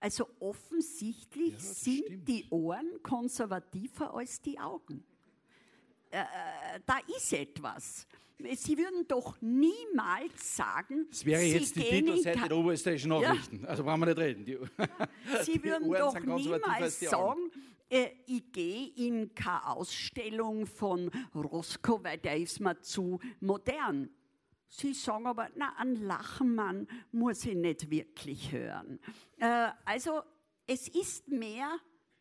Also 0.00 0.26
offensichtlich 0.40 1.52
ja, 1.52 1.58
sind 1.58 2.04
stimmt. 2.04 2.28
die 2.28 2.46
Ohren 2.50 3.02
konservativer 3.02 4.14
als 4.14 4.40
die 4.40 4.58
Augen. 4.58 5.04
Äh, 6.10 6.18
äh 6.18 6.80
da 6.86 6.98
ist 7.16 7.32
etwas. 7.32 8.06
Sie 8.54 8.76
würden 8.76 9.06
doch 9.06 9.36
niemals 9.40 10.56
sagen, 10.56 11.06
das 11.10 11.24
wäre 11.24 11.42
jetzt 11.42 11.76
die 11.76 11.80
Titelseite 11.80 12.48
der 12.48 12.56
oberösterreichischen 12.56 13.10
Nachrichten. 13.10 13.62
Ja. 13.62 13.68
Also 13.68 13.84
brauchen 13.84 14.00
wir 14.00 14.06
nicht 14.06 14.18
reden. 14.18 14.44
Die, 14.44 14.58
Sie 15.42 15.62
würden 15.62 15.92
doch 15.92 16.18
niemals 16.18 17.00
sagen, 17.00 17.50
äh, 17.88 18.08
ich 18.26 18.50
gehe 18.52 18.88
in 18.96 19.34
keine 19.34 19.66
Ausstellung 19.66 20.66
von 20.66 21.10
Roscoe, 21.34 22.02
weil 22.02 22.18
der 22.18 22.38
ist 22.38 22.60
mir 22.60 22.80
zu 22.80 23.18
modern. 23.40 24.08
Sie 24.68 24.94
sagen 24.94 25.26
aber, 25.26 25.48
na, 25.56 25.74
an 25.76 25.96
Lachenmann 25.96 26.86
muss 27.10 27.44
ich 27.44 27.56
nicht 27.56 27.90
wirklich 27.90 28.52
hören. 28.52 29.00
Äh, 29.38 29.68
also 29.84 30.22
es 30.66 30.88
ist 30.88 31.28
mehr, 31.28 31.76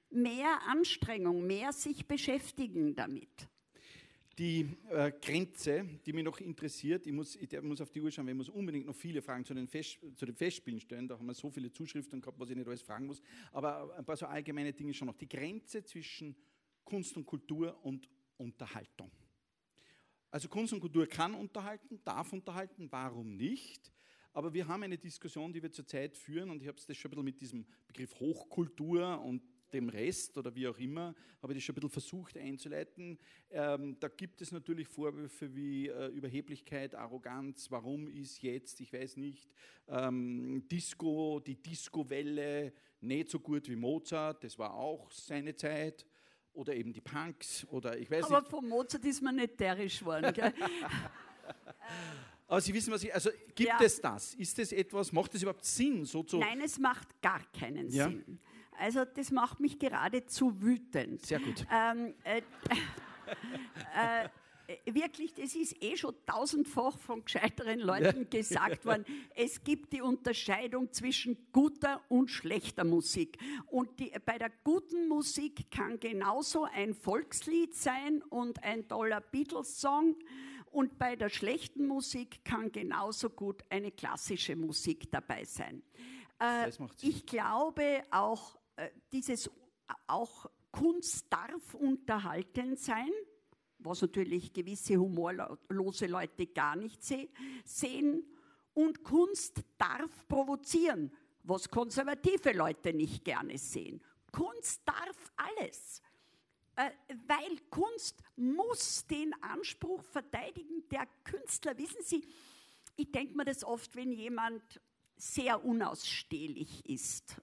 mehr 0.10 0.60
Anstrengung, 0.68 1.46
mehr 1.46 1.72
sich 1.72 2.08
beschäftigen 2.08 2.96
damit 2.96 3.48
die 4.40 4.66
äh, 4.90 5.12
Grenze, 5.22 5.86
die 6.06 6.14
mich 6.14 6.24
noch 6.24 6.40
interessiert, 6.40 7.06
ich 7.06 7.12
muss, 7.12 7.36
ich 7.36 7.62
muss 7.62 7.82
auf 7.82 7.92
die 7.92 8.00
Uhr 8.00 8.10
schauen, 8.10 8.26
weil 8.26 8.32
ich 8.32 8.38
muss 8.38 8.48
unbedingt 8.48 8.86
noch 8.86 8.96
viele 8.96 9.22
Fragen 9.22 9.44
zu 9.44 9.54
den, 9.54 9.68
Fest, 9.68 10.00
zu 10.16 10.26
den 10.26 10.34
Festspielen 10.36 10.80
stellen, 10.80 11.10
da 11.10 11.20
haben 11.20 11.26
wir 11.26 11.34
so 11.34 11.50
viele 11.52 11.70
Zuschriften 11.70 12.22
gehabt, 12.22 12.40
was 12.40 12.50
ich 12.50 12.56
nicht 12.56 12.68
alles 12.68 12.82
fragen 12.82 13.06
muss, 13.06 13.22
aber 13.52 13.94
ein 13.98 14.06
paar 14.06 14.16
so 14.16 14.26
allgemeine 14.26 14.72
Dinge 14.72 14.94
schon 14.94 15.08
noch. 15.08 15.18
Die 15.18 15.28
Grenze 15.28 15.84
zwischen 15.84 16.38
Kunst 16.86 17.18
und 17.18 17.26
Kultur 17.26 17.78
und 17.84 18.10
Unterhaltung. 18.38 19.12
Also 20.32 20.48
Kunst 20.48 20.72
und 20.72 20.80
Kultur 20.80 21.06
kann 21.06 21.34
unterhalten, 21.34 22.00
darf 22.06 22.32
unterhalten, 22.32 22.88
warum 22.90 23.36
nicht? 23.36 23.92
Aber 24.32 24.54
wir 24.54 24.68
haben 24.68 24.84
eine 24.84 24.98
Diskussion, 24.98 25.52
die 25.52 25.62
wir 25.62 25.72
zurzeit 25.72 26.16
führen, 26.16 26.50
und 26.50 26.62
ich 26.62 26.68
habe 26.70 26.78
es 26.78 26.86
das 26.86 26.96
schon 26.96 27.10
ein 27.10 27.12
bisschen 27.12 27.26
mit 27.26 27.42
diesem 27.42 27.66
Begriff 27.88 28.18
Hochkultur 28.22 29.20
und 29.22 29.44
dem 29.74 29.90
Rest 29.90 30.38
oder 30.38 30.54
wie 30.56 30.68
auch 30.68 30.78
immer, 30.78 31.16
habe 31.42 31.54
ich 31.54 31.60
das 31.60 31.64
schon 31.64 31.74
ein 31.74 31.76
bisschen 31.76 31.90
versucht 31.90 32.38
einzuleiten. 32.38 33.18
Ähm, 33.52 33.98
da 34.00 34.08
gibt 34.08 34.42
es 34.42 34.52
natürlich 34.52 34.88
Vorwürfe 34.88 35.54
wie 35.56 35.88
äh, 35.88 36.08
Überheblichkeit, 36.08 36.96
Arroganz, 36.96 37.72
warum 37.72 38.08
ist 38.08 38.42
jetzt, 38.42 38.82
ich 38.82 38.92
weiß 38.92 39.18
nicht, 39.18 39.50
ähm, 39.88 40.68
Disco, 40.70 41.40
die 41.40 41.56
Disco-Welle 41.56 42.74
nicht 43.02 43.30
so 43.30 43.40
gut 43.40 43.70
wie 43.70 43.76
Mozart, 43.76 44.44
das 44.44 44.60
war 44.60 44.74
auch 44.74 45.12
seine 45.12 45.56
Zeit. 45.56 46.06
Oder 46.52 46.74
eben 46.74 46.92
die 46.92 47.00
Punks 47.00 47.66
oder 47.70 47.98
ich 47.98 48.10
weiß 48.10 48.26
Aber 48.26 48.40
nicht. 48.40 48.50
von 48.50 48.68
Mozart 48.68 49.06
ist 49.06 49.22
man 49.22 49.36
nicht 49.36 49.60
derisch 49.60 50.04
worden. 50.04 50.34
Aber 52.50 52.62
Sie 52.62 52.74
wissen, 52.74 52.92
was 52.92 53.04
ich. 53.04 53.14
Also 53.14 53.30
gibt 53.54 53.70
ja. 53.70 53.78
es 53.80 54.02
das? 54.02 54.34
Ist 54.34 54.58
das 54.58 54.72
etwas, 54.72 55.12
macht 55.12 55.36
es 55.36 55.44
überhaupt 55.44 55.64
Sinn, 55.64 56.04
so 56.04 56.24
zu. 56.24 56.40
Nein, 56.40 56.60
es 56.62 56.80
macht 56.80 57.22
gar 57.22 57.44
keinen 57.52 57.92
ja. 57.92 58.10
Sinn. 58.10 58.40
Also 58.80 59.04
das 59.06 59.32
macht 59.32 59.60
mich 59.60 59.78
geradezu 59.78 60.62
wütend. 60.62 61.26
Sehr 61.26 61.40
gut. 61.40 61.66
Ähm, 61.72 62.14
äh, 62.24 62.42
äh, 64.68 64.94
wirklich, 64.94 65.34
das 65.34 65.56
ist 65.56 65.82
eh 65.84 65.98
schon 65.98 66.16
tausendfach 66.26 66.98
von 66.98 67.26
gescheiteren 67.26 67.80
Leuten 67.80 68.30
gesagt 68.30 68.86
worden. 68.86 69.06
Es 69.36 69.64
gibt 69.64 69.94
die 69.94 70.02
Unterscheidung 70.02 70.94
zwischen 70.94 71.38
guter 71.52 72.02
und 72.08 72.30
schlechter 72.30 72.84
Musik. 72.84 73.38
Und 73.68 74.00
die, 74.00 74.12
bei 74.26 74.38
der 74.38 74.52
guten 74.64 75.08
Musik 75.08 75.72
kann 75.72 76.00
genauso 76.00 76.64
ein 76.64 76.94
Volkslied 76.94 77.76
sein 77.76 78.22
und 78.30 78.64
ein 78.64 78.88
toller 78.88 79.22
Beatles-Song. 79.22 80.16
Und 80.72 81.00
bei 81.00 81.16
der 81.16 81.30
schlechten 81.30 81.88
Musik 81.88 82.46
kann 82.46 82.72
genauso 82.72 83.30
gut 83.30 83.64
eine 83.70 83.92
klassische 83.92 84.56
Musik 84.56 85.12
dabei 85.12 85.44
sein. 85.44 85.82
Äh, 86.40 86.70
ich 87.02 87.26
glaube 87.26 88.04
auch 88.12 88.56
äh, 88.56 88.59
dieses 89.12 89.50
auch 90.08 90.50
Kunst 90.72 91.26
darf 91.32 91.74
unterhaltend 91.74 92.80
sein, 92.80 93.10
was 93.80 94.02
natürlich 94.02 94.54
gewisse 94.54 94.98
humorlose 94.98 96.08
Leute 96.08 96.48
gar 96.48 96.76
nicht 96.76 97.04
se 97.04 97.30
sehen. 97.66 98.24
Und 98.74 99.04
Kunst 99.04 99.64
darf 99.78 100.28
provozieren, 100.28 101.12
was 101.44 101.70
konservative 101.70 102.52
Leute 102.52 102.94
nicht 102.94 103.24
gerne 103.26 103.58
sehen. 103.58 104.02
Kunst 104.32 104.82
darf 104.86 105.32
alles, 105.36 106.02
äh, 106.76 106.92
weil 107.28 107.58
Kunst 107.70 108.22
muss 108.36 109.06
den 109.08 109.34
Anspruch 109.42 110.04
verteidigen 110.04 110.88
der 110.90 111.08
Künstler. 111.24 111.78
Wissen 111.78 112.04
Sie, 112.04 112.24
ich 112.96 113.12
denke 113.12 113.36
mir 113.36 113.46
das 113.46 113.64
oft, 113.64 113.96
wenn 113.96 114.12
jemand 114.12 114.62
sehr 115.18 115.66
unausstehlich 115.66 116.88
ist 116.88 117.42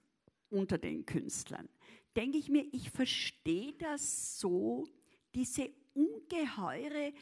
unter 0.49 0.77
den 0.77 1.05
Künstlern, 1.05 1.69
denke 2.15 2.37
ich 2.37 2.49
mir, 2.49 2.65
ich 2.71 2.89
verstehe 2.89 3.73
das 3.73 4.39
so, 4.39 4.87
diese 5.33 5.69
ungeheure 5.93 7.13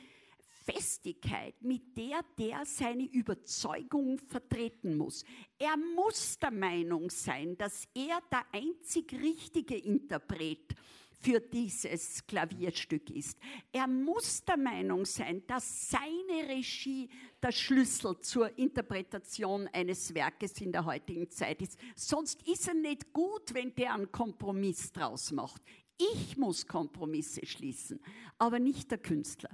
Festigkeit, 0.66 1.62
mit 1.62 1.96
der 1.96 2.22
der 2.38 2.66
seine 2.66 3.04
Überzeugung 3.04 4.18
vertreten 4.18 4.98
muss. 4.98 5.24
Er 5.60 5.78
muss 5.78 6.40
der 6.40 6.52
Meinung 6.52 7.10
sein, 7.10 7.56
dass 7.58 7.88
er 7.94 8.20
der 8.32 8.46
einzig 8.52 9.14
richtige 9.14 9.78
Interpret 9.78 10.76
für 11.26 11.40
dieses 11.40 12.26
Klavierstück 12.28 13.10
ist. 13.10 13.40
Er 13.72 13.88
muss 13.88 14.46
der 14.46 14.58
Meinung 14.58 15.06
sein, 15.06 15.42
dass 15.48 15.90
seine 15.90 16.48
Regie 16.48 17.10
der 17.42 17.52
Schlüssel 17.52 18.20
zur 18.22 18.56
Interpretation 18.60 19.68
eines 19.74 20.14
Werkes 20.14 20.62
in 20.62 20.72
der 20.72 20.86
heutigen 20.86 21.28
Zeit 21.32 21.64
ist. 21.64 21.80
Sonst 21.96 22.48
ist 22.48 22.68
er 22.68 22.76
nicht 22.76 23.12
gut, 23.12 23.56
wenn 23.56 23.74
der 23.74 23.96
einen 23.96 24.12
Kompromiss 24.12 24.92
draus 24.92 25.32
macht. 25.32 25.64
Ich 25.98 26.38
muss 26.38 26.68
Kompromisse 26.68 27.44
schließen, 27.44 28.00
aber 28.38 28.60
nicht 28.60 28.92
der 28.92 29.00
Künstler. 29.00 29.50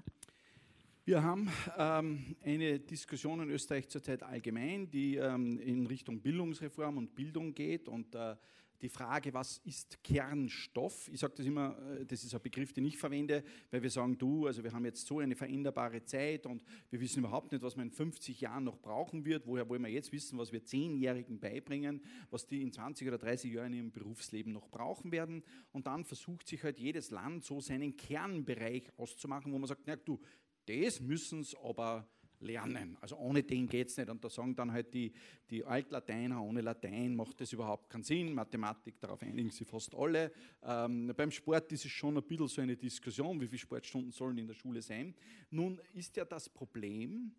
Wir 1.06 1.24
haben 1.24 1.50
ähm, 1.78 2.36
eine 2.44 2.80
Diskussion 2.80 3.44
in 3.44 3.50
Österreich 3.50 3.88
zurzeit 3.88 4.24
allgemein, 4.24 4.90
die 4.90 5.16
ähm, 5.16 5.58
in 5.60 5.88
Richtung 5.88 6.20
Bildungsreform 6.20 6.98
und 6.98 7.16
Bildung 7.16 7.54
geht 7.54 7.88
und 7.88 8.14
äh, 8.14 8.36
die 8.82 8.90
Frage, 8.90 9.34
was 9.34 9.60
ist 9.60 10.04
Kernstoff? 10.04 11.08
Ich 11.10 11.20
sage 11.20 11.34
das 11.38 11.46
immer, 11.46 11.78
äh, 12.00 12.06
das 12.06 12.24
ist 12.24 12.34
ein 12.34 12.42
Begriff, 12.42 12.74
den 12.74 12.86
ich 12.86 12.98
verwende, 12.98 13.44
weil 13.70 13.84
wir 13.84 13.90
sagen, 13.90 14.18
du, 14.18 14.48
also 14.48 14.64
wir 14.64 14.72
haben 14.72 14.86
jetzt 14.86 15.06
so 15.06 15.20
eine 15.20 15.36
veränderbare 15.36 16.04
Zeit 16.04 16.46
und 16.46 16.64
wir 16.90 17.00
wissen 17.00 17.20
überhaupt 17.20 17.52
nicht, 17.52 17.62
was 17.62 17.76
man 17.76 17.88
in 17.88 17.92
50 17.92 18.42
Jahren 18.42 18.64
noch 18.64 18.80
brauchen 18.80 19.26
wird. 19.26 19.46
Woher 19.46 19.70
wollen 19.70 19.84
wir 19.84 19.90
jetzt 19.90 20.12
wissen, 20.12 20.38
was 20.38 20.52
wir 20.52 20.64
Zehnjährigen 20.64 21.40
beibringen, 21.40 22.02
was 22.30 22.48
die 22.48 22.62
in 22.62 22.72
20 22.72 23.08
oder 23.08 23.18
30 23.18 23.54
Jahren 23.54 23.74
ihrem 23.74 23.92
Berufsleben 23.92 24.52
noch 24.52 24.70
brauchen 24.70 25.12
werden? 25.12 25.44
Und 25.72 25.88
dann 25.88 26.04
versucht 26.04 26.48
sich 26.48 26.64
halt 26.64 26.80
jedes 26.80 27.12
Land 27.12 27.44
so 27.44 27.62
seinen 27.62 27.96
Kernbereich 27.96 28.84
auszumachen, 28.98 29.54
wo 29.54 29.60
man 29.60 29.68
sagt, 29.68 29.84
na 29.86 29.96
du, 29.96 30.20
das 30.66 31.02
müssen 31.02 31.44
sie 31.44 31.58
aber 31.64 32.08
lernen. 32.42 32.98
Also 33.02 33.16
ohne 33.18 33.44
den 33.44 33.68
geht 33.68 33.90
es 33.90 33.98
nicht. 33.98 34.10
Und 34.10 34.24
da 34.24 34.30
sagen 34.30 34.56
dann 34.56 34.72
halt 34.72 34.94
die, 34.94 35.12
die 35.50 35.64
Altlateiner, 35.64 36.42
ohne 36.42 36.62
Latein 36.62 37.16
macht 37.16 37.40
das 37.42 37.54
überhaupt 37.54 37.90
keinen 37.90 38.04
Sinn. 38.04 38.34
Mathematik, 38.34 39.00
darauf 39.00 39.22
einigen 39.22 39.50
sich 39.50 39.68
fast 39.68 39.96
alle. 39.96 40.32
Ähm, 40.64 41.14
beim 41.16 41.32
Sport 41.32 41.72
ist 41.72 41.86
es 41.86 41.92
schon 41.92 42.18
ein 42.18 42.24
bisschen 42.24 42.48
so 42.48 42.62
eine 42.62 42.76
Diskussion, 42.76 43.40
wie 43.40 43.48
viele 43.48 43.60
Sportstunden 43.60 44.12
sollen 44.12 44.38
in 44.38 44.48
der 44.48 44.54
Schule 44.54 44.82
sein. 44.82 45.14
Nun 45.50 45.80
ist 45.94 46.16
ja 46.18 46.26
das 46.26 46.50
Problem, 46.50 47.32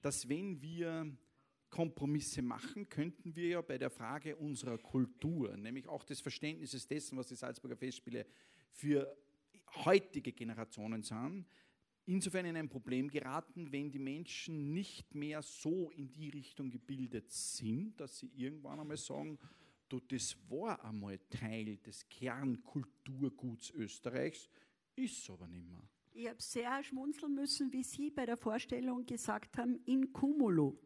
dass 0.00 0.28
wenn 0.28 0.60
wir 0.60 1.10
Kompromisse 1.70 2.42
machen, 2.42 2.88
könnten 2.88 3.34
wir 3.34 3.48
ja 3.48 3.60
bei 3.60 3.76
der 3.76 3.90
Frage 3.90 4.36
unserer 4.36 4.78
Kultur, 4.78 5.56
nämlich 5.56 5.86
auch 5.88 6.04
des 6.04 6.20
Verständnisses 6.20 6.86
dessen, 6.86 7.18
was 7.18 7.26
die 7.26 7.34
Salzburger 7.34 7.76
Festspiele 7.76 8.26
für 8.70 9.16
heutige 9.84 10.32
Generationen 10.32 11.02
sind, 11.02 11.46
insofern 12.06 12.46
in 12.46 12.56
ein 12.56 12.68
Problem 12.68 13.08
geraten, 13.08 13.70
wenn 13.70 13.90
die 13.90 13.98
Menschen 13.98 14.72
nicht 14.72 15.14
mehr 15.14 15.42
so 15.42 15.90
in 15.90 16.12
die 16.12 16.30
Richtung 16.30 16.70
gebildet 16.70 17.30
sind, 17.30 18.00
dass 18.00 18.18
sie 18.18 18.30
irgendwann 18.34 18.80
einmal 18.80 18.96
sagen, 18.96 19.38
du, 19.88 20.00
das 20.00 20.36
war 20.48 20.82
einmal 20.84 21.18
Teil 21.30 21.76
des 21.78 22.08
Kernkulturguts 22.08 23.70
Österreichs, 23.70 24.48
ist 24.94 25.28
aber 25.30 25.48
nicht 25.48 25.66
mehr. 25.66 25.82
Ich 26.12 26.28
habe 26.28 26.40
sehr 26.40 26.82
schmunzeln 26.82 27.34
müssen, 27.34 27.70
wie 27.72 27.82
Sie 27.82 28.10
bei 28.10 28.24
der 28.24 28.38
Vorstellung 28.38 29.04
gesagt 29.04 29.58
haben, 29.58 29.78
in 29.84 30.14
cumulo. 30.14 30.78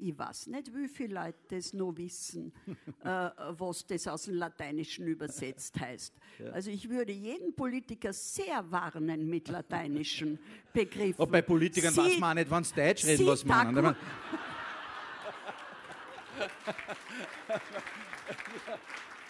Ich 0.00 0.16
weiß 0.16 0.46
nicht, 0.46 0.72
wie 0.72 0.86
viele 0.86 1.14
Leute 1.14 1.38
das 1.48 1.72
noch 1.72 1.92
wissen, 1.96 2.52
äh, 3.02 3.30
was 3.50 3.84
das 3.84 4.06
aus 4.06 4.24
dem 4.24 4.34
Lateinischen 4.34 5.08
übersetzt 5.08 5.78
heißt. 5.80 6.14
Ja. 6.38 6.50
Also 6.52 6.70
ich 6.70 6.88
würde 6.88 7.10
jeden 7.12 7.52
Politiker 7.52 8.12
sehr 8.12 8.64
warnen 8.70 9.28
mit 9.28 9.48
lateinischen 9.48 10.38
Begriffen. 10.72 11.20
Und 11.20 11.32
bei 11.32 11.42
Politikern 11.42 11.92
sie, 11.92 12.00
weiß 12.00 12.18
man 12.20 12.30
auch 12.30 12.34
nicht, 12.40 12.50
wann 12.50 12.62
sie 12.62 12.74
Deutsch 12.74 13.04
reden, 13.04 13.26
was 13.26 13.44
man. 13.44 13.96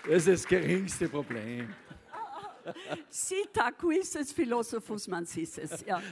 Das 0.04 0.26
ist 0.26 0.28
das 0.28 0.46
geringste 0.46 1.08
Problem. 1.08 1.74
Sitacuisses 3.08 4.32
Philosophus 4.32 5.06
mancisses, 5.06 5.84
ja. 5.86 6.02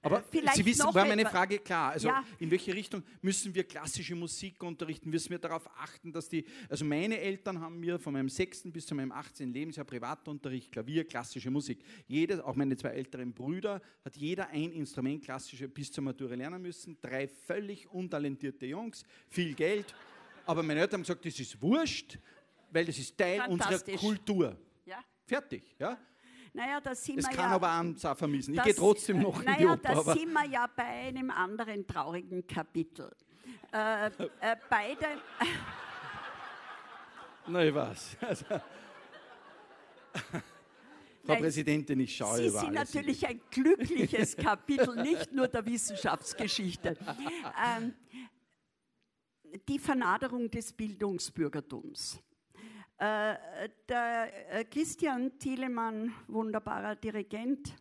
Aber 0.00 0.22
Vielleicht 0.30 0.56
Sie 0.56 0.64
wissen, 0.64 0.94
war 0.94 1.04
meine 1.04 1.26
Frage 1.26 1.58
klar. 1.58 1.92
Also 1.92 2.08
ja. 2.08 2.24
in 2.38 2.50
welche 2.50 2.72
Richtung 2.72 3.02
müssen 3.20 3.52
wir 3.54 3.64
klassische 3.64 4.14
Musik 4.14 4.62
unterrichten? 4.62 5.10
Müssen 5.10 5.30
wir 5.30 5.38
darauf 5.38 5.68
achten, 5.76 6.12
dass 6.12 6.28
die, 6.28 6.44
also 6.68 6.84
meine 6.84 7.18
Eltern 7.18 7.60
haben 7.60 7.80
mir 7.80 7.98
von 7.98 8.12
meinem 8.12 8.28
6. 8.28 8.70
bis 8.70 8.86
zu 8.86 8.94
meinem 8.94 9.10
18. 9.10 9.52
Lebensjahr 9.52 9.84
Privatunterricht, 9.84 10.70
Klavier, 10.70 11.04
klassische 11.04 11.50
Musik. 11.50 11.80
Jeder, 12.06 12.46
auch 12.46 12.54
meine 12.54 12.76
zwei 12.76 12.90
älteren 12.90 13.32
Brüder, 13.32 13.82
hat 14.04 14.16
jeder 14.16 14.48
ein 14.50 14.70
Instrument 14.70 15.24
klassische 15.24 15.68
bis 15.68 15.90
zur 15.90 16.04
Matura 16.04 16.34
lernen 16.34 16.62
müssen. 16.62 16.96
Drei 17.00 17.26
völlig 17.26 17.88
untalentierte 17.90 18.66
Jungs, 18.66 19.04
viel 19.28 19.54
Geld. 19.54 19.94
Aber 20.46 20.62
meine 20.62 20.80
Eltern 20.80 20.98
haben 20.98 21.02
gesagt, 21.02 21.26
das 21.26 21.38
ist 21.40 21.60
wurscht, 21.60 22.18
weil 22.70 22.84
das 22.84 22.98
ist 22.98 23.18
Teil 23.18 23.42
unserer 23.48 23.80
Kultur. 23.96 24.56
Ja. 24.86 25.04
Fertig. 25.26 25.74
Ja? 25.78 25.98
Naja, 26.58 26.80
da 26.80 26.92
sind 26.92 27.20
es 27.20 27.28
wir 27.28 27.36
kann 27.36 27.50
ja, 27.50 27.54
aber 27.54 27.70
einen 27.70 27.96
vermissen. 27.96 28.52
Ich 28.52 28.62
gehe 28.64 28.74
trotzdem 28.74 29.22
noch 29.22 29.44
naja, 29.44 29.52
in 29.52 29.58
die 29.58 29.66
Oper. 29.66 30.02
Da 30.04 30.12
sind 30.12 30.32
wir 30.32 30.44
ja 30.46 30.68
bei 30.74 30.82
einem 30.82 31.30
anderen 31.30 31.86
traurigen 31.86 32.44
Kapitel. 32.48 33.14
Äh, 33.72 34.06
äh, 34.06 34.10
beide. 34.68 35.06
Na, 37.46 37.64
ich 37.64 37.72
weiß. 37.72 38.16
Also, 38.20 38.44
Frau 41.28 41.34
Nein, 41.34 41.42
Präsidentin, 41.42 42.00
ich 42.00 42.16
schaue 42.16 42.38
Sie 42.38 42.48
sind 42.48 42.72
natürlich 42.72 43.24
ein 43.24 43.40
glückliches 43.52 44.36
Kapitel, 44.36 45.00
nicht 45.00 45.32
nur 45.32 45.46
der 45.46 45.64
Wissenschaftsgeschichte. 45.64 46.96
Ähm, 47.64 47.94
die 49.68 49.78
Vernaderung 49.78 50.50
des 50.50 50.72
Bildungsbürgertums. 50.72 52.20
Äh, 52.98 53.68
der 53.88 54.52
äh, 54.52 54.64
Christian 54.64 55.38
Thielemann, 55.38 56.12
wunderbarer 56.26 56.96
Dirigent, 56.96 57.76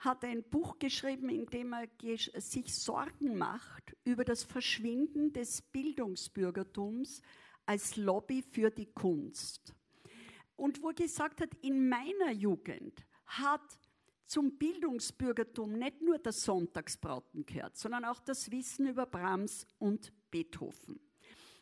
hat 0.00 0.22
ein 0.22 0.42
Buch 0.42 0.78
geschrieben, 0.78 1.30
in 1.30 1.46
dem 1.46 1.72
er 1.72 1.88
sich 2.42 2.74
Sorgen 2.74 3.38
macht 3.38 3.96
über 4.04 4.22
das 4.22 4.42
Verschwinden 4.42 5.32
des 5.32 5.62
Bildungsbürgertums 5.62 7.22
als 7.64 7.96
Lobby 7.96 8.42
für 8.42 8.70
die 8.70 8.92
Kunst. 8.92 9.74
Und 10.56 10.82
wo 10.82 10.88
er 10.88 10.94
gesagt 10.94 11.40
hat, 11.40 11.54
in 11.62 11.88
meiner 11.88 12.30
Jugend 12.32 13.02
hat 13.24 13.78
zum 14.26 14.58
Bildungsbürgertum 14.58 15.72
nicht 15.72 16.02
nur 16.02 16.18
das 16.18 16.42
Sonntagsbraten 16.42 17.46
gehört, 17.46 17.78
sondern 17.78 18.04
auch 18.04 18.20
das 18.20 18.50
Wissen 18.50 18.88
über 18.88 19.06
Brahms 19.06 19.66
und 19.78 20.12
Beethoven. 20.30 21.00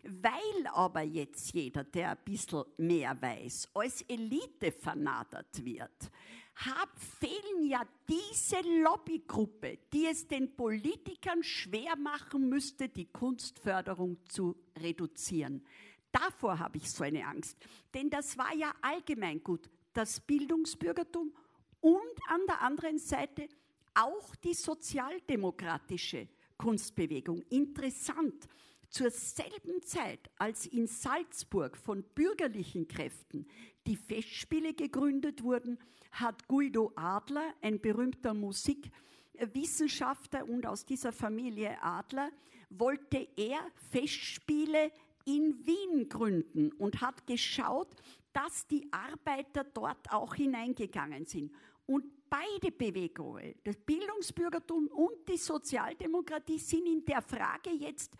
Weil 0.02 0.66
aber 0.72 1.02
jetzt 1.02 1.54
jeder, 1.54 1.84
der 1.84 2.10
ein 2.10 2.18
bisschen 2.24 2.64
mehr 2.76 3.20
weiß, 3.20 3.68
als 3.74 4.02
Elite 4.02 4.72
vernadert 4.72 5.64
wird, 5.64 6.10
hab, 6.56 6.90
fehlen 6.98 7.64
ja 7.68 7.82
diese 8.08 8.60
Lobbygruppe, 8.82 9.78
die 9.92 10.06
es 10.06 10.26
den 10.26 10.54
Politikern 10.54 11.42
schwer 11.42 11.96
machen 11.96 12.48
müsste, 12.48 12.88
die 12.88 13.06
Kunstförderung 13.06 14.18
zu 14.28 14.56
reduzieren. 14.78 15.64
Davor 16.10 16.58
habe 16.58 16.76
ich 16.78 16.90
so 16.90 17.04
eine 17.04 17.26
Angst. 17.26 17.56
Denn 17.94 18.10
das 18.10 18.36
war 18.36 18.54
ja 18.54 18.72
allgemein 18.82 19.42
gut, 19.42 19.70
das 19.92 20.20
Bildungsbürgertum 20.20 21.32
und 21.80 22.18
an 22.28 22.40
der 22.46 22.60
anderen 22.60 22.98
Seite 22.98 23.48
auch 23.94 24.34
die 24.36 24.54
sozialdemokratische 24.54 26.28
Kunstbewegung. 26.56 27.42
Interessant. 27.50 28.48
Zur 28.92 29.10
selben 29.10 29.82
Zeit, 29.82 30.30
als 30.36 30.66
in 30.66 30.86
Salzburg 30.86 31.78
von 31.78 32.02
bürgerlichen 32.14 32.86
Kräften 32.88 33.46
die 33.86 33.96
Festspiele 33.96 34.74
gegründet 34.74 35.42
wurden, 35.42 35.78
hat 36.10 36.46
Guido 36.46 36.92
Adler, 36.94 37.54
ein 37.62 37.80
berühmter 37.80 38.34
Musikwissenschaftler 38.34 40.46
und 40.46 40.66
aus 40.66 40.84
dieser 40.84 41.10
Familie 41.10 41.82
Adler, 41.82 42.30
wollte 42.68 43.26
er 43.34 43.60
Festspiele 43.90 44.92
in 45.24 45.66
Wien 45.66 46.10
gründen 46.10 46.70
und 46.72 47.00
hat 47.00 47.26
geschaut, 47.26 47.96
dass 48.34 48.66
die 48.66 48.86
Arbeiter 48.92 49.64
dort 49.64 50.12
auch 50.12 50.34
hineingegangen 50.34 51.24
sind. 51.24 51.50
Und 51.86 52.04
beide 52.28 52.70
Bewegungen, 52.70 53.54
das 53.64 53.78
Bildungsbürgertum 53.78 54.88
und 54.88 55.26
die 55.26 55.38
Sozialdemokratie, 55.38 56.58
sind 56.58 56.86
in 56.86 57.02
der 57.06 57.22
Frage 57.22 57.70
jetzt 57.70 58.12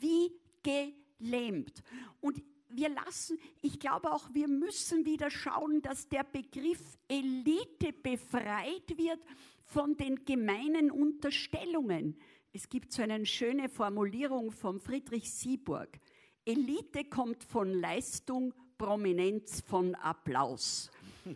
wie 0.00 0.32
gelähmt. 0.62 1.82
Und 2.20 2.42
wir 2.68 2.88
lassen, 2.88 3.38
ich 3.60 3.78
glaube 3.78 4.12
auch, 4.12 4.32
wir 4.32 4.48
müssen 4.48 5.04
wieder 5.04 5.30
schauen, 5.30 5.82
dass 5.82 6.08
der 6.08 6.24
Begriff 6.24 6.80
Elite 7.08 7.92
befreit 7.92 8.96
wird 8.96 9.20
von 9.64 9.96
den 9.96 10.24
gemeinen 10.24 10.90
Unterstellungen. 10.90 12.16
Es 12.52 12.68
gibt 12.68 12.92
so 12.92 13.02
eine 13.02 13.24
schöne 13.26 13.68
Formulierung 13.68 14.50
von 14.50 14.80
Friedrich 14.80 15.30
Sieburg. 15.30 15.98
Elite 16.44 17.04
kommt 17.04 17.44
von 17.44 17.72
Leistung, 17.72 18.52
Prominenz 18.76 19.60
von 19.60 19.94
Applaus. 19.94 20.90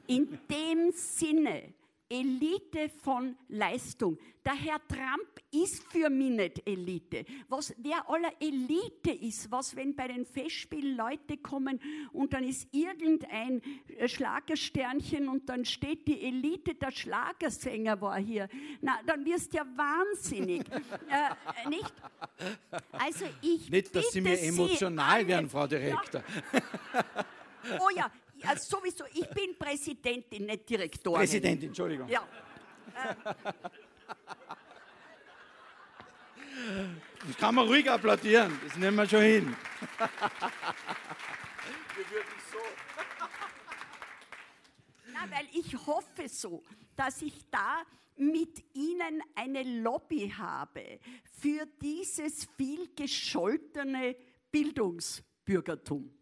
In 0.07 0.39
dem 0.51 0.91
Sinne 0.93 1.75
Elite 2.09 2.89
von 3.03 3.37
Leistung. 3.49 4.19
Der 4.45 4.55
Herr 4.55 4.81
Trump 4.87 5.27
ist 5.51 5.83
für 5.91 6.09
mich 6.09 6.31
nicht 6.31 6.69
Elite. 6.69 7.25
Was, 7.49 7.75
wer 7.79 8.09
aller 8.09 8.31
Elite 8.39 9.11
ist, 9.11 9.51
was, 9.51 9.75
wenn 9.75 9.97
bei 9.97 10.07
den 10.07 10.25
Festspielen 10.25 10.97
Leute 10.97 11.37
kommen 11.39 11.81
und 12.13 12.33
dann 12.33 12.45
ist 12.45 12.69
irgendein 12.73 13.61
Schlagersternchen 14.07 15.29
und 15.29 15.49
dann 15.49 15.65
steht 15.65 16.07
die 16.07 16.21
Elite, 16.23 16.75
der 16.75 16.93
Schlagersänger 16.93 18.01
war 18.01 18.19
hier. 18.19 18.49
Na, 18.81 19.01
dann 19.05 19.25
wirst 19.25 19.53
du 19.53 19.57
ja 19.57 19.67
wahnsinnig. 19.77 20.63
äh, 20.71 21.69
nicht? 21.69 21.93
Also 22.93 23.25
ich 23.43 23.69
Nicht, 23.69 23.97
dass 23.97 24.13
Sie 24.13 24.21
mir 24.21 24.41
emotional 24.41 25.23
Sie 25.23 25.29
werden, 25.29 25.51
Frau 25.51 25.67
Direktor. 25.67 26.23
Ja. 26.53 27.25
Oh 27.81 27.89
ja, 27.97 28.11
also 28.43 28.77
sowieso, 28.77 29.05
ich 29.13 29.29
bin 29.31 29.57
Präsidentin, 29.59 30.47
nicht 30.47 30.69
Direktorin. 30.69 31.21
Präsidentin, 31.21 31.69
Entschuldigung. 31.69 32.09
Ja. 32.09 32.27
Das 37.27 37.37
kann 37.39 37.55
man 37.55 37.67
ruhig 37.67 37.91
applaudieren, 37.91 38.59
das 38.67 38.77
nehmen 38.77 38.97
wir 38.97 39.09
schon 39.09 39.23
hin. 39.23 39.57
Wir 41.95 42.11
würden 42.11 42.41
so. 42.53 42.59
Ja, 45.13 45.31
weil 45.31 45.49
ich 45.53 45.75
hoffe 45.87 46.29
so, 46.29 46.63
dass 46.95 47.23
ich 47.23 47.49
da 47.51 47.83
mit 48.17 48.65
Ihnen 48.75 49.23
eine 49.35 49.63
Lobby 49.81 50.33
habe 50.37 50.99
für 51.41 51.67
dieses 51.81 52.49
viel 52.57 52.89
gescholtene 52.95 54.17
Bildungsbürgertum. 54.51 56.16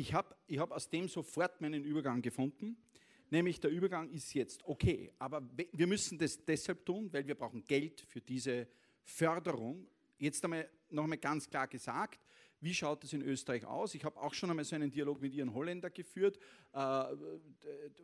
Ich 0.00 0.14
habe 0.14 0.34
ich 0.46 0.58
hab 0.58 0.70
aus 0.70 0.88
dem 0.88 1.08
sofort 1.08 1.60
meinen 1.60 1.84
Übergang 1.84 2.22
gefunden, 2.22 2.78
nämlich 3.28 3.60
der 3.60 3.70
Übergang 3.70 4.08
ist 4.08 4.32
jetzt 4.32 4.64
okay, 4.64 5.12
aber 5.18 5.42
wir 5.72 5.86
müssen 5.86 6.16
das 6.16 6.42
deshalb 6.42 6.86
tun, 6.86 7.12
weil 7.12 7.26
wir 7.26 7.34
brauchen 7.34 7.62
Geld 7.66 8.00
für 8.08 8.22
diese 8.22 8.66
Förderung. 9.02 9.86
Jetzt 10.16 10.42
einmal 10.42 10.70
noch 10.88 11.02
einmal 11.02 11.18
ganz 11.18 11.50
klar 11.50 11.68
gesagt, 11.68 12.18
wie 12.62 12.72
schaut 12.72 13.04
es 13.04 13.12
in 13.12 13.20
Österreich 13.20 13.66
aus? 13.66 13.94
Ich 13.94 14.02
habe 14.02 14.18
auch 14.18 14.32
schon 14.32 14.48
einmal 14.48 14.64
so 14.64 14.74
einen 14.74 14.90
Dialog 14.90 15.20
mit 15.20 15.34
Ihren 15.34 15.52
Holländer 15.52 15.90
geführt. 15.90 16.38
Äh, 16.72 17.04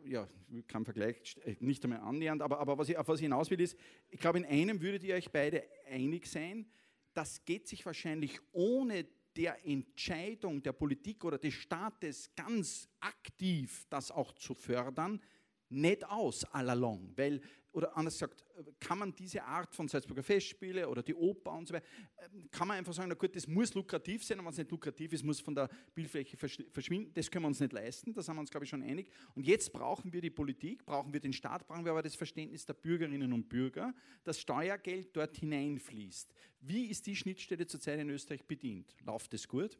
ja, 0.05 0.27
kein 0.67 0.85
Vergleich, 0.85 1.35
äh, 1.45 1.55
nicht 1.61 1.83
einmal 1.83 2.01
annähernd, 2.01 2.43
aber, 2.43 2.59
aber 2.59 2.77
was 2.77 2.89
ich, 2.89 2.97
auf 2.99 3.07
was 3.07 3.17
ich 3.17 3.23
hinaus 3.23 3.49
will, 3.49 3.59
ist, 3.59 3.75
ich 4.11 4.19
glaube, 4.19 4.37
in 4.37 4.45
einem 4.45 4.83
würdet 4.83 5.03
ihr 5.03 5.15
euch 5.15 5.31
beide 5.31 5.63
einig 5.89 6.27
sein, 6.27 6.67
das 7.15 7.43
geht 7.43 7.67
sich 7.67 7.83
wahrscheinlich 7.87 8.39
ohne 8.51 9.07
der 9.37 9.65
Entscheidung 9.65 10.61
der 10.63 10.73
Politik 10.73 11.23
oder 11.23 11.37
des 11.37 11.53
Staates 11.53 12.33
ganz 12.35 12.89
aktiv 12.99 13.85
das 13.89 14.11
auch 14.11 14.33
zu 14.33 14.55
fördern, 14.55 15.21
nicht 15.69 16.05
aus 16.09 16.43
allalong, 16.45 17.13
weil, 17.15 17.41
oder 17.77 17.95
anders 17.95 18.15
gesagt, 18.15 18.43
kann 18.79 18.97
man 18.97 19.13
diese 19.13 19.43
Art 19.43 19.75
von 19.75 19.87
Salzburger 19.87 20.23
Festspiele 20.23 20.89
oder 20.89 21.03
die 21.03 21.13
Oper 21.13 21.51
und 21.51 21.67
so 21.67 21.75
weiter, 21.75 21.85
ähm, 22.17 22.49
kann 22.49 22.67
man 22.67 22.77
einfach 22.77 22.91
sagen, 22.91 23.09
na 23.09 23.13
gut, 23.13 23.35
das 23.35 23.47
muss 23.47 23.75
lukrativ 23.75 24.23
sein, 24.23 24.39
und 24.39 24.45
wenn 24.45 24.51
es 24.51 24.57
nicht 24.57 24.71
lukrativ 24.71 25.13
ist, 25.13 25.23
muss 25.23 25.39
von 25.39 25.53
der 25.53 25.69
Bildfläche 25.93 26.35
verschwinden, 26.35 27.13
das 27.13 27.29
können 27.29 27.43
wir 27.43 27.49
uns 27.49 27.59
nicht 27.59 27.73
leisten, 27.73 28.13
da 28.13 28.23
sind 28.23 28.33
wir 28.35 28.39
uns, 28.39 28.49
glaube 28.49 28.63
ich, 28.63 28.71
schon 28.71 28.81
einig. 28.81 29.11
Und 29.35 29.45
jetzt 29.45 29.71
brauchen 29.71 30.11
wir 30.11 30.21
die 30.21 30.31
Politik, 30.31 30.87
brauchen 30.87 31.13
wir 31.13 31.19
den 31.19 31.33
Staat, 31.33 31.67
brauchen 31.67 31.85
wir 31.85 31.91
aber 31.91 32.01
das 32.01 32.15
Verständnis 32.15 32.65
der 32.65 32.73
Bürgerinnen 32.73 33.31
und 33.31 33.47
Bürger, 33.47 33.93
dass 34.23 34.39
Steuergeld 34.39 35.15
dort 35.15 35.37
hineinfließt. 35.37 36.33
Wie 36.61 36.87
ist 36.87 37.05
die 37.05 37.15
Schnittstelle 37.15 37.67
zurzeit 37.67 37.99
in 37.99 38.09
Österreich 38.09 38.43
bedient? 38.43 38.95
Läuft 39.05 39.35
es 39.35 39.47
gut? 39.47 39.77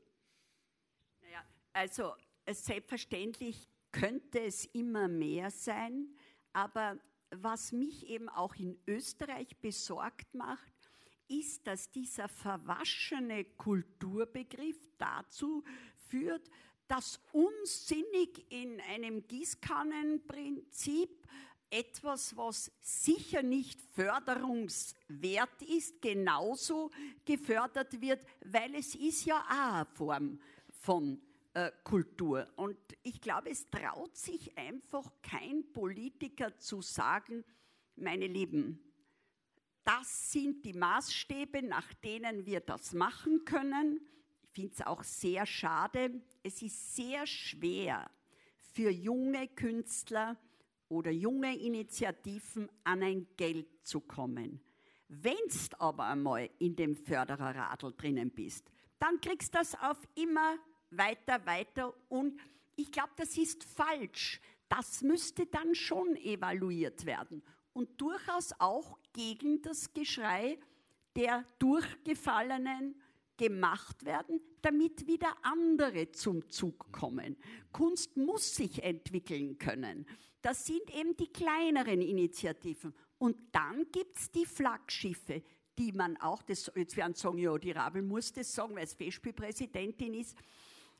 Naja, 1.20 1.43
also 1.74 2.14
selbstverständlich 2.48 3.68
könnte 3.91 4.41
es 4.41 4.66
immer 4.66 5.08
mehr 5.08 5.50
sein, 5.50 6.14
aber 6.54 7.00
was 7.32 7.71
mich 7.71 8.07
eben 8.07 8.30
auch 8.30 8.55
in 8.55 8.78
Österreich 8.88 9.57
besorgt 9.57 10.34
macht, 10.34 10.73
ist, 11.28 11.67
dass 11.67 11.91
dieser 11.91 12.30
verwaschene 12.30 13.43
Kulturbegriff 13.43 14.78
dazu 14.97 15.63
führt, 16.07 16.49
dass 16.88 17.19
unsinnig 17.34 18.49
in 18.49 18.80
einem 18.82 19.28
Gießkannenprinzip 19.28 21.09
etwas, 21.69 22.38
was 22.38 22.71
sicher 22.80 23.43
nicht 23.43 23.82
förderungswert 23.93 25.61
ist, 25.63 26.01
genauso 26.01 26.89
gefördert 27.25 27.99
wird, 27.99 28.25
weil 28.45 28.73
es 28.75 28.95
ist 28.95 29.25
ja 29.25 29.41
auch 29.41 29.75
eine 29.75 29.86
Form 29.95 30.39
von 30.80 31.21
Kultur. 31.84 32.47
Und 32.55 32.78
ich 33.03 33.20
glaube, 33.22 33.49
es 33.49 33.70
traut 33.70 34.16
sich 34.16 34.58
einfach 34.58 35.12
kein 35.22 35.72
Politiker 35.74 36.58
zu 36.58 36.82
sagen, 36.82 37.43
meine 37.95 38.28
Lieben, 38.28 38.80
das 39.84 40.32
sind 40.32 40.66
die 40.66 40.74
Maßstäbe, 40.74 41.64
nach 41.64 41.93
denen 41.95 42.45
wir 42.45 42.60
das 42.60 42.93
machen 42.93 43.45
können. 43.45 44.01
Ich 44.43 44.49
finde 44.51 44.74
es 44.74 44.86
auch 44.86 45.03
sehr 45.03 45.45
schade. 45.45 46.22
Es 46.43 46.62
ist 46.62 46.95
sehr 46.95 47.26
schwer 47.26 48.10
für 48.58 48.89
junge 48.89 49.47
Künstler 49.47 50.38
oder 50.89 51.12
junge 51.12 51.58
Initiativen 51.58 52.70
an 52.84 53.01
ein 53.01 53.28
Geld 53.38 53.68
zu 53.84 54.01
kommen. 54.01 54.62
Wenn 55.08 55.36
du 55.47 55.80
aber 55.82 56.05
einmal 56.05 56.49
in 56.60 56.76
dem 56.76 56.95
Fördererradl 56.95 57.93
drinnen 57.93 58.30
bist, 58.30 58.70
dann 58.99 59.22
kriegst 59.22 59.53
du 59.53 59.60
das 59.60 59.74
auf 59.76 59.97
immer 60.16 60.58
weiter, 60.90 61.46
weiter. 61.46 61.94
Und 62.10 62.40
ich 62.76 62.92
glaube, 62.92 63.12
das 63.18 63.38
ist 63.38 63.64
falsch. 63.64 64.40
Das 64.70 65.02
müsste 65.02 65.46
dann 65.46 65.76
schon 65.76 66.16
evaluiert 66.18 67.06
werden 67.06 67.42
und 67.74 68.02
durchaus 68.02 68.54
auch 68.60 68.98
gegen 69.14 69.62
das 69.62 69.94
Geschrei 69.94 70.58
der 71.16 71.46
Durchgefallenen 71.60 73.00
gemacht 73.38 74.04
werden, 74.04 74.42
damit 74.62 75.08
wieder 75.08 75.36
andere 75.44 76.12
zum 76.12 76.50
Zug 76.50 76.92
kommen. 76.92 77.38
Kunst 77.72 78.18
muss 78.18 78.56
sich 78.56 78.84
entwickeln 78.84 79.58
können. 79.60 80.08
Das 80.42 80.66
sind 80.66 80.94
eben 80.94 81.16
die 81.18 81.32
kleineren 81.32 82.02
Initiativen. 82.02 82.94
Und 83.20 83.38
dann 83.52 83.86
gibt 83.92 84.18
es 84.18 84.32
die 84.32 84.46
Flaggschiffe, 84.46 85.44
die 85.78 85.92
man 85.92 86.18
auch, 86.18 86.42
das, 86.42 86.72
jetzt 86.76 86.98
werden 86.98 87.14
sagen, 87.14 87.38
ja, 87.38 87.56
die 87.58 87.72
Rabel 87.72 88.02
muss 88.02 88.34
das 88.34 88.54
sagen, 88.54 88.76
weil 88.76 88.86
es 88.86 88.94
Festspielpräsidentin 88.94 90.16
ist, 90.16 90.36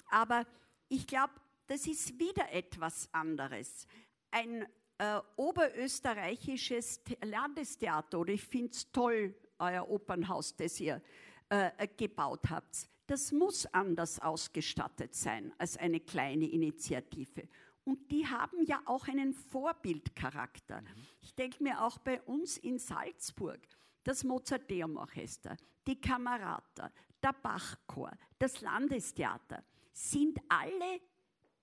aber 0.08 0.46
ich 0.90 1.06
glaube, 1.06 1.34
das 1.68 1.86
ist 1.86 2.18
wieder 2.18 2.52
etwas 2.52 3.10
anderes. 3.12 3.88
Ein 4.32 4.66
äh, 4.98 5.20
oberösterreichisches 5.36 7.02
Landestheater, 7.24 8.20
oder 8.20 8.34
ich 8.34 8.44
finde 8.44 8.72
es 8.72 8.92
toll, 8.92 9.36
euer 9.60 9.88
Opernhaus, 9.90 10.56
das 10.56 10.80
ihr 10.80 11.02
äh, 11.50 11.88
gebaut 11.98 12.50
habt, 12.50 12.90
das 13.08 13.32
muss 13.32 13.66
anders 13.68 14.20
ausgestattet 14.20 15.16
sein 15.16 15.54
als 15.58 15.78
eine 15.78 16.00
kleine 16.00 16.46
Initiative. 16.46 17.48
Und 17.86 18.12
die 18.12 18.28
haben 18.28 18.64
ja 18.66 18.82
auch 18.86 19.08
einen 19.08 19.34
Vorbildcharakter. 19.34 20.82
Mhm. 20.82 20.88
Ich 21.22 21.34
denke 21.36 21.64
mir 21.64 21.82
auch 21.82 21.98
bei 22.00 22.22
uns 22.24 22.58
in 22.58 22.80
Salzburg, 22.80 23.60
das 24.04 24.24
Mozarteum 24.24 24.98
Orchester, 24.98 25.56
die 25.86 26.00
Kamerata, 26.00 26.92
der 27.24 27.34
Bachchor, 27.34 28.12
das 28.40 28.60
Landestheater 28.62 29.64
sind 29.98 30.40
alle 30.48 31.02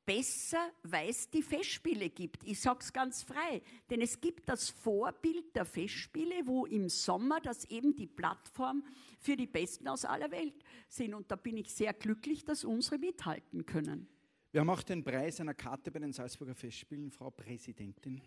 besser, 0.05 0.71
weil 0.83 1.09
es 1.09 1.31
die 1.31 1.43
Festspiele 1.43 2.11
gibt. 2.11 2.45
Ich 2.45 2.61
sage 2.61 2.81
es 2.81 2.93
ganz 2.93 3.23
frei, 3.23 3.63
denn 3.89 4.03
es 4.03 4.21
gibt 4.21 4.49
das 4.49 4.71
Vorbild 4.71 5.55
der 5.55 5.65
Festspiele, 5.65 6.47
wo 6.47 6.67
im 6.67 6.89
Sommer 6.89 7.41
das 7.41 7.65
eben 7.67 7.95
die 7.95 8.09
Plattform 8.09 8.83
für 9.21 9.37
die 9.37 9.47
Besten 9.47 9.89
aus 9.89 10.05
aller 10.05 10.31
Welt 10.31 10.65
sind. 10.89 11.15
Und 11.15 11.31
da 11.31 11.37
bin 11.37 11.57
ich 11.57 11.73
sehr 11.73 11.95
glücklich, 11.95 12.45
dass 12.45 12.65
unsere 12.65 12.99
mithalten 12.99 13.65
können. 13.65 14.09
Wir 14.51 14.61
haben 14.61 14.71
auch 14.71 14.83
den 14.83 15.03
Preis 15.03 15.41
einer 15.41 15.55
Karte 15.55 15.91
bei 15.91 16.01
den 16.01 16.13
Salzburger 16.13 16.55
Festspielen, 16.55 17.11
Frau 17.11 17.31
Präsidentin. 17.31 18.21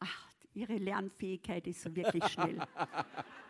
Ach, 0.00 0.28
Ihre 0.52 0.76
Lernfähigkeit 0.76 1.66
ist 1.68 1.82
so 1.82 1.94
wirklich 1.94 2.24
schnell. 2.26 2.60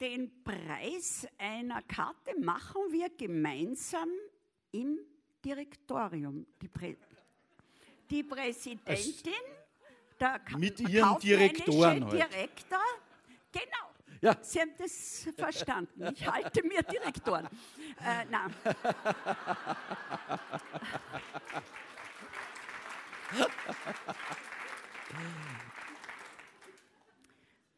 den 0.00 0.42
Preis 0.42 1.26
einer 1.38 1.82
Karte 1.82 2.38
machen 2.40 2.82
wir 2.90 3.10
gemeinsam 3.10 4.08
im 4.72 4.98
Direktorium. 5.44 6.46
Die, 6.60 6.68
Prä 6.68 6.96
die 8.10 8.22
Präsidentin, 8.22 9.32
der 10.20 10.40
Mit 10.56 10.80
ihren 10.80 11.18
Direktoren 11.18 12.04
heute. 12.04 12.16
Direktor, 12.16 12.84
genau. 13.52 13.90
Ja. 14.20 14.36
Sie 14.40 14.60
haben 14.60 14.74
das 14.78 15.28
verstanden. 15.36 16.14
Ich 16.14 16.26
halte 16.26 16.62
mir 16.66 16.82
Direktoren. 16.82 17.46
Äh, 18.00 18.24
nein. 18.30 18.54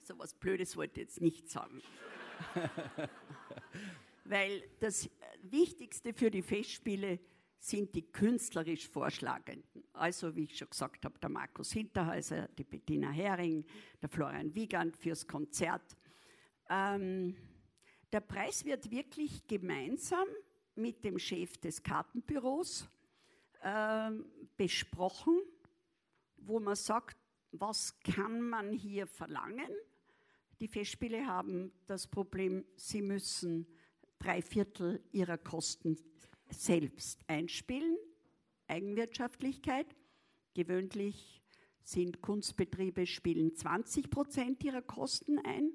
so 0.07 0.18
was 0.18 0.34
Blödes 0.34 0.76
wollte 0.76 1.00
ich 1.00 1.09
jetzt 1.09 1.20
nicht 1.20 1.50
sagen. 1.50 1.82
Weil 4.24 4.62
das 4.80 5.09
Wichtigste 5.42 6.12
für 6.12 6.30
die 6.30 6.42
Festspiele 6.42 7.18
sind 7.59 7.94
die 7.94 8.02
künstlerisch 8.02 8.88
Vorschlagenden. 8.88 9.84
Also, 9.92 10.36
wie 10.36 10.44
ich 10.44 10.57
schon 10.57 10.70
gesagt 10.70 11.04
habe, 11.04 11.18
der 11.18 11.28
Markus 11.28 11.72
Hinterhäuser, 11.72 12.48
die 12.48 12.64
Bettina 12.64 13.11
Hering, 13.11 13.64
der 14.00 14.09
Florian 14.09 14.54
Wiegand 14.54 14.96
fürs 14.96 15.26
Konzert. 15.26 15.96
Ähm, 16.68 17.36
der 18.12 18.20
Preis 18.20 18.64
wird 18.64 18.90
wirklich 18.90 19.46
gemeinsam 19.46 20.28
mit 20.76 21.04
dem 21.04 21.18
Chef 21.18 21.57
des 21.59 21.82
Kartenbüros 21.82 22.88
ähm, 23.62 24.26
besprochen, 24.57 25.40
wo 26.36 26.61
man 26.61 26.76
sagt, 26.76 27.16
was 27.52 27.98
kann 28.00 28.40
man 28.40 28.72
hier 28.72 29.07
verlangen? 29.07 29.70
Die 30.61 30.68
Festspiele 30.68 31.26
haben 31.26 31.72
das 31.86 32.07
Problem, 32.07 32.64
sie 32.76 33.02
müssen 33.02 33.66
drei 34.18 34.40
Viertel 34.40 35.02
ihrer 35.12 35.38
Kosten 35.38 35.96
selbst 36.48 37.20
einspielen. 37.26 37.96
Eigenwirtschaftlichkeit. 38.68 39.86
Gewöhnlich 40.54 41.42
sind 41.82 42.22
Kunstbetriebe, 42.22 43.07
spielen 43.07 43.54
20 43.54 44.11
Prozent 44.11 44.64
ihrer 44.64 44.82
Kosten 44.82 45.38
ein. 45.40 45.72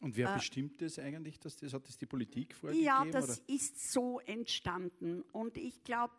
Und 0.00 0.16
wer 0.16 0.30
äh, 0.30 0.34
bestimmt 0.34 0.80
das 0.82 0.98
eigentlich? 0.98 1.38
Dass 1.38 1.56
das, 1.56 1.72
hat 1.72 1.86
das 1.86 1.96
die 1.96 2.06
Politik 2.06 2.54
vorgegeben? 2.54 2.84
Ja, 2.84 3.04
das 3.04 3.40
oder? 3.40 3.54
ist 3.54 3.92
so 3.92 4.18
entstanden. 4.20 5.22
Und 5.32 5.56
ich 5.56 5.84
glaube, 5.84 6.14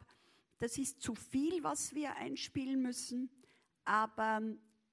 das 0.60 0.78
ist 0.78 1.02
zu 1.02 1.16
viel, 1.16 1.64
was 1.64 1.94
wir 1.94 2.16
einspielen 2.16 2.82
müssen. 2.82 3.30
Aber 3.84 4.42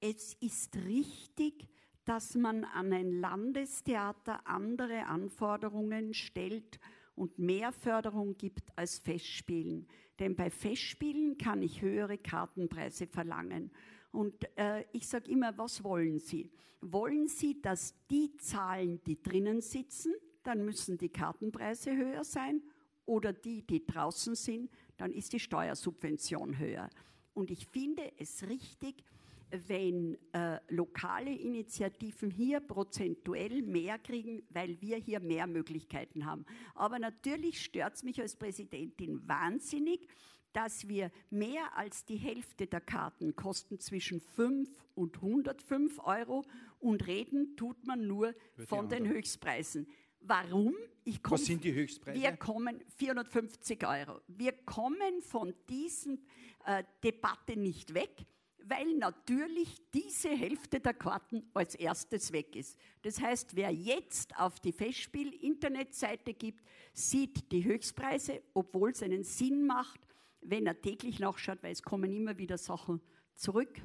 es 0.01 0.33
ist 0.41 0.75
richtig, 0.75 1.67
dass 2.09 2.33
man 2.33 2.63
an 2.63 2.91
ein 2.91 3.21
Landestheater 3.21 4.41
andere 4.47 5.05
Anforderungen 5.05 6.15
stellt 6.15 6.79
und 7.13 7.37
mehr 7.37 7.71
Förderung 7.71 8.35
gibt 8.35 8.75
als 8.75 8.97
Festspielen. 8.97 9.85
Denn 10.17 10.35
bei 10.35 10.49
Festspielen 10.49 11.37
kann 11.37 11.61
ich 11.61 11.83
höhere 11.83 12.17
Kartenpreise 12.17 13.05
verlangen. 13.05 13.69
Und 14.11 14.33
äh, 14.57 14.85
ich 14.91 15.07
sage 15.07 15.29
immer, 15.29 15.55
was 15.59 15.83
wollen 15.83 16.17
Sie? 16.17 16.49
Wollen 16.81 17.27
Sie, 17.27 17.61
dass 17.61 17.93
die 18.09 18.35
Zahlen, 18.37 19.03
die 19.03 19.21
drinnen 19.21 19.61
sitzen, 19.61 20.15
dann 20.41 20.65
müssen 20.65 20.97
die 20.97 21.09
Kartenpreise 21.09 21.95
höher 21.95 22.23
sein? 22.23 22.63
Oder 23.05 23.33
die, 23.33 23.61
die 23.61 23.85
draußen 23.85 24.33
sind, 24.33 24.71
dann 24.97 25.11
ist 25.11 25.31
die 25.33 25.39
Steuersubvention 25.39 26.57
höher. 26.57 26.89
Und 27.35 27.51
ich 27.51 27.67
finde 27.67 28.11
es 28.17 28.49
richtig, 28.49 29.03
wenn 29.51 30.17
äh, 30.33 30.59
lokale 30.69 31.31
Initiativen 31.31 32.29
hier 32.29 32.59
prozentuell 32.59 33.61
mehr 33.61 33.97
kriegen, 33.97 34.43
weil 34.49 34.79
wir 34.81 34.97
hier 34.97 35.19
mehr 35.19 35.47
Möglichkeiten 35.47 36.25
haben. 36.25 36.45
Aber 36.75 36.99
natürlich 36.99 37.63
stört 37.63 37.95
es 37.95 38.03
mich 38.03 38.21
als 38.21 38.35
Präsidentin 38.35 39.27
wahnsinnig, 39.27 40.07
dass 40.53 40.87
wir 40.87 41.11
mehr 41.29 41.77
als 41.77 42.05
die 42.05 42.17
Hälfte 42.17 42.67
der 42.67 42.81
Karten 42.81 43.35
kosten 43.35 43.79
zwischen 43.79 44.19
5 44.19 44.69
und 44.95 45.17
105 45.17 45.99
Euro 45.99 46.45
und 46.79 47.05
reden 47.07 47.55
tut 47.55 47.85
man 47.85 48.07
nur 48.07 48.33
von 48.67 48.89
den 48.89 49.07
Höchstpreisen. 49.07 49.87
Warum? 50.21 50.75
Komm, 51.23 51.33
Was 51.33 51.45
sind 51.45 51.63
die 51.63 51.73
Höchstpreise? 51.73 52.21
Wir 52.21 52.33
kommen 52.33 52.83
450 52.97 53.87
Euro. 53.87 54.19
Wir 54.27 54.51
kommen 54.51 55.21
von 55.21 55.53
diesen 55.69 56.23
äh, 56.65 56.83
Debatte 57.03 57.57
nicht 57.57 57.93
weg 57.93 58.25
weil 58.69 58.93
natürlich 58.97 59.81
diese 59.91 60.29
Hälfte 60.29 60.79
der 60.79 60.93
Karten 60.93 61.49
als 61.53 61.73
erstes 61.73 62.31
weg 62.31 62.55
ist. 62.55 62.77
Das 63.01 63.19
heißt, 63.19 63.55
wer 63.55 63.71
jetzt 63.71 64.37
auf 64.39 64.59
die 64.59 64.71
Festspiel-Internetseite 64.71 66.33
gibt, 66.33 66.63
sieht 66.93 67.51
die 67.51 67.63
Höchstpreise, 67.63 68.43
obwohl 68.53 68.91
es 68.91 69.01
einen 69.01 69.23
Sinn 69.23 69.65
macht, 69.65 69.99
wenn 70.41 70.67
er 70.67 70.79
täglich 70.79 71.19
nachschaut, 71.19 71.63
weil 71.63 71.71
es 71.71 71.81
kommen 71.81 72.13
immer 72.13 72.37
wieder 72.37 72.57
Sachen 72.57 73.01
zurück. 73.35 73.81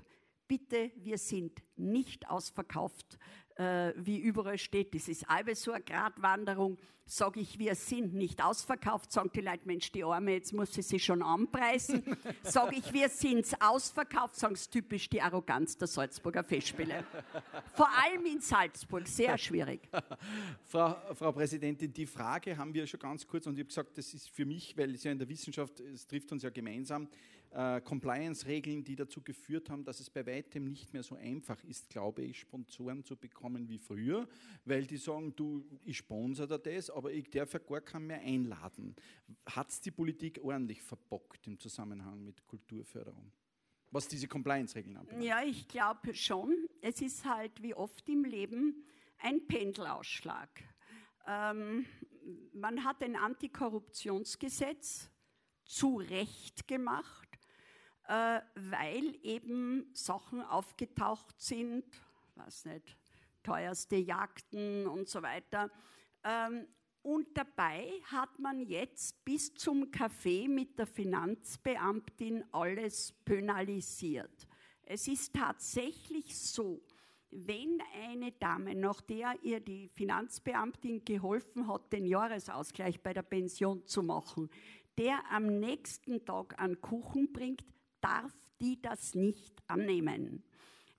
Bitte, 0.46 0.92
wir 0.96 1.16
sind 1.16 1.62
nicht 1.76 2.28
ausverkauft 2.28 3.18
äh, 3.56 3.92
wie 3.96 4.18
überall 4.18 4.58
steht, 4.58 4.94
das 4.94 5.08
ist 5.08 5.26
halbe 5.28 5.54
so 5.54 5.72
eine 5.72 5.84
Gratwanderung, 5.84 6.78
sage 7.06 7.40
ich, 7.40 7.58
wir 7.58 7.74
sind 7.74 8.14
nicht 8.14 8.42
ausverkauft, 8.42 9.12
sagen 9.12 9.30
die 9.34 9.42
Leute, 9.42 9.66
Mensch, 9.66 9.92
die 9.92 10.02
Arme, 10.04 10.32
jetzt 10.32 10.52
muss 10.52 10.72
sie 10.72 10.82
sich 10.82 11.04
schon 11.04 11.22
anpreisen. 11.22 12.02
sage 12.42 12.76
ich, 12.76 12.92
wir 12.92 13.08
sind 13.08 13.46
ausverkauft, 13.60 14.36
sagen 14.36 14.54
es 14.54 14.68
typisch 14.70 15.08
die 15.10 15.20
Arroganz 15.20 15.76
der 15.76 15.86
Salzburger 15.86 16.42
Festspiele. 16.42 17.04
Vor 17.74 17.88
allem 18.02 18.24
in 18.24 18.40
Salzburg, 18.40 19.06
sehr 19.06 19.36
schwierig. 19.36 19.82
Frau, 20.64 20.96
Frau 21.14 21.32
Präsidentin, 21.32 21.92
die 21.92 22.06
Frage 22.06 22.56
haben 22.56 22.72
wir 22.72 22.86
schon 22.86 23.00
ganz 23.00 23.26
kurz 23.26 23.46
und 23.46 23.54
ich 23.54 23.60
habe 23.60 23.68
gesagt, 23.68 23.98
das 23.98 24.14
ist 24.14 24.30
für 24.30 24.46
mich, 24.46 24.76
weil 24.76 24.94
es 24.94 25.04
ja 25.04 25.12
in 25.12 25.18
der 25.18 25.28
Wissenschaft, 25.28 25.80
es 25.80 26.06
trifft 26.06 26.32
uns 26.32 26.42
ja 26.42 26.50
gemeinsam, 26.50 27.08
äh, 27.54 27.80
Compliance-Regeln, 27.80 28.82
die 28.82 28.96
dazu 28.96 29.22
geführt 29.22 29.70
haben, 29.70 29.84
dass 29.84 30.00
es 30.00 30.10
bei 30.10 30.26
weitem 30.26 30.64
nicht 30.64 30.92
mehr 30.92 31.04
so 31.04 31.14
einfach 31.14 31.62
ist, 31.64 31.88
glaube 31.88 32.22
ich, 32.22 32.40
Sponsoren 32.40 33.04
zu 33.04 33.16
bekommen 33.16 33.68
wie 33.68 33.78
früher, 33.78 34.26
weil 34.64 34.86
die 34.86 34.96
sagen, 34.96 35.34
du, 35.36 35.64
ich 35.84 35.98
sponsere 35.98 36.58
das, 36.58 36.90
aber 36.90 37.12
ich 37.12 37.30
darf 37.30 37.52
ja 37.52 37.60
gar 37.60 37.80
keinen 37.80 38.08
mehr 38.08 38.20
einladen. 38.20 38.96
Hat 39.46 39.70
es 39.70 39.80
die 39.80 39.92
Politik 39.92 40.40
ordentlich 40.42 40.82
verbockt 40.82 41.46
im 41.46 41.58
Zusammenhang 41.58 42.24
mit 42.24 42.44
Kulturförderung? 42.46 43.30
Was 43.92 44.08
diese 44.08 44.26
Compliance-Regeln 44.26 44.96
anbelangt? 44.96 45.24
Ja, 45.24 45.44
ich 45.44 45.68
glaube 45.68 46.12
schon. 46.14 46.66
Es 46.80 47.00
ist 47.00 47.24
halt 47.24 47.62
wie 47.62 47.74
oft 47.74 48.08
im 48.08 48.24
Leben 48.24 48.84
ein 49.18 49.46
Pendelausschlag. 49.46 50.50
Ähm, 51.28 51.86
man 52.52 52.82
hat 52.82 53.00
ein 53.02 53.14
Antikorruptionsgesetz 53.14 55.08
zu 55.64 55.98
Recht 55.98 56.66
gemacht 56.66 57.33
äh, 58.08 58.40
weil 58.54 59.16
eben 59.22 59.90
Sachen 59.92 60.42
aufgetaucht 60.42 61.40
sind, 61.40 61.84
weiß 62.36 62.66
nicht, 62.66 62.96
teuerste 63.42 63.96
Jagden 63.96 64.86
und 64.86 65.08
so 65.08 65.22
weiter. 65.22 65.70
Ähm, 66.22 66.66
und 67.02 67.36
dabei 67.36 67.92
hat 68.04 68.38
man 68.38 68.62
jetzt 68.62 69.24
bis 69.24 69.54
zum 69.54 69.90
Kaffee 69.90 70.48
mit 70.48 70.78
der 70.78 70.86
Finanzbeamtin 70.86 72.44
alles 72.50 73.12
penalisiert. 73.26 74.48
Es 74.82 75.06
ist 75.06 75.34
tatsächlich 75.34 76.38
so, 76.38 76.82
wenn 77.30 77.82
eine 78.08 78.32
Dame, 78.32 78.74
nach 78.74 79.00
der 79.02 79.34
ihr 79.42 79.60
die 79.60 79.88
Finanzbeamtin 79.88 81.04
geholfen 81.04 81.68
hat, 81.68 81.92
den 81.92 82.06
Jahresausgleich 82.06 83.02
bei 83.02 83.12
der 83.12 83.22
Pension 83.22 83.84
zu 83.86 84.02
machen, 84.02 84.48
der 84.96 85.18
am 85.30 85.58
nächsten 85.58 86.24
Tag 86.24 86.58
einen 86.58 86.80
Kuchen 86.80 87.32
bringt, 87.32 87.64
darf 88.04 88.32
die 88.60 88.80
das 88.80 89.14
nicht 89.14 89.62
annehmen. 89.66 90.42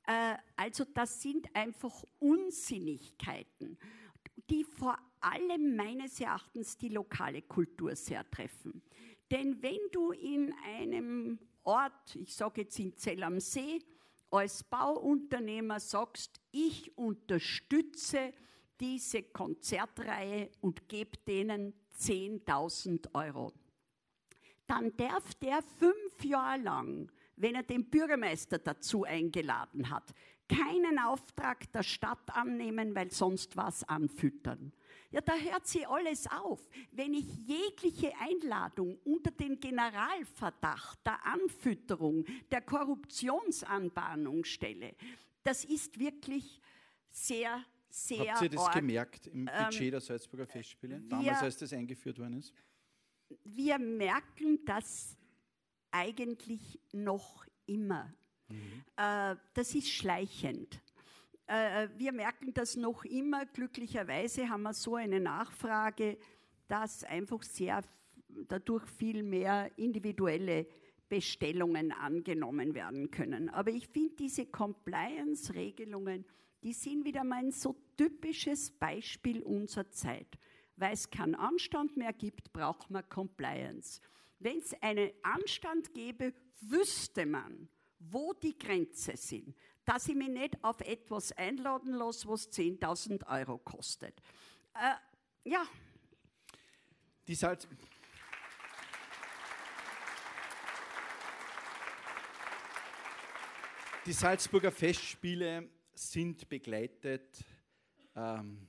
Äh, 0.08 0.36
also 0.56 0.86
das 0.94 1.22
sind 1.22 1.48
einfach 1.56 2.04
Unsinnigkeiten, 2.20 3.78
die 4.50 4.64
vor 4.64 4.98
allem 5.20 5.76
meines 5.76 6.20
Erachtens 6.20 6.78
die 6.78 6.90
lokale 6.90 7.42
Kultur 7.42 7.96
sehr 7.96 8.30
treffen. 8.30 8.82
Denn 9.32 9.62
wenn 9.62 9.80
du 9.92 10.12
in 10.12 10.54
einem 10.64 11.40
Ort, 11.64 12.16
ich 12.16 12.36
sage 12.36 12.62
jetzt 12.62 12.78
in 12.80 12.96
Zell 12.96 13.24
am 13.24 13.40
See, 13.40 13.80
als 14.30 14.64
Bauunternehmer 14.64 15.80
sagst, 15.80 16.40
ich 16.52 16.96
unterstütze 16.98 18.34
diese 18.80 19.24
Konzertreihe 19.24 20.52
und 20.62 20.88
gebe 20.90 21.18
denen 21.26 21.74
10.000 21.98 23.16
Euro 23.16 23.54
dann 24.68 24.96
darf 24.98 25.34
der 25.36 25.62
fünf 25.78 26.24
Jahre 26.24 26.62
lang, 26.62 27.12
wenn 27.36 27.56
er 27.56 27.64
den 27.64 27.90
Bürgermeister 27.90 28.58
dazu 28.60 29.04
eingeladen 29.04 29.90
hat, 29.90 30.14
keinen 30.48 31.00
Auftrag 31.00 31.72
der 31.72 31.84
Stadt 31.84 32.36
annehmen, 32.36 32.94
weil 32.96 33.12
sonst 33.12 33.58
was 33.58 33.84
anfüttern. 33.84 34.72
Ja, 35.12 35.22
da 35.22 35.34
hört 35.36 35.66
sie 35.66 35.86
alles 35.86 36.28
auf. 36.28 36.68
Wenn 36.92 37.14
ich 37.14 37.26
jegliche 37.48 38.12
Einladung 38.20 38.98
unter 39.06 39.32
den 39.32 39.60
Generalverdacht 39.60 41.00
der 41.06 41.26
Anfütterung, 41.26 42.26
der 42.52 42.62
Korruptionsanbahnung 42.62 44.44
stelle, 44.44 44.96
das 45.44 45.66
ist 45.66 46.00
wirklich 46.00 46.60
sehr 47.10 47.64
sehr 47.90 48.34
Habt 48.34 48.42
ihr 48.42 48.50
das 48.50 48.62
arg. 48.66 48.74
gemerkt 48.76 49.28
im 49.28 49.48
Ähm, 49.48 49.66
Budget 49.70 49.94
der 49.94 50.02
Salzburger 50.02 50.46
Festspiele, 50.46 51.02
wir- 51.02 51.08
damals, 51.10 51.42
als 51.42 51.58
das 51.58 51.72
eingeführt 51.72 52.20
worden 52.20 52.40
ist? 52.40 52.54
Wir 53.44 53.80
merken 53.80 54.64
das 54.66 55.18
eigentlich 55.92 56.80
noch 56.92 57.46
immer. 57.66 58.14
Äh, 58.96 59.36
das 59.54 59.74
ist 59.74 59.90
schleichend. 59.90 60.82
Äh, 61.48 61.90
wir 61.98 62.12
merken 62.12 62.54
das 62.54 62.76
noch 62.76 63.06
immer. 63.06 63.46
Glücklicherweise 63.46 64.50
haben 64.50 64.64
wir 64.64 64.74
so 64.74 64.96
eine 64.96 65.20
Nachfrage, 65.20 66.18
dass 66.68 67.04
einfach 67.04 67.44
sehr 67.44 67.82
dadurch 68.48 68.86
viel 68.86 69.24
mehr 69.24 69.72
individuelle 69.78 70.68
Bestellungen 71.08 71.92
angenommen 71.92 72.74
werden 72.74 73.12
können. 73.12 73.50
Aber 73.50 73.72
ich 73.72 73.88
finde 73.88 74.16
diese 74.16 74.48
Compliance-Regelungen, 74.48 76.26
die 76.64 76.74
sind 76.74 77.06
wieder 77.06 77.24
mal 77.24 77.46
ein 77.46 77.52
so 77.52 77.76
typisches 77.96 78.72
Beispiel 78.72 79.44
unserer 79.44 79.90
Zeit. 79.92 80.28
Weil 80.78 80.94
es 80.94 81.10
keinen 81.10 81.36
Anstand 81.36 81.96
mehr 81.96 82.14
gibt, 82.14 82.52
braucht 82.52 82.90
man 82.90 83.08
Compliance. 83.10 84.02
Wenn 84.40 84.58
es 84.58 84.74
einen 84.82 85.12
Anstand 85.24 85.94
gäbe, 85.94 86.34
wüsste 86.62 87.26
man, 87.26 87.70
wo 88.00 88.34
die 88.34 88.58
Grenzen 88.58 89.16
sind, 89.16 89.56
dass 89.86 90.08
ich 90.08 90.16
mich 90.16 90.30
nicht 90.30 90.64
auf 90.64 90.82
etwas 90.82 91.32
einladen 91.34 91.94
lasse, 91.94 92.28
was 92.28 92.52
10.000 92.52 93.26
Euro 93.28 93.58
kostet. 93.58 94.22
Äh, 94.74 95.50
ja, 95.50 95.66
Die 97.28 97.34
Salz 97.34 97.68
Die 104.06 104.14
Salzburger 104.14 104.72
Festspiele 104.72 105.68
sind 105.96 106.48
begleitet 106.48 107.44
ähm, 108.16 108.68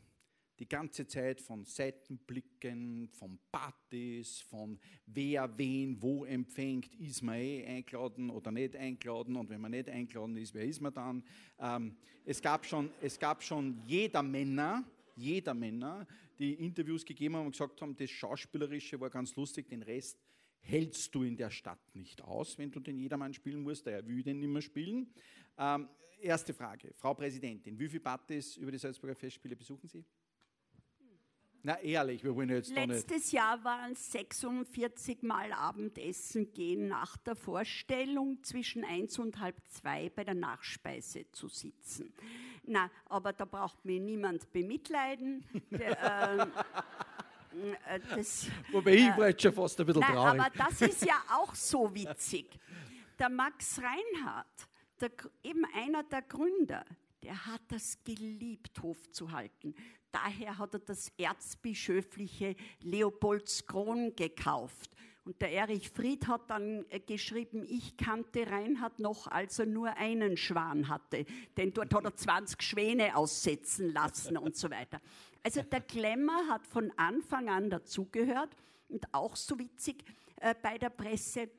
die 0.58 0.68
ganze 0.68 1.06
Zeit 1.06 1.40
von 1.40 1.64
Seitenblicken, 1.64 3.08
von 3.08 3.38
Partys, 3.50 4.40
von 4.40 4.78
wer 5.06 5.56
wen 5.58 6.00
wo 6.00 6.24
empfängt, 6.24 6.94
ist 6.94 7.22
man 7.22 7.36
eh 7.36 7.64
eingeladen 7.66 8.30
oder 8.30 8.50
nicht 8.50 8.76
eingeladen 8.76 9.36
und 9.36 9.50
wenn 9.50 9.60
man 9.60 9.72
nicht 9.72 9.88
eingeladen 9.88 10.36
ist, 10.36 10.54
wer 10.54 10.64
ist 10.64 10.80
man 10.80 10.94
dann? 10.94 11.24
Ähm, 11.58 11.96
es, 12.24 12.40
gab 12.40 12.64
schon, 12.64 12.90
es 13.02 13.18
gab 13.18 13.42
schon 13.42 13.82
jeder 13.86 14.22
Männer, 14.22 14.84
jeder 15.16 15.54
Männer, 15.54 16.06
die 16.38 16.54
Interviews 16.54 17.04
gegeben 17.04 17.36
haben 17.36 17.46
und 17.46 17.52
gesagt 17.52 17.80
haben, 17.80 17.96
das 17.96 18.10
Schauspielerische 18.10 19.00
war 19.00 19.10
ganz 19.10 19.34
lustig, 19.36 19.68
den 19.68 19.82
Rest 19.82 20.18
hältst 20.60 21.14
du 21.14 21.22
in 21.22 21.36
der 21.36 21.50
Stadt 21.50 21.94
nicht 21.94 22.22
aus, 22.22 22.58
wenn 22.58 22.70
du 22.70 22.80
den 22.80 22.98
Jedermann 22.98 23.32
spielen 23.32 23.62
musst, 23.62 23.86
der 23.86 24.06
will 24.06 24.22
den 24.22 24.40
nicht 24.40 24.48
mehr 24.48 24.62
spielen. 24.62 25.08
Ähm, 25.58 25.88
erste 26.20 26.52
Frage, 26.52 26.92
Frau 26.94 27.14
Präsidentin, 27.14 27.78
wie 27.78 27.88
viele 27.88 28.00
Partys 28.00 28.56
über 28.56 28.72
die 28.72 28.78
Salzburger 28.78 29.14
Festspiele 29.14 29.56
besuchen 29.56 29.88
Sie? 29.88 30.04
Na 31.66 31.80
ehrlich, 31.80 32.22
wir 32.22 32.36
wollen 32.36 32.50
jetzt 32.50 32.70
da 32.70 32.86
nicht. 32.86 33.08
Letztes 33.08 33.32
Jahr 33.32 33.64
waren 33.64 33.90
es 33.90 34.12
46 34.12 35.24
Mal 35.24 35.52
Abendessen 35.52 36.52
gehen 36.52 36.86
nach 36.86 37.16
der 37.16 37.34
Vorstellung 37.34 38.40
zwischen 38.44 38.84
eins 38.84 39.18
und 39.18 39.40
halb 39.40 39.56
zwei 39.66 40.08
bei 40.10 40.22
der 40.22 40.34
Nachspeise 40.34 41.28
zu 41.32 41.48
sitzen. 41.48 42.14
Na, 42.66 42.88
aber 43.06 43.32
da 43.32 43.44
braucht 43.44 43.84
mir 43.84 43.98
niemand 43.98 44.52
bemitleiden. 44.52 45.44
Der, 45.72 46.52
ähm, 47.52 47.72
äh, 47.88 47.98
das, 48.14 48.46
Wobei 48.70 48.94
ich 48.94 49.16
war 49.16 49.30
jetzt 49.30 49.42
schon 49.42 49.52
fast 49.52 49.80
ein 49.80 49.86
bisschen 49.86 50.02
Nein, 50.02 50.12
traurig. 50.12 50.40
aber 50.40 50.50
das 50.56 50.82
ist 50.82 51.04
ja 51.04 51.20
auch 51.34 51.52
so 51.56 51.92
witzig. 51.92 52.60
Der 53.18 53.28
Max 53.28 53.80
Reinhardt, 53.80 54.68
der, 55.00 55.10
eben 55.42 55.64
einer 55.74 56.04
der 56.04 56.22
Gründer, 56.22 56.84
der 57.26 57.44
hat 57.44 57.62
das 57.68 57.98
geliebt, 58.04 58.80
Hof 58.82 59.10
zu 59.10 59.32
halten. 59.32 59.74
Daher 60.12 60.58
hat 60.58 60.74
er 60.74 60.78
das 60.78 61.10
erzbischöfliche 61.18 62.54
Leopoldskron 62.82 64.14
gekauft. 64.14 64.90
Und 65.24 65.42
der 65.42 65.50
Erich 65.50 65.90
Fried 65.90 66.28
hat 66.28 66.48
dann 66.48 66.86
äh, 66.88 67.00
geschrieben, 67.00 67.66
ich 67.68 67.96
kannte 67.96 68.48
Reinhard 68.48 69.00
noch, 69.00 69.26
als 69.26 69.58
er 69.58 69.66
nur 69.66 69.96
einen 69.96 70.36
Schwan 70.36 70.86
hatte. 70.88 71.26
Denn 71.56 71.72
dort 71.72 71.92
hat 71.94 72.04
er 72.04 72.14
20 72.14 72.62
Schwäne 72.62 73.16
aussetzen 73.16 73.92
lassen 73.92 74.36
und 74.36 74.54
so 74.54 74.70
weiter. 74.70 75.00
Also 75.42 75.62
der 75.62 75.80
Glamour 75.80 76.46
hat 76.48 76.64
von 76.64 76.92
Anfang 76.96 77.48
an 77.48 77.70
dazugehört 77.70 78.54
und 78.88 79.12
auch 79.12 79.34
so 79.34 79.58
witzig 79.58 80.04
äh, 80.36 80.54
bei 80.62 80.78
der 80.78 80.90
Presse, 80.90 81.50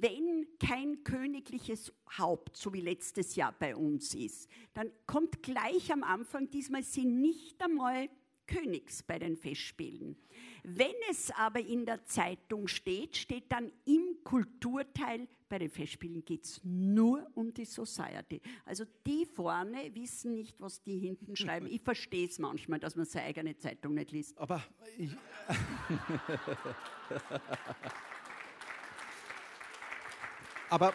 wenn 0.00 0.46
kein 0.58 1.02
königliches 1.04 1.92
Haupt, 2.18 2.56
so 2.56 2.72
wie 2.72 2.80
letztes 2.80 3.36
Jahr 3.36 3.54
bei 3.58 3.74
uns 3.74 4.14
ist, 4.14 4.48
dann 4.74 4.90
kommt 5.06 5.42
gleich 5.42 5.92
am 5.92 6.02
Anfang, 6.02 6.50
diesmal 6.50 6.82
sind 6.82 7.20
nicht 7.20 7.62
einmal 7.62 8.08
Königs 8.46 9.02
bei 9.02 9.18
den 9.18 9.36
Festspielen. 9.36 10.16
Wenn 10.64 10.94
es 11.10 11.30
aber 11.30 11.60
in 11.60 11.86
der 11.86 12.04
Zeitung 12.04 12.68
steht, 12.68 13.16
steht 13.16 13.50
dann 13.50 13.72
im 13.86 14.18
Kulturteil, 14.24 15.28
bei 15.48 15.58
den 15.58 15.70
Festspielen 15.70 16.24
geht 16.24 16.44
es 16.44 16.60
nur 16.64 17.26
um 17.34 17.54
die 17.54 17.64
Society. 17.64 18.40
Also 18.64 18.84
die 19.06 19.24
vorne 19.24 19.94
wissen 19.94 20.34
nicht, 20.34 20.60
was 20.60 20.82
die 20.82 20.98
hinten 20.98 21.36
schreiben. 21.36 21.66
Ich 21.66 21.82
verstehe 21.82 22.26
es 22.26 22.38
manchmal, 22.38 22.78
dass 22.78 22.96
man 22.96 23.06
seine 23.06 23.26
eigene 23.26 23.56
Zeitung 23.56 23.94
nicht 23.94 24.12
liest. 24.12 24.36
Aber 24.38 24.62
ich, 24.98 25.10
Aber 30.70 30.94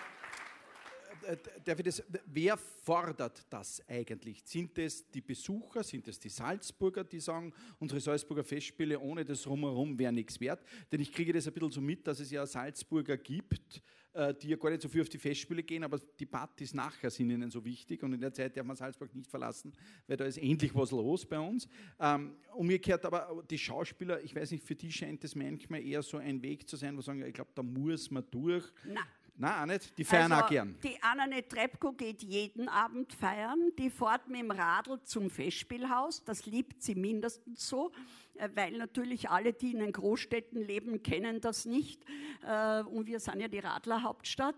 äh, 1.24 1.36
darf 1.66 1.80
ich 1.80 1.86
das, 1.86 2.04
wer 2.28 2.56
fordert 2.56 3.46
das 3.50 3.82
eigentlich? 3.90 4.42
Sind 4.46 4.78
es 4.80 5.10
die 5.12 5.20
Besucher, 5.20 5.84
sind 5.84 6.08
es 6.08 6.18
die 6.18 6.30
Salzburger, 6.30 7.04
die 7.04 7.20
sagen, 7.20 7.54
unsere 7.80 8.00
Salzburger 8.00 8.46
Festspiele 8.46 8.98
ohne 8.98 9.26
das 9.26 9.46
Rumherum 9.46 10.00
wäre 10.00 10.14
nichts 10.14 10.40
wert? 10.40 10.64
Denn 10.92 11.02
ich 11.02 11.12
kriege 11.12 11.34
das 11.34 11.46
ein 11.48 11.54
bisschen 11.54 11.72
so 11.72 11.82
mit, 11.82 12.08
dass 12.08 12.22
es 12.22 12.32
ja 12.32 12.46
Salzburger 12.46 13.18
gibt, 13.18 13.82
äh, 14.14 14.34
die 14.34 14.48
ja 14.48 14.56
gar 14.56 14.70
nicht 14.70 14.82
so 14.82 14.88
viel 14.88 15.02
auf 15.02 15.10
die 15.10 15.18
Festspiele 15.18 15.62
gehen, 15.62 15.84
aber 15.84 16.00
die 16.00 16.26
Partys 16.26 16.74
nachher 16.74 17.10
sind 17.10 17.30
ihnen 17.30 17.52
so 17.52 17.66
wichtig 17.66 18.02
und 18.02 18.14
in 18.14 18.22
der 18.22 18.32
Zeit 18.32 18.56
darf 18.56 18.66
man 18.66 18.78
Salzburg 18.78 19.14
nicht 19.14 19.30
verlassen, 19.30 19.74
weil 20.08 20.16
da 20.16 20.24
ist 20.24 20.38
endlich 20.38 20.74
was 20.74 20.92
los 20.92 21.26
bei 21.26 21.40
uns. 21.40 21.68
Ähm, 22.00 22.38
umgekehrt 22.54 23.04
aber 23.04 23.44
die 23.50 23.58
Schauspieler, 23.58 24.22
ich 24.22 24.34
weiß 24.34 24.52
nicht, 24.52 24.64
für 24.64 24.76
die 24.76 24.90
scheint 24.90 25.26
es 25.26 25.36
manchmal 25.36 25.82
eher 25.82 26.02
so 26.02 26.16
ein 26.16 26.42
Weg 26.42 26.70
zu 26.70 26.78
sein, 26.78 26.96
wo 26.96 27.02
sie 27.02 27.08
sagen, 27.08 27.26
ich 27.26 27.34
glaube, 27.34 27.52
da 27.54 27.62
muss 27.62 28.10
man 28.10 28.24
durch. 28.32 28.64
Na, 28.86 29.02
Nein, 29.38 29.62
auch 29.62 29.66
nicht. 29.66 29.98
Die 29.98 30.04
feiern 30.04 30.32
auch 30.32 30.48
gern. 30.48 30.78
Die 30.84 31.02
Annane 31.04 31.46
Trepko 31.48 31.92
geht 31.94 32.24
jeden 32.24 32.70
Abend 32.70 33.12
feiern. 33.14 33.72
Die 33.78 33.90
fährt 33.90 34.28
mit 34.30 34.40
dem 34.42 34.52
Radl 34.52 35.00
zum 35.04 35.30
Festspielhaus. 35.30 36.24
Das 36.24 36.46
liebt 36.46 36.82
sie 36.82 36.96
mindestens 36.96 37.68
so, 37.68 37.92
äh, 38.36 38.50
weil 38.56 38.78
natürlich 38.78 39.30
alle, 39.30 39.52
die 39.54 39.72
in 39.74 39.80
den 39.80 39.92
Großstädten 39.92 40.62
leben, 40.62 41.04
kennen 41.04 41.42
das 41.42 41.66
nicht. 41.66 42.04
Äh, 42.48 42.82
Und 42.84 43.08
wir 43.08 43.20
sind 43.20 43.42
ja 43.42 43.48
die 43.50 43.60
Radlerhauptstadt. 43.60 44.56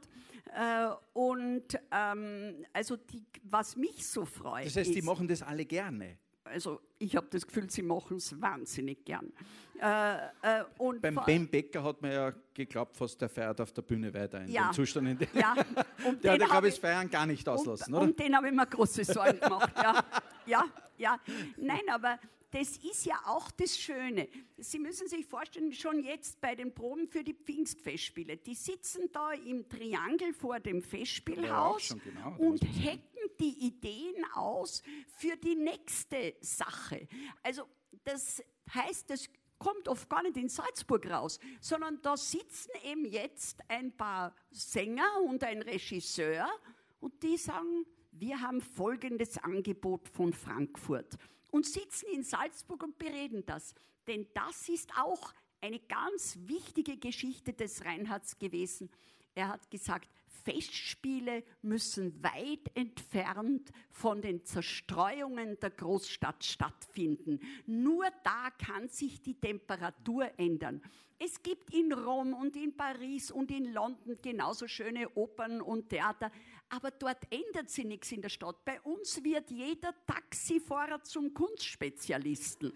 Äh, 0.56 0.90
Und 1.14 1.80
ähm, 1.92 2.66
also 2.72 2.98
die, 2.98 3.26
was 3.44 3.76
mich 3.76 4.06
so 4.08 4.26
freut, 4.26 4.68
Das 4.68 4.76
heißt, 4.76 4.94
die 4.94 5.00
ist, 5.00 5.06
machen 5.06 5.28
das 5.28 5.42
alle 5.42 5.66
gerne. 5.66 6.18
Also 6.48 6.82
ich 7.00 7.16
habe 7.16 7.28
das 7.30 7.46
Gefühl, 7.46 7.70
sie 7.70 7.82
machen 7.82 8.18
es 8.18 8.40
wahnsinnig 8.42 9.06
gern. 9.06 9.32
Äh, 9.80 10.16
äh, 10.16 10.64
und 10.80 11.02
Beim 11.02 11.20
Ben 11.26 11.48
Becker 11.48 11.84
hat 11.84 12.02
man 12.02 12.12
ja 12.12 12.34
geglaubt, 12.54 12.98
fast 12.98 13.22
der 13.22 13.30
feiert 13.30 13.62
auf 13.62 13.72
der 13.72 13.84
Bühne 13.84 14.12
weiter 14.14 14.42
in 14.42 14.50
Ja. 14.52 14.70
dem 14.70 14.74
Zustand. 14.74 15.08
In 15.10 15.18
dem 15.20 15.28
ja, 15.34 15.56
und 16.08 16.24
der 16.24 16.34
hat, 16.34 16.40
glaube 16.46 16.68
ich, 16.70 16.74
das 16.76 16.80
Feiern 16.82 17.10
gar 17.10 17.26
nicht 17.28 17.48
auslassen, 17.48 17.94
und, 17.94 18.00
oder? 18.00 18.10
Und 18.10 18.20
den 18.20 18.36
habe 18.36 18.48
ich 18.48 18.54
mir 18.54 18.66
große 18.66 19.04
Sorgen 19.06 19.40
gemacht. 19.40 19.72
Ja, 19.76 20.04
ja, 20.48 20.66
ja. 20.98 21.20
Nein, 21.58 21.82
aber 21.92 22.18
das 22.50 22.78
ist 22.78 23.06
ja 23.06 23.16
auch 23.26 23.52
das 23.52 23.78
Schöne. 23.78 24.28
Sie 24.58 24.80
müssen 24.80 25.08
sich 25.08 25.26
vorstellen, 25.26 25.72
schon 25.74 26.04
jetzt 26.04 26.40
bei 26.42 26.56
den 26.56 26.74
Proben 26.74 27.08
für 27.08 27.24
die 27.24 27.34
Pfingstfestspiele, 27.36 28.38
die 28.38 28.56
sitzen 28.56 29.10
da 29.12 29.32
im 29.34 29.68
Triangel 29.70 30.34
vor 30.34 30.60
dem 30.60 30.80
Ja, 30.80 30.88
Festspielhaus 30.88 31.84
schon, 31.84 32.02
genau, 32.04 32.36
und 32.40 32.64
hacken 32.64 33.02
die 33.40 33.66
Ideen 33.66 34.26
aus 34.34 34.82
für 35.16 35.36
die 35.38 35.56
nächste 35.56 36.36
Sache. 36.42 37.08
Also 37.44 37.64
das 38.04 38.44
heißt, 38.74 39.10
das 39.10 39.30
kommt 39.58 39.88
oft 39.88 40.10
gar 40.10 40.24
nicht 40.24 40.38
in 40.38 40.50
Salzburg 40.50 41.10
raus, 41.10 41.40
sondern 41.60 42.02
da 42.02 42.16
sitzen 42.16 42.72
eben 42.84 43.06
jetzt 43.06 43.60
ein 43.70 43.96
paar 43.96 44.36
Sänger 44.52 45.22
und 45.26 45.44
ein 45.44 45.62
Regisseur 45.62 46.48
und 47.00 47.22
die 47.24 47.38
sagen, 47.38 47.86
wir 48.12 48.42
haben 48.42 48.62
folgendes 48.62 49.38
Angebot 49.38 50.08
von 50.10 50.34
Frankfurt 50.34 51.18
und 51.52 51.66
sitzen 51.66 52.08
in 52.14 52.24
Salzburg 52.24 52.84
und 52.84 52.98
bereden 52.98 53.46
das. 53.46 53.74
Denn 54.08 54.28
das 54.34 54.70
ist 54.70 54.92
auch 54.98 55.34
eine 55.62 55.80
ganz 55.80 56.38
wichtige 56.42 56.98
Geschichte 56.98 57.54
des 57.54 57.84
Reinhards 57.84 58.38
gewesen. 58.38 58.90
Er 59.36 59.50
hat 59.50 59.70
gesagt, 59.70 60.10
Festspiele 60.48 61.44
müssen 61.62 62.24
weit 62.24 62.72
entfernt 62.74 63.70
von 63.92 64.22
den 64.22 64.46
Zerstreuungen 64.46 65.60
der 65.60 65.72
Großstadt 65.72 66.46
stattfinden. 66.46 67.42
Nur 67.66 68.06
da 68.24 68.50
kann 68.52 68.88
sich 68.88 69.22
die 69.22 69.38
Temperatur 69.38 70.32
ändern. 70.38 70.82
Es 71.20 71.44
gibt 71.44 71.74
in 71.74 71.92
Rom 71.92 72.34
und 72.34 72.56
in 72.56 72.78
Paris 72.78 73.30
und 73.30 73.52
in 73.52 73.74
London 73.74 74.18
genauso 74.22 74.70
schöne 74.70 75.10
Opern 75.16 75.62
und 75.62 75.90
Theater, 75.90 76.32
aber 76.70 76.92
dort 76.92 77.24
ändert 77.30 77.70
sich 77.70 77.84
nichts 77.84 78.14
in 78.14 78.22
der 78.22 78.30
Stadt. 78.30 78.64
Bei 78.64 78.80
uns 78.82 79.22
wird 79.26 79.52
jeder 79.52 79.94
Taxifahrer 80.06 81.04
zum 81.04 81.34
Kunstspezialisten. 81.34 82.72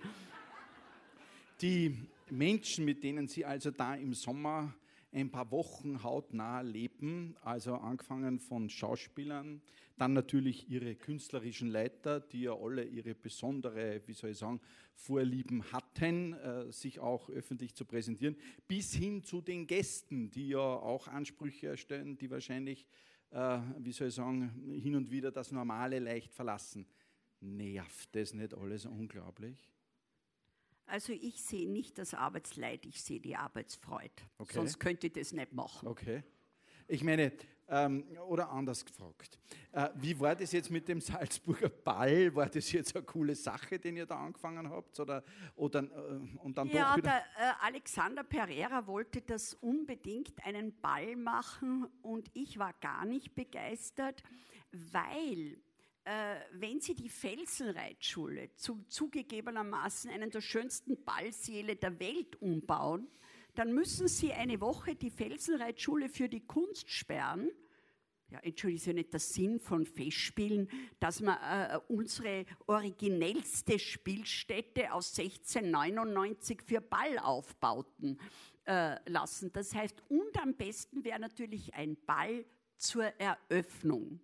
Die 1.61 1.95
Menschen, 2.29 2.83
mit 2.83 3.01
denen 3.01 3.29
Sie 3.29 3.45
also 3.45 3.71
da 3.71 3.95
im 3.95 4.13
Sommer 4.13 4.73
ein 5.13 5.29
paar 5.29 5.51
Wochen 5.51 6.03
hautnah 6.03 6.61
leben, 6.61 7.35
also 7.41 7.75
angefangen 7.75 8.39
von 8.39 8.69
Schauspielern, 8.69 9.61
dann 9.97 10.13
natürlich 10.13 10.69
ihre 10.69 10.95
künstlerischen 10.95 11.69
Leiter, 11.69 12.19
die 12.19 12.43
ja 12.43 12.53
alle 12.53 12.85
ihre 12.85 13.13
besondere, 13.13 14.01
wie 14.05 14.13
soll 14.13 14.31
ich 14.31 14.37
sagen, 14.37 14.61
Vorlieben 14.95 15.63
hatten, 15.71 16.33
äh, 16.33 16.71
sich 16.71 16.99
auch 16.99 17.29
öffentlich 17.29 17.75
zu 17.75 17.85
präsentieren, 17.85 18.35
bis 18.67 18.93
hin 18.93 19.23
zu 19.23 19.41
den 19.41 19.67
Gästen, 19.67 20.29
die 20.29 20.49
ja 20.49 20.59
auch 20.59 21.07
Ansprüche 21.07 21.67
erstellen, 21.67 22.17
die 22.17 22.29
wahrscheinlich, 22.29 22.85
äh, 23.31 23.59
wie 23.79 23.91
soll 23.91 24.07
ich 24.07 24.15
sagen, 24.15 24.79
hin 24.81 24.95
und 24.95 25.11
wieder 25.11 25.31
das 25.31 25.51
Normale 25.51 25.99
leicht 25.99 26.33
verlassen. 26.33 26.85
Nervt 27.39 28.15
das 28.15 28.33
nicht 28.33 28.53
alles 28.53 28.85
unglaublich? 28.85 29.71
Also 30.91 31.13
ich 31.13 31.41
sehe 31.41 31.69
nicht 31.69 31.97
das 31.97 32.13
Arbeitsleid, 32.13 32.85
ich 32.85 33.01
sehe 33.01 33.21
die 33.21 33.37
Arbeitsfreude. 33.37 34.11
Okay. 34.37 34.55
Sonst 34.55 34.77
könnte 34.77 35.07
ich 35.07 35.13
das 35.13 35.31
nicht 35.31 35.53
machen. 35.53 35.87
Okay. 35.87 36.21
Ich 36.85 37.01
meine, 37.01 37.31
ähm, 37.69 38.03
oder 38.27 38.49
anders 38.49 38.83
gefragt, 38.83 39.39
äh, 39.71 39.87
wie 39.95 40.19
war 40.19 40.35
das 40.35 40.51
jetzt 40.51 40.69
mit 40.69 40.89
dem 40.89 40.99
Salzburger 40.99 41.69
Ball? 41.69 42.35
War 42.35 42.49
das 42.49 42.69
jetzt 42.73 42.93
eine 42.93 43.05
coole 43.05 43.35
Sache, 43.35 43.79
den 43.79 43.95
ihr 43.95 44.05
da 44.05 44.17
angefangen 44.17 44.69
habt? 44.69 44.99
Oder, 44.99 45.23
oder, 45.55 45.79
äh, 45.83 46.37
und 46.39 46.57
dann 46.57 46.67
ja, 46.67 46.97
doch 46.97 47.03
der 47.03 47.23
äh, 47.37 47.53
Alexander 47.61 48.25
Pereira 48.25 48.85
wollte 48.85 49.21
das 49.21 49.53
unbedingt 49.53 50.45
einen 50.45 50.77
Ball 50.81 51.15
machen 51.15 51.87
und 52.01 52.29
ich 52.33 52.59
war 52.59 52.73
gar 52.81 53.05
nicht 53.05 53.33
begeistert, 53.33 54.23
weil 54.73 55.57
wenn 56.03 56.81
Sie 56.81 56.95
die 56.95 57.09
Felsenreitschule 57.09 58.53
zum 58.55 58.89
zugegebenermaßen 58.89 60.09
einen 60.09 60.31
der 60.31 60.41
schönsten 60.41 61.03
Ballsäle 61.03 61.75
der 61.75 61.99
Welt 61.99 62.41
umbauen, 62.41 63.07
dann 63.55 63.73
müssen 63.73 64.07
Sie 64.07 64.33
eine 64.33 64.61
Woche 64.61 64.95
die 64.95 65.09
Felsenreitschule 65.09 66.09
für 66.09 66.29
die 66.29 66.45
Kunst 66.45 66.89
sperren. 66.89 67.51
Ja, 68.29 68.39
entschuldigen 68.39 68.79
Sie 68.79 68.93
nicht 68.93 69.11
der 69.11 69.19
Sinn 69.19 69.59
von 69.59 69.85
Festspielen, 69.85 70.69
dass 71.01 71.19
man 71.19 71.37
äh, 71.37 71.77
unsere 71.89 72.45
originellste 72.65 73.77
Spielstätte 73.77 74.93
aus 74.93 75.19
1699 75.19 76.61
für 76.61 76.79
Ballaufbauten 76.79 78.17
äh, 78.65 78.97
lassen. 79.09 79.51
Das 79.51 79.75
heißt, 79.75 80.01
und 80.07 80.41
am 80.41 80.55
besten 80.55 81.03
wäre 81.03 81.19
natürlich 81.19 81.73
ein 81.73 81.97
Ball 82.05 82.45
zur 82.77 83.03
Eröffnung. 83.19 84.21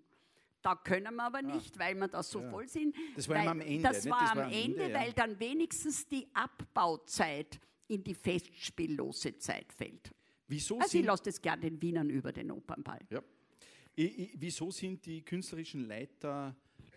Da 0.67 0.75
können 0.75 1.15
wir 1.15 1.23
aber 1.23 1.37
ah. 1.37 1.41
nicht, 1.43 1.77
ah. 1.77 1.79
weil 1.79 1.95
wir 1.95 2.09
da 2.09 2.21
so 2.21 2.41
ja. 2.41 2.49
voll 2.49 2.67
sind. 2.67 2.93
Das 3.15 3.29
war 3.29 3.37
weil, 3.37 3.47
am 3.47 3.61
Ende. 3.61 3.83
Das, 3.83 4.09
war, 4.09 4.19
das 4.19 4.31
am 4.31 4.39
Ende, 4.51 4.83
Ende 4.83 4.89
ja. 4.89 4.99
weil 4.99 5.13
dann 5.13 5.39
wenigstens 5.39 6.05
die 6.09 6.27
Abbauzeit 6.33 7.57
in 7.87 8.03
die 8.03 8.13
festspiellose 8.13 9.37
Zeit 9.37 9.71
fällt. 9.71 10.11
Wieso 10.45 10.77
also 10.77 10.97
ich 10.97 11.05
lasse 11.05 11.23
das 11.23 11.41
gerne 11.41 11.61
den 11.61 11.81
Wienern 11.81 12.09
über 12.09 12.33
den 12.33 12.51
Opernball. 12.51 12.99
Ja. 13.09 13.23
Ich, 13.95 14.19
ich, 14.19 14.31
wieso 14.35 14.69
sind 14.69 15.05
die 15.05 15.21
künstlerischen 15.23 15.87
Leiter 15.87 16.53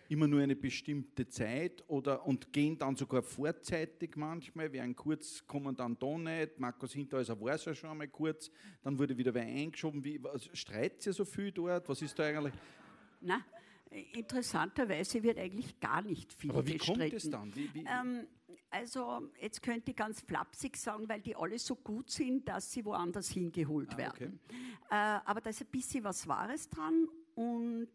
immer 0.09 0.27
nur 0.27 0.41
eine 0.41 0.57
bestimmte 0.57 1.25
Zeit 1.29 1.81
oder, 1.87 2.25
und 2.25 2.51
gehen 2.51 2.77
dann 2.77 2.97
sogar 2.97 3.23
vorzeitig 3.23 4.17
manchmal, 4.17 4.73
werden 4.73 4.93
kurz, 4.93 5.47
kommen 5.47 5.73
dann 5.73 5.97
da 5.97 6.17
nicht, 6.17 6.59
Markus 6.59 6.91
Hinterhäuser 6.91 7.39
war 7.39 7.53
es 7.53 7.63
ja 7.63 7.73
schon 7.73 7.91
einmal 7.91 8.09
kurz, 8.09 8.51
dann 8.81 8.99
wurde 8.99 9.17
wieder 9.17 9.33
wer 9.33 9.43
eingeschoben. 9.43 10.03
Wie, 10.03 10.19
streitet 10.51 11.05
ihr 11.05 11.13
so 11.13 11.23
viel 11.23 11.53
dort? 11.53 11.87
Was 11.87 12.01
ist 12.01 12.19
da 12.19 12.25
eigentlich? 12.25 12.53
Na, 13.21 13.45
interessanterweise 14.13 15.21
wird 15.23 15.37
eigentlich 15.37 15.79
gar 15.79 16.01
nicht 16.01 16.33
viel 16.33 16.49
Aber 16.51 16.65
wie 16.65 16.77
gestritten. 16.77 16.99
kommt 16.99 17.13
es 17.13 17.29
dann? 17.29 17.55
Wie, 17.55 17.73
wie? 17.73 17.85
Ähm, 17.85 18.27
also 18.69 19.29
jetzt 19.39 19.61
könnte 19.61 19.91
ich 19.91 19.97
ganz 19.97 20.21
flapsig 20.21 20.77
sagen, 20.77 21.09
weil 21.09 21.19
die 21.21 21.35
alle 21.35 21.59
so 21.59 21.75
gut 21.75 22.09
sind, 22.09 22.47
dass 22.47 22.71
sie 22.71 22.85
woanders 22.85 23.27
hingeholt 23.29 23.89
ah, 23.93 23.97
werden. 23.97 24.39
Okay. 24.45 24.55
Äh, 24.89 25.19
aber 25.25 25.41
da 25.41 25.49
ist 25.49 25.59
ein 25.61 25.67
bisschen 25.67 26.05
was 26.05 26.25
Wahres 26.27 26.69
dran 26.69 27.09
und 27.35 27.89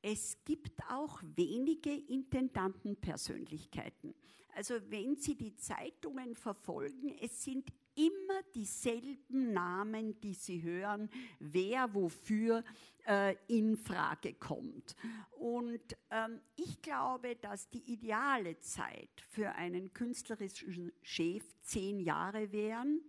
es 0.00 0.38
gibt 0.44 0.80
auch 0.88 1.20
wenige 1.34 1.92
Intendantenpersönlichkeiten. 1.92 4.14
Also 4.54 4.76
wenn 4.88 5.16
Sie 5.16 5.36
die 5.36 5.54
Zeitungen 5.56 6.34
verfolgen, 6.34 7.14
es 7.20 7.44
sind 7.44 7.70
immer 7.96 8.42
dieselben 8.54 9.52
Namen, 9.52 10.20
die 10.20 10.34
Sie 10.34 10.62
hören, 10.62 11.10
wer 11.40 11.92
wofür 11.94 12.62
äh, 13.06 13.36
in 13.48 13.76
Frage 13.76 14.34
kommt. 14.34 14.94
Und 15.38 15.96
ähm, 16.10 16.40
ich 16.56 16.80
glaube, 16.82 17.36
dass 17.36 17.68
die 17.70 17.92
ideale 17.92 18.58
Zeit 18.60 19.20
für 19.30 19.52
einen 19.52 19.92
künstlerischen 19.92 20.92
Chef 21.02 21.44
zehn 21.62 22.00
Jahre 22.00 22.52
wären, 22.52 23.00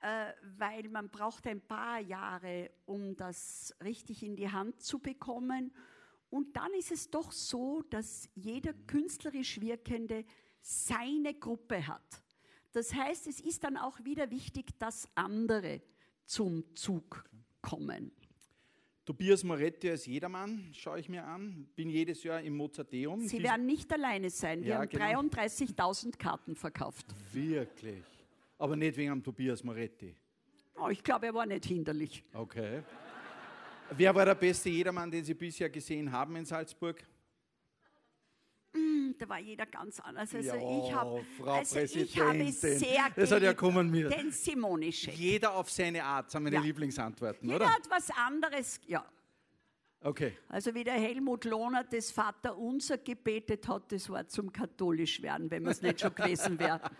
äh, 0.00 0.32
weil 0.58 0.88
man 0.88 1.08
braucht 1.10 1.46
ein 1.46 1.60
paar 1.60 2.00
Jahre, 2.00 2.70
um 2.86 3.16
das 3.16 3.74
richtig 3.82 4.22
in 4.22 4.36
die 4.36 4.50
Hand 4.50 4.82
zu 4.82 4.98
bekommen. 4.98 5.72
Und 6.30 6.56
dann 6.56 6.72
ist 6.74 6.92
es 6.92 7.10
doch 7.10 7.32
so, 7.32 7.82
dass 7.90 8.28
jeder 8.34 8.72
künstlerisch 8.86 9.60
Wirkende 9.60 10.24
seine 10.60 11.34
Gruppe 11.34 11.86
hat. 11.86 12.22
Das 12.72 12.94
heißt, 12.94 13.26
es 13.26 13.40
ist 13.40 13.64
dann 13.64 13.76
auch 13.76 14.04
wieder 14.04 14.30
wichtig, 14.30 14.78
dass 14.78 15.08
andere 15.14 15.80
zum 16.24 16.64
Zug 16.76 17.24
kommen. 17.60 18.12
Tobias 19.04 19.42
Moretti 19.42 19.90
als 19.90 20.06
Jedermann 20.06 20.68
schaue 20.72 21.00
ich 21.00 21.08
mir 21.08 21.24
an. 21.24 21.66
Bin 21.74 21.90
jedes 21.90 22.22
Jahr 22.22 22.40
im 22.42 22.56
Mozarteum. 22.56 23.26
Sie 23.26 23.42
werden 23.42 23.66
nicht 23.66 23.92
alleine 23.92 24.30
sein. 24.30 24.62
Wir 24.62 24.70
ja, 24.70 24.78
haben 24.78 24.88
genau. 24.88 25.04
33.000 25.04 26.16
Karten 26.16 26.54
verkauft. 26.54 27.06
Wirklich? 27.32 28.04
Aber 28.56 28.76
nicht 28.76 28.96
wegen 28.96 29.10
dem 29.10 29.22
Tobias 29.24 29.64
Moretti. 29.64 30.14
Oh, 30.76 30.88
ich 30.88 31.02
glaube, 31.02 31.26
er 31.26 31.34
war 31.34 31.46
nicht 31.46 31.64
hinderlich. 31.64 32.22
Okay. 32.32 32.82
Wer 33.90 34.14
war 34.14 34.24
der 34.24 34.36
beste 34.36 34.68
Jedermann, 34.68 35.10
den 35.10 35.24
Sie 35.24 35.34
bisher 35.34 35.68
gesehen 35.68 36.12
haben 36.12 36.36
in 36.36 36.44
Salzburg? 36.44 37.02
Da 39.20 39.28
war 39.28 39.38
jeder 39.38 39.66
ganz 39.66 40.00
anders. 40.00 40.34
Also 40.34 40.48
ja, 40.48 40.54
ich, 40.56 40.94
hab, 40.94 41.08
Frau 41.36 41.52
also 41.52 41.78
ich 41.78 42.18
habe 42.18 42.50
sehr 42.50 43.10
Das 43.14 43.30
hat 43.30 43.42
ja 43.42 43.52
kommen 43.52 43.90
mit. 43.90 44.10
Den 44.10 44.32
Simonische. 44.32 45.10
Jeder 45.10 45.54
auf 45.54 45.70
seine 45.70 46.02
Art, 46.02 46.30
sind 46.30 46.42
meine 46.42 46.56
ja. 46.56 46.62
Lieblingsantworten, 46.62 47.46
jeder 47.46 47.56
oder? 47.56 47.66
Jeder 47.66 47.76
hat 47.76 47.90
was 47.90 48.10
anderes, 48.16 48.80
ja. 48.86 49.04
Okay. 50.02 50.32
Also 50.48 50.74
wie 50.74 50.82
der 50.82 50.94
Helmut 50.94 51.44
Lohner 51.44 51.84
das 51.84 52.10
Vaterunser 52.10 52.96
gebetet 52.96 53.68
hat, 53.68 53.92
das 53.92 54.08
war 54.08 54.26
zum 54.26 54.50
katholisch 54.50 55.20
werden, 55.20 55.50
wenn 55.50 55.62
man 55.62 55.72
es 55.72 55.82
nicht 55.82 56.00
schon 56.00 56.14
gewesen 56.14 56.58
wäre. 56.58 56.80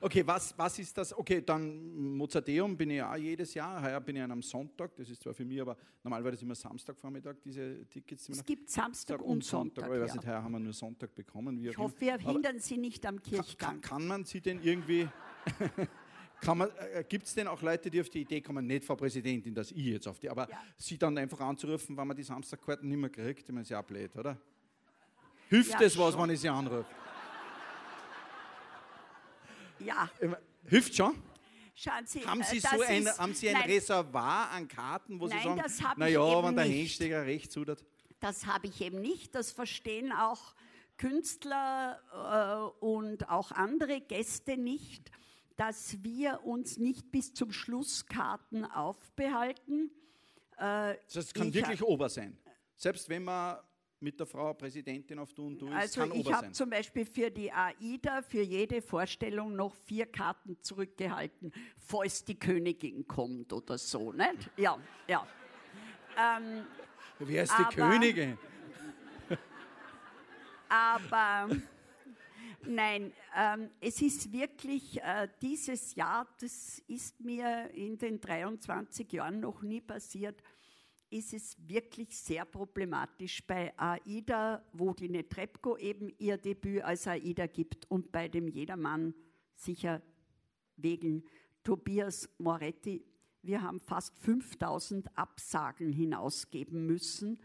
Okay, 0.00 0.24
was, 0.24 0.56
was 0.56 0.78
ist 0.78 0.96
das? 0.96 1.12
Okay, 1.12 1.42
dann 1.44 2.16
Mozarteum 2.16 2.76
bin 2.76 2.90
ich 2.90 3.02
auch 3.02 3.16
jedes 3.16 3.52
Jahr. 3.52 3.82
Heuer 3.82 4.00
bin 4.00 4.14
ich 4.14 4.22
an 4.22 4.30
einem 4.30 4.42
Sonntag. 4.42 4.94
Das 4.94 5.10
ist 5.10 5.20
zwar 5.20 5.34
für 5.34 5.44
mich, 5.44 5.60
aber 5.60 5.76
normal 6.04 6.22
war 6.22 6.30
das 6.30 6.40
immer 6.40 6.54
Samstagvormittag, 6.54 7.34
diese 7.44 7.84
Tickets. 7.88 8.28
Es 8.28 8.44
gibt 8.44 8.70
Samstag 8.70 9.20
und 9.20 9.42
Sonntag. 9.42 9.86
aber 9.86 9.96
ich 9.96 10.02
weiß 10.02 10.14
nicht, 10.14 10.26
heuer 10.28 10.40
haben 10.40 10.52
wir 10.52 10.60
nur 10.60 10.72
Sonntag 10.72 11.12
bekommen. 11.16 11.58
ich 11.58 11.76
hoffe, 11.76 12.00
wir 12.00 12.16
hindern 12.16 12.60
Sie 12.60 12.78
nicht 12.78 13.04
am 13.06 13.20
Kirchgang. 13.20 13.80
Kann, 13.80 13.80
kann 13.80 14.06
man 14.06 14.24
Sie 14.24 14.40
denn 14.40 14.62
irgendwie... 14.62 15.08
Äh, 16.42 17.04
Gibt 17.08 17.26
es 17.26 17.34
denn 17.34 17.48
auch 17.48 17.60
Leute, 17.62 17.90
die 17.90 18.00
auf 18.00 18.08
die 18.08 18.20
Idee 18.20 18.40
kommen, 18.40 18.66
nicht 18.66 18.84
Frau 18.84 18.94
Präsidentin, 18.94 19.54
dass 19.54 19.70
ich 19.70 19.84
jetzt 19.84 20.06
auf 20.06 20.18
die, 20.18 20.28
aber 20.28 20.48
ja. 20.48 20.62
sie 20.76 20.98
dann 20.98 21.16
einfach 21.18 21.40
anzurufen, 21.40 21.96
wenn 21.96 22.06
man 22.06 22.16
die 22.16 22.22
Samstagkarten 22.22 22.88
nicht 22.88 22.98
mehr 22.98 23.10
kriegt, 23.10 23.42
ich 23.42 23.48
meine, 23.48 23.62
ist 23.62 23.70
ja 23.70 23.82
blöd, 23.82 24.14
oder? 24.16 24.38
Hilft 25.48 25.72
ja, 25.72 25.82
es 25.82 25.96
was, 25.96 26.16
wenn 26.18 26.30
ich 26.30 26.40
sie 26.40 26.48
anrufe? 26.48 26.84
Ja. 29.78 30.10
Hilft 30.66 30.94
schon? 30.94 31.14
Schauen 31.74 32.06
Sie, 32.06 32.26
haben 32.26 32.42
Sie, 32.42 32.58
so 32.58 32.80
ein, 32.80 33.06
haben 33.06 33.34
Sie 33.34 33.48
ein 33.50 33.54
nein, 33.54 33.70
Reservoir 33.70 34.50
an 34.50 34.66
Karten, 34.66 35.20
wo 35.20 35.26
nein, 35.26 35.38
Sie 35.42 35.74
sagen, 35.74 36.00
naja, 36.00 36.42
wenn 36.42 36.56
der 36.56 36.64
Hinsteger 36.64 37.26
recht 37.26 37.52
zudert? 37.52 37.84
Das 38.18 38.46
habe 38.46 38.66
ich 38.66 38.80
eben 38.80 39.02
nicht. 39.02 39.34
Das 39.34 39.52
verstehen 39.52 40.10
auch 40.10 40.54
Künstler 40.96 42.72
äh, 42.80 42.84
und 42.84 43.28
auch 43.28 43.52
andere 43.52 44.00
Gäste 44.00 44.56
nicht 44.56 45.10
dass 45.56 46.02
wir 46.02 46.44
uns 46.44 46.76
nicht 46.76 47.10
bis 47.10 47.32
zum 47.32 47.52
Schluss 47.52 48.06
Karten 48.06 48.64
aufbehalten. 48.64 49.90
Äh, 50.58 50.96
das 51.12 51.32
kann 51.32 51.52
wirklich 51.52 51.82
ober 51.82 52.08
sein. 52.08 52.38
Selbst 52.76 53.08
wenn 53.08 53.24
man 53.24 53.58
mit 54.00 54.20
der 54.20 54.26
Frau 54.26 54.52
Präsidentin 54.52 55.18
auf 55.18 55.32
Du 55.32 55.46
und 55.46 55.58
Du 55.58 55.68
ist, 55.68 55.74
Also 55.74 56.00
kann 56.00 56.12
ich 56.12 56.32
habe 56.32 56.52
zum 56.52 56.68
Beispiel 56.68 57.06
für 57.06 57.30
die 57.30 57.50
AIDA 57.50 58.20
für 58.22 58.42
jede 58.42 58.82
Vorstellung 58.82 59.56
noch 59.56 59.74
vier 59.74 60.06
Karten 60.06 60.60
zurückgehalten, 60.60 61.52
falls 61.78 62.24
die 62.24 62.38
Königin 62.38 63.06
kommt 63.06 63.52
oder 63.52 63.78
so, 63.78 64.12
nicht? 64.12 64.50
Ja, 64.56 64.78
ja. 65.08 65.26
Ähm, 66.18 66.66
Wer 67.18 67.42
ist 67.44 67.54
die 67.58 67.74
Königin? 67.74 68.38
aber 70.68 71.48
nein, 72.66 73.12
ähm, 73.36 73.70
es 73.80 74.02
ist 74.02 74.32
wirklich 74.32 75.00
äh, 75.02 75.28
dieses 75.40 75.94
Jahr, 75.94 76.26
das 76.40 76.78
ist 76.86 77.20
mir 77.20 77.70
in 77.72 77.98
den 77.98 78.20
23 78.20 79.12
Jahren 79.12 79.40
noch 79.40 79.62
nie 79.62 79.80
passiert, 79.80 80.42
ist 81.10 81.32
es 81.32 81.56
wirklich 81.68 82.16
sehr 82.16 82.44
problematisch 82.44 83.46
bei 83.46 83.72
AIDA, 83.78 84.64
wo 84.72 84.92
die 84.92 85.08
Netrebko 85.08 85.76
eben 85.76 86.12
ihr 86.18 86.36
Debüt 86.36 86.82
als 86.82 87.06
AIDA 87.06 87.46
gibt 87.46 87.90
und 87.90 88.10
bei 88.10 88.28
dem 88.28 88.48
Jedermann 88.48 89.14
sicher 89.54 90.02
wegen 90.76 91.24
Tobias 91.62 92.28
Moretti. 92.38 93.04
Wir 93.42 93.62
haben 93.62 93.80
fast 93.80 94.18
5000 94.18 95.16
Absagen 95.16 95.92
hinausgeben 95.92 96.86
müssen. 96.86 97.40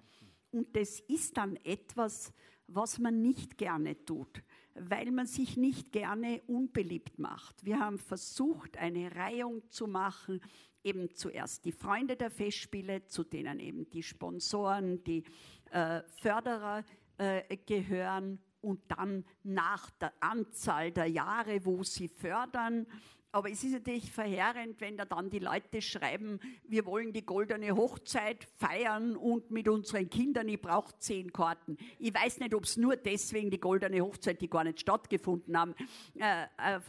Und 0.52 0.76
das 0.76 1.00
ist 1.02 1.38
dann 1.38 1.56
etwas, 1.58 2.34
was 2.68 3.00
man 3.00 3.22
nicht 3.22 3.58
gerne 3.58 4.04
tut, 4.06 4.44
weil 4.76 5.12
man 5.12 5.26
sich 5.26 5.58
nicht 5.58 5.92
gerne 5.92 6.42
unbeliebt 6.48 7.20
macht. 7.20 7.66
Wir 7.66 7.80
haben 7.80 7.98
versucht, 7.98 8.78
eine 8.78 9.16
Reihung 9.16 9.64
zu 9.70 9.88
machen, 9.88 10.42
eben 10.84 11.14
zuerst 11.14 11.66
die 11.66 11.72
Freunde 11.72 12.16
der 12.16 12.32
Festspiele, 12.32 13.06
zu 13.06 13.24
denen 13.24 13.60
eben 13.60 13.90
die 13.90 14.04
Sponsoren, 14.04 15.04
die 15.04 15.24
äh, 15.72 16.02
Förderer 16.22 16.84
äh, 17.18 17.58
gehören 17.66 18.40
und 18.62 18.80
dann 18.88 19.26
nach 19.44 19.90
der 19.92 20.14
Anzahl 20.20 20.92
der 20.92 21.08
Jahre, 21.08 21.66
wo 21.66 21.84
sie 21.84 22.08
fördern. 22.08 22.88
Aber 23.34 23.50
es 23.50 23.64
ist 23.64 23.72
natürlich 23.72 24.12
verheerend, 24.12 24.82
wenn 24.82 24.98
da 24.98 25.06
dann 25.06 25.30
die 25.30 25.40
Leute 25.40 25.82
schreiben, 25.82 26.40
wir 26.68 26.86
wollen 26.86 27.14
die 27.14 27.26
goldene 27.26 27.74
Hochzeit 27.76 28.46
feiern 28.58 29.16
und 29.16 29.52
mit 29.52 29.70
unseren 29.70 30.10
Kindern, 30.10 30.50
ich 30.50 30.62
brauche 30.62 30.94
zehn 31.00 31.32
Karten. 31.32 31.78
Ich 31.98 32.14
weiß 32.14 32.40
nicht, 32.40 32.54
ob 32.54 32.66
es 32.66 32.76
nur 32.76 32.98
deswegen 32.98 33.50
die 33.50 33.60
goldene 33.60 34.02
Hochzeit, 34.02 34.42
die 34.42 34.50
gar 34.50 34.66
nicht 34.66 34.82
stattgefunden 34.82 35.58
haben, 35.58 35.76
äh, 36.20 36.48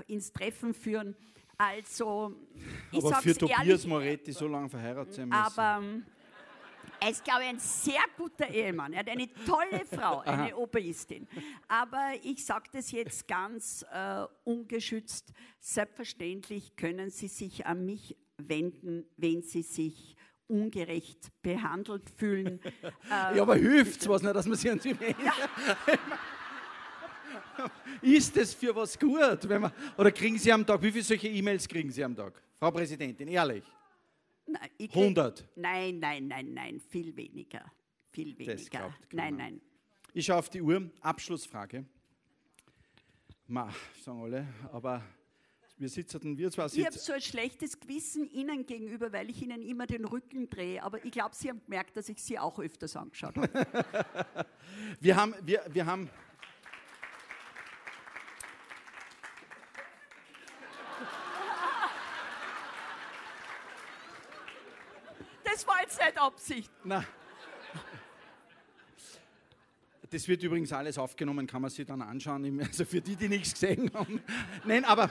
ins 0.09 0.33
Treffen 0.33 0.75
führen. 0.75 1.15
Also, 1.57 2.35
ich 2.91 2.99
Aber 2.99 3.15
für 3.17 3.37
Tobias 3.37 3.61
ehrlich, 3.65 3.87
Moretti 3.87 4.33
so 4.33 4.49
lange 4.49 4.69
verheiratet 4.69 5.15
sein 5.15 5.29
müssen. 5.29 5.41
aber 5.41 5.81
ähm, 5.81 6.05
er 7.03 7.11
ist, 7.11 7.25
glaube 7.25 7.43
ich, 7.43 7.49
ein 7.49 7.59
sehr 7.59 8.03
guter 8.17 8.49
Ehemann. 8.49 8.93
Er 8.93 9.01
hat 9.01 9.09
eine 9.09 9.29
tolle 9.45 9.85
Frau, 9.93 10.21
eine 10.21 10.57
Operistin. 10.57 11.27
Aber 11.67 12.13
ich 12.23 12.45
sage 12.45 12.69
das 12.73 12.93
jetzt 12.93 13.27
ganz 13.27 13.85
äh, 13.93 14.25
ungeschützt. 14.45 15.33
Selbstverständlich 15.59 16.77
können 16.77 17.11
Sie 17.11 17.29
sich 17.29 17.67
an 17.67 17.85
mich 17.85 18.17
wenden, 18.37 19.05
wenn 19.17 19.43
Sie 19.43 19.63
sich 19.63 20.17
ungerecht 20.47 21.29
behandelt 21.43 22.09
fühlen. 22.11 22.61
Äh, 23.11 23.37
ja, 23.37 23.43
aber 23.43 23.57
hilft's 23.57 24.09
was 24.09 24.23
nicht, 24.23 24.35
dass 24.35 24.47
man 24.47 24.57
sich 24.57 24.71
an 24.71 24.79
sie 24.79 24.99
wendet? 24.99 25.17
Ist 28.01 28.37
es 28.37 28.55
für 28.55 28.75
was 28.75 28.99
gut? 28.99 29.49
Wenn 29.49 29.61
man, 29.61 29.73
oder 29.99 30.11
kriegen 30.11 30.39
Sie 30.39 30.53
am 30.53 30.65
Tag, 30.65 30.81
wie 30.83 30.93
viele 30.93 31.05
solche 31.05 31.29
E-Mails 31.29 31.69
kriegen 31.69 31.91
Sie 31.91 32.03
am 32.03 32.17
Tag? 32.17 32.41
Frau 32.59 32.71
Präsidentin, 32.71 33.29
ehrlich? 33.29 33.65
Nein, 34.53 34.71
ich 34.79 34.91
krieg- 34.91 35.03
100. 35.03 35.49
Nein, 35.57 35.99
nein, 35.99 36.29
nein, 36.29 36.53
nein, 36.55 36.81
viel 36.81 37.15
weniger. 37.17 37.65
Viel 38.11 38.39
weniger. 38.39 38.95
Nein, 39.13 39.37
nein. 39.37 39.61
Ich 40.15 40.27
schaue 40.27 40.37
auf 40.39 40.51
die 40.51 40.61
Uhr. 40.63 40.91
Abschlussfrage. 41.01 41.85
Ma, 43.47 43.73
sagen 44.05 44.21
alle, 44.23 44.47
aber 44.73 45.03
wir 45.79 45.89
sitzen, 45.89 46.39
wir 46.39 46.51
zwar 46.51 46.67
Ich 46.67 46.85
habe 46.85 46.93
sitzen. 46.93 47.07
so 47.07 47.13
ein 47.13 47.21
schlechtes 47.21 47.81
Gewissen 47.81 48.31
Ihnen 48.31 48.65
gegenüber, 48.67 49.13
weil 49.13 49.29
ich 49.31 49.43
Ihnen 49.43 49.63
immer 49.63 49.87
den 49.87 50.05
Rücken 50.05 50.49
drehe. 50.49 50.83
Aber 50.83 51.05
ich 51.05 51.11
glaube, 51.11 51.35
Sie 51.35 51.49
haben 51.49 51.61
gemerkt, 51.65 51.97
dass 51.97 52.09
ich 52.09 52.23
Sie 52.23 52.39
auch 52.39 52.59
öfters 52.59 52.95
angeschaut 52.97 53.37
habe. 53.37 53.49
Wir 55.01 55.17
haben, 55.17 55.35
wir, 55.45 55.65
wir 55.73 55.85
haben. 55.87 56.09
Das 65.45 65.67
war 65.67 65.81
jetzt 65.83 66.01
nicht 66.01 66.12
Absicht. 66.23 66.71
Na. 66.85 67.05
Das 70.11 70.29
wird 70.29 70.43
übrigens 70.43 70.73
alles 70.73 70.99
aufgenommen, 70.99 71.47
kann 71.47 71.63
man 71.63 71.71
sich 71.71 71.87
dann 71.87 72.03
anschauen. 72.03 72.61
Also 72.61 72.85
für 72.85 73.01
die, 73.01 73.17
die 73.17 73.29
nichts 73.29 73.55
gesehen 73.55 73.91
haben. 73.95 74.21
Nein, 74.65 74.85
aber, 74.85 75.11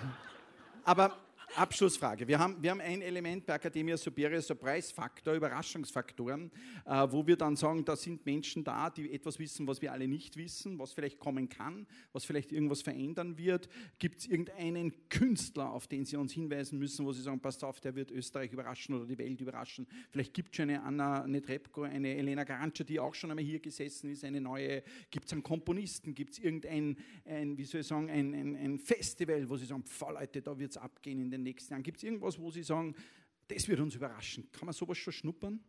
aber 0.84 1.18
Abschlussfrage. 1.56 2.28
Wir 2.28 2.40
haben, 2.40 2.62
wir 2.62 2.72
haben 2.72 2.82
ein 2.82 3.02
Element 3.02 3.46
bei 3.46 3.56
Academia 3.56 3.98
Superior, 3.98 4.42
so 4.42 4.56
Preisfaktor, 4.56 5.34
Überraschungsfaktoren, 5.34 6.52
äh, 6.86 7.08
wo 7.10 7.26
wir 7.28 7.36
dann 7.36 7.56
sagen, 7.56 7.84
da 7.84 7.96
sind 7.96 8.26
Menschen 8.26 8.64
da, 8.64 8.90
die 8.90 9.12
etwas 9.12 9.38
wissen, 9.38 9.68
was 9.68 9.82
wir 9.82 9.92
alle 9.92 10.08
nicht 10.08 10.38
wissen, 10.38 10.80
was 10.80 10.94
vielleicht 10.94 11.20
kommen 11.20 11.50
kann, 11.50 11.86
was 12.14 12.26
vielleicht 12.26 12.52
irgendwas 12.52 12.82
verändern 12.82 13.38
wird. 13.38 13.70
Gibt 14.00 14.22
es 14.22 14.28
irgendeinen 14.28 14.94
Künstler, 15.10 15.72
auf 15.72 15.88
den 15.88 16.06
Sie 16.06 16.16
uns 16.16 16.32
hinweisen 16.32 16.80
müssen, 16.80 17.06
wo 17.06 17.12
Sie 17.12 17.22
sagen, 17.22 17.40
passt 17.40 17.64
auf, 17.64 17.80
der 17.80 17.96
wird 17.96 18.12
Österreich 18.12 18.54
überraschen 18.54 18.96
oder 18.96 19.06
die 19.06 19.18
Welt 19.18 19.42
überraschen. 19.42 19.88
Vielleicht 20.10 20.34
gibt 20.34 20.52
es 20.52 20.58
schon 20.58 20.70
eine 20.70 20.84
Anna 20.84 21.28
Netrebko, 21.28 21.84
eine 21.84 22.16
Elena 22.16 22.44
Garantscher, 22.44 22.86
die 22.86 23.00
auch 23.00 23.14
schon 23.14 23.32
einmal 23.32 23.46
hier 23.46 23.60
gesessen 23.60 24.10
ist, 24.10 24.24
eine 24.24 24.40
neue. 24.40 24.84
Gibt 25.10 25.26
es 25.26 25.34
einen 25.34 25.44
Komponisten? 25.44 26.16
Gibt 26.16 26.34
es 26.34 26.40
irgendein, 26.40 26.98
ein, 27.26 27.58
wie 27.58 27.66
soll 27.66 27.82
ich 27.82 27.88
sagen, 27.88 28.10
ein, 28.10 28.34
ein, 28.34 28.56
ein 28.56 28.80
Festival, 28.80 29.50
wo 29.50 29.58
Sie 29.58 29.66
sagen, 29.66 29.84
pfah 29.84 30.12
Leute, 30.12 30.42
da 30.42 30.58
wird 30.58 30.72
es 30.72 30.78
abgehen 30.78 31.22
in 31.22 31.30
den 31.30 31.41
nächsten 31.44 31.74
Jahren? 31.74 31.84
Gibt 31.84 31.98
es 31.98 32.04
irgendwas, 32.04 32.40
wo 32.40 32.52
Sie 32.52 32.64
sagen, 32.64 32.96
das 33.48 33.68
wird 33.68 33.80
uns 33.80 33.96
überraschen? 33.96 34.50
Kann 34.52 34.66
man 34.66 34.74
sowas 34.74 34.98
schon 34.98 35.14
schnuppern? 35.14 35.64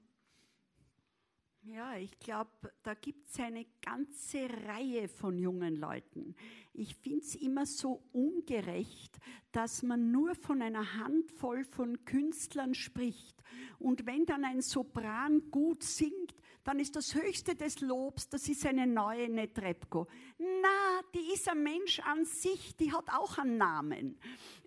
Ja, 1.65 1.97
ich 1.97 2.19
glaube, 2.19 2.51
da 2.83 2.95
gibt 2.95 3.29
es 3.29 3.39
eine 3.39 3.65
ganze 3.83 4.49
Reihe 4.67 5.07
von 5.07 5.39
jungen 5.39 5.77
Leuten. 5.77 6.35
Ich 6.73 6.97
finde 6.97 7.21
es 7.21 7.37
immer 7.37 7.67
so 7.67 8.03
ungerecht, 8.13 9.17
dass 9.53 9.85
man 9.85 10.11
nur 10.11 10.35
von 10.35 10.61
einer 10.61 10.95
Handvoll 10.95 11.63
von 11.63 12.05
Künstlern 12.05 12.75
spricht. 12.75 13.41
Und 13.79 14.07
wenn 14.07 14.27
dann 14.27 14.45
ein 14.45 14.61
Sopran 14.61 15.53
gut 15.53 15.85
singt, 15.85 16.35
dann 16.65 16.79
ist 16.79 16.95
das 16.95 17.15
höchste 17.15 17.57
des 17.57 17.81
Lobs, 17.81 18.29
das 18.29 18.49
ist 18.49 18.65
eine 18.67 18.87
neue 18.87 19.29
Netrebko. 19.29 20.07
Na, 20.39 21.01
die 21.15 21.35
ist 21.35 21.49
ein 21.49 21.63
Mensch 21.63 22.01
an 22.01 22.25
sich, 22.25 22.77
die 22.77 22.93
hat 22.93 23.09
auch 23.13 23.39
einen 23.39 23.59
Namen. 23.59 24.19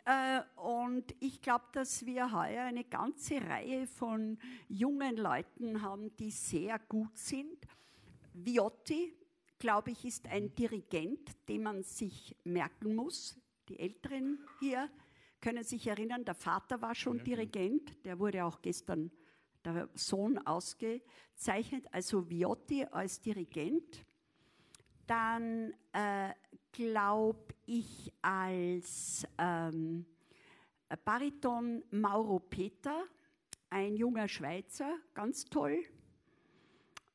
Äh, 0.03 0.41
und 0.57 1.15
ich 1.19 1.41
glaube, 1.41 1.65
dass 1.71 2.05
wir 2.05 2.31
heuer 2.31 2.63
eine 2.65 2.83
ganze 2.83 3.41
Reihe 3.41 3.87
von 3.87 4.37
jungen 4.67 5.15
Leuten 5.15 5.81
haben, 5.81 6.15
die 6.17 6.31
sehr 6.31 6.79
gut 6.79 7.17
sind. 7.17 7.65
Viotti, 8.33 9.15
glaube 9.57 9.91
ich, 9.91 10.03
ist 10.05 10.27
ein 10.27 10.53
Dirigent, 10.53 11.31
den 11.47 11.63
man 11.63 11.83
sich 11.83 12.35
merken 12.43 12.95
muss. 12.95 13.39
Die 13.69 13.79
Älteren 13.79 14.39
hier 14.59 14.89
können 15.39 15.63
sich 15.63 15.87
erinnern, 15.87 16.25
der 16.25 16.35
Vater 16.35 16.81
war 16.81 16.93
schon 16.93 17.23
Dirigent, 17.23 18.05
der 18.05 18.19
wurde 18.19 18.43
auch 18.43 18.61
gestern 18.61 19.11
der 19.73 19.89
Sohn 19.93 20.37
ausgezeichnet, 20.39 21.85
also 21.91 22.29
Viotti 22.29 22.85
als 22.85 23.21
Dirigent. 23.21 24.05
Dann 25.07 25.73
äh, 25.93 26.33
glaube 26.71 27.53
ich 27.65 28.11
als 28.21 29.27
ähm, 29.37 30.05
Bariton 31.03 31.83
Mauro 31.91 32.39
Peter, 32.39 33.03
ein 33.69 33.95
junger 33.95 34.27
Schweizer, 34.27 34.97
ganz 35.13 35.45
toll. 35.45 35.83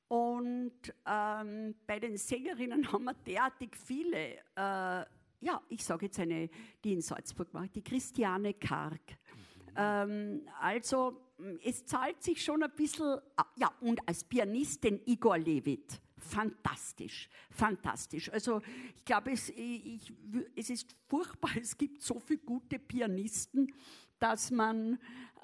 Und 0.09 0.93
ähm, 1.07 1.75
bei 1.87 2.01
den 2.01 2.17
Sängerinnen 2.17 2.85
haben 2.93 3.05
wir 3.05 3.15
derartig 3.15 3.77
viele. 3.77 4.39
Äh, 4.57 5.05
ja, 5.43 5.63
ich 5.69 5.85
sage 5.85 6.07
jetzt 6.07 6.19
eine, 6.19 6.51
die 6.83 6.95
in 6.95 7.01
Salzburg 7.01 7.53
macht, 7.55 7.75
die 7.77 7.83
Christiane 7.83 8.55
Karg. 8.55 9.01
Ähm, 9.77 10.43
also 10.61 11.30
es 11.65 11.85
zahlt 11.87 12.23
sich 12.23 12.43
schon 12.43 12.63
ein 12.63 12.71
bisschen, 12.75 13.19
ah, 13.37 13.47
ja, 13.57 13.73
und 13.81 14.07
als 14.09 14.25
Pianist 14.25 14.85
den 14.85 15.01
Igor 15.07 15.39
Levit. 15.39 16.01
Fantastisch, 16.19 17.29
fantastisch. 17.51 18.31
Also 18.31 18.61
ich 18.95 19.05
glaube, 19.05 19.33
es, 19.33 19.49
ich, 19.51 20.13
es 20.55 20.71
ist 20.71 20.95
furchtbar, 21.09 21.51
es 21.61 21.77
gibt 21.77 22.03
so 22.03 22.21
viele 22.21 22.41
gute 22.41 22.79
Pianisten, 22.79 23.73
dass 24.19 24.51
man, 24.51 24.99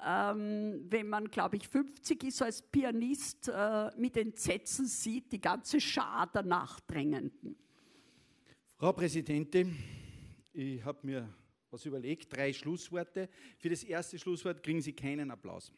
ähm, 0.05 0.85
wenn 0.89 1.09
man, 1.09 1.29
glaube 1.29 1.57
ich, 1.57 1.67
50 1.67 2.23
ist 2.23 2.41
als 2.41 2.61
Pianist, 2.61 3.49
äh, 3.49 3.89
mit 3.97 4.15
Entsetzen 4.17 4.85
sieht, 4.85 5.31
die 5.31 5.41
ganze 5.41 5.81
Schar 5.81 6.27
der 6.27 6.43
Nachdrängenden. 6.43 7.57
Frau 8.77 8.93
Präsidentin, 8.93 9.75
ich 10.53 10.85
habe 10.85 10.99
mir 11.05 11.33
was 11.71 11.85
überlegt, 11.85 12.35
drei 12.35 12.53
Schlussworte. 12.53 13.29
Für 13.57 13.69
das 13.69 13.83
erste 13.83 14.17
Schlusswort 14.19 14.63
kriegen 14.63 14.81
Sie 14.81 14.93
keinen 14.93 15.31
Applaus. 15.31 15.73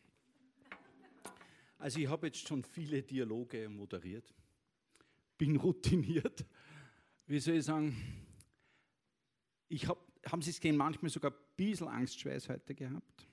Also 1.80 2.00
ich 2.00 2.08
habe 2.08 2.28
jetzt 2.28 2.48
schon 2.48 2.64
viele 2.64 3.02
Dialoge 3.02 3.68
moderiert 3.68 4.32
bin 5.40 5.56
routiniert. 5.56 6.46
Wie 7.26 7.40
soll 7.40 7.56
ich 7.56 7.66
sagen? 7.66 7.96
Ich 9.70 9.88
habe, 9.88 10.00
haben 10.30 10.42
Sie 10.44 10.52
es 10.52 10.60
gesehen, 10.60 10.78
manchmal 10.78 11.10
sogar 11.10 11.32
ein 11.32 11.38
bisschen 11.56 11.88
Angstschweiß 11.88 12.50
heute 12.50 12.76
gehabt. 12.76 13.26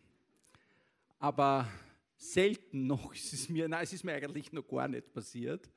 Aber 1.18 1.68
selten 2.16 2.86
noch 2.86 3.12
ist 3.12 3.32
es 3.32 3.48
mir, 3.48 3.68
nein, 3.68 3.82
es 3.82 3.92
ist 3.92 4.04
mir 4.04 4.14
eigentlich 4.14 4.52
noch 4.52 4.66
gar 4.66 4.86
nicht 4.88 5.12
passiert, 5.12 5.68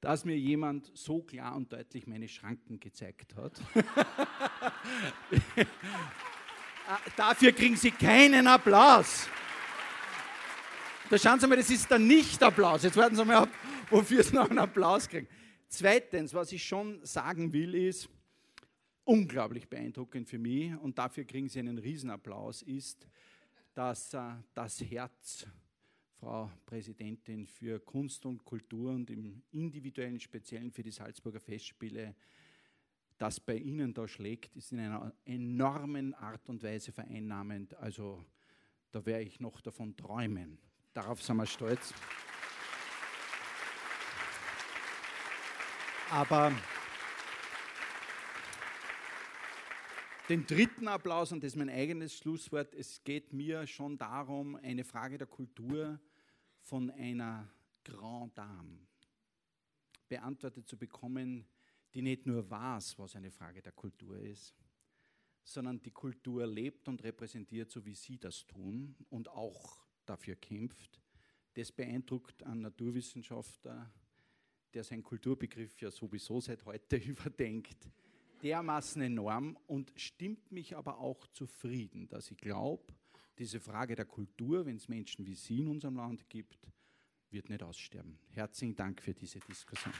dass 0.00 0.24
mir 0.24 0.36
jemand 0.36 0.90
so 0.94 1.22
klar 1.22 1.54
und 1.54 1.72
deutlich 1.72 2.06
meine 2.06 2.26
Schranken 2.26 2.80
gezeigt 2.80 3.36
hat. 3.36 3.60
Ah, 6.88 6.98
dafür 7.16 7.52
kriegen 7.52 7.76
Sie 7.76 7.92
keinen 7.92 8.48
Applaus. 8.48 9.28
Da 11.12 11.18
schauen 11.18 11.38
Sie 11.38 11.46
mal, 11.46 11.56
das 11.56 11.68
ist 11.68 11.90
der 11.90 11.98
Nicht-Applaus. 11.98 12.84
Jetzt 12.84 12.96
warten 12.96 13.14
Sie 13.14 13.22
mal 13.22 13.36
ab, 13.36 13.50
wofür 13.90 14.22
Sie 14.22 14.34
noch 14.34 14.48
einen 14.48 14.60
Applaus 14.60 15.06
kriegen. 15.06 15.28
Zweitens, 15.68 16.32
was 16.32 16.50
ich 16.52 16.64
schon 16.64 17.04
sagen 17.04 17.52
will, 17.52 17.74
ist, 17.74 18.08
unglaublich 19.04 19.68
beeindruckend 19.68 20.26
für 20.26 20.38
mich 20.38 20.74
und 20.74 20.96
dafür 20.96 21.24
kriegen 21.24 21.50
Sie 21.50 21.58
einen 21.58 21.76
Riesenapplaus, 21.76 22.62
ist, 22.62 23.06
dass 23.74 24.14
äh, 24.14 24.22
das 24.54 24.80
Herz, 24.80 25.46
Frau 26.18 26.50
Präsidentin, 26.64 27.46
für 27.46 27.78
Kunst 27.78 28.24
und 28.24 28.42
Kultur 28.42 28.92
und 28.92 29.10
im 29.10 29.42
individuellen, 29.50 30.18
speziellen 30.18 30.72
für 30.72 30.82
die 30.82 30.92
Salzburger 30.92 31.40
Festspiele, 31.40 32.16
das 33.18 33.38
bei 33.38 33.58
Ihnen 33.58 33.92
da 33.92 34.08
schlägt, 34.08 34.56
ist 34.56 34.72
in 34.72 34.78
einer 34.78 35.12
enormen 35.26 36.14
Art 36.14 36.48
und 36.48 36.62
Weise 36.62 36.90
vereinnahmend. 36.90 37.74
Also 37.74 38.24
da 38.92 39.04
werde 39.04 39.24
ich 39.24 39.40
noch 39.40 39.60
davon 39.60 39.94
träumen. 39.94 40.58
Darauf 40.94 41.22
sind 41.22 41.38
wir 41.38 41.46
stolz. 41.46 41.94
Aber 46.10 46.52
den 50.28 50.46
dritten 50.46 50.88
Applaus, 50.88 51.32
und 51.32 51.42
das 51.42 51.52
ist 51.52 51.56
mein 51.56 51.70
eigenes 51.70 52.14
Schlusswort, 52.14 52.74
es 52.74 53.02
geht 53.04 53.32
mir 53.32 53.66
schon 53.66 53.96
darum, 53.96 54.56
eine 54.56 54.84
Frage 54.84 55.16
der 55.16 55.26
Kultur 55.26 55.98
von 56.60 56.90
einer 56.90 57.50
Grand 57.84 58.36
Dame 58.36 58.86
beantwortet 60.08 60.68
zu 60.68 60.76
bekommen, 60.76 61.46
die 61.94 62.02
nicht 62.02 62.26
nur 62.26 62.50
weiß, 62.50 62.98
was 62.98 63.16
eine 63.16 63.30
Frage 63.30 63.62
der 63.62 63.72
Kultur 63.72 64.18
ist, 64.18 64.54
sondern 65.42 65.80
die 65.82 65.90
Kultur 65.90 66.46
lebt 66.46 66.86
und 66.86 67.02
repräsentiert, 67.02 67.70
so 67.70 67.82
wie 67.86 67.94
Sie 67.94 68.18
das 68.18 68.46
tun 68.46 68.94
und 69.08 69.28
auch 69.28 69.81
dafür 70.06 70.36
kämpft. 70.36 71.00
Das 71.54 71.70
beeindruckt 71.70 72.42
einen 72.44 72.62
Naturwissenschaftler, 72.62 73.90
der 74.72 74.84
seinen 74.84 75.02
Kulturbegriff 75.02 75.80
ja 75.80 75.90
sowieso 75.90 76.40
seit 76.40 76.64
heute 76.64 76.96
überdenkt, 77.04 77.88
dermaßen 78.42 79.02
enorm 79.02 79.56
und 79.66 79.92
stimmt 79.96 80.50
mich 80.50 80.76
aber 80.76 80.98
auch 80.98 81.26
zufrieden, 81.28 82.08
dass 82.08 82.30
ich 82.30 82.38
glaube, 82.38 82.92
diese 83.38 83.60
Frage 83.60 83.94
der 83.94 84.04
Kultur, 84.04 84.66
wenn 84.66 84.76
es 84.76 84.88
Menschen 84.88 85.26
wie 85.26 85.34
Sie 85.34 85.60
in 85.60 85.68
unserem 85.68 85.96
Land 85.96 86.28
gibt, 86.28 86.58
wird 87.30 87.48
nicht 87.48 87.62
aussterben. 87.62 88.18
Herzlichen 88.30 88.76
Dank 88.76 89.00
für 89.00 89.14
diese 89.14 89.40
Diskussion. 89.40 89.94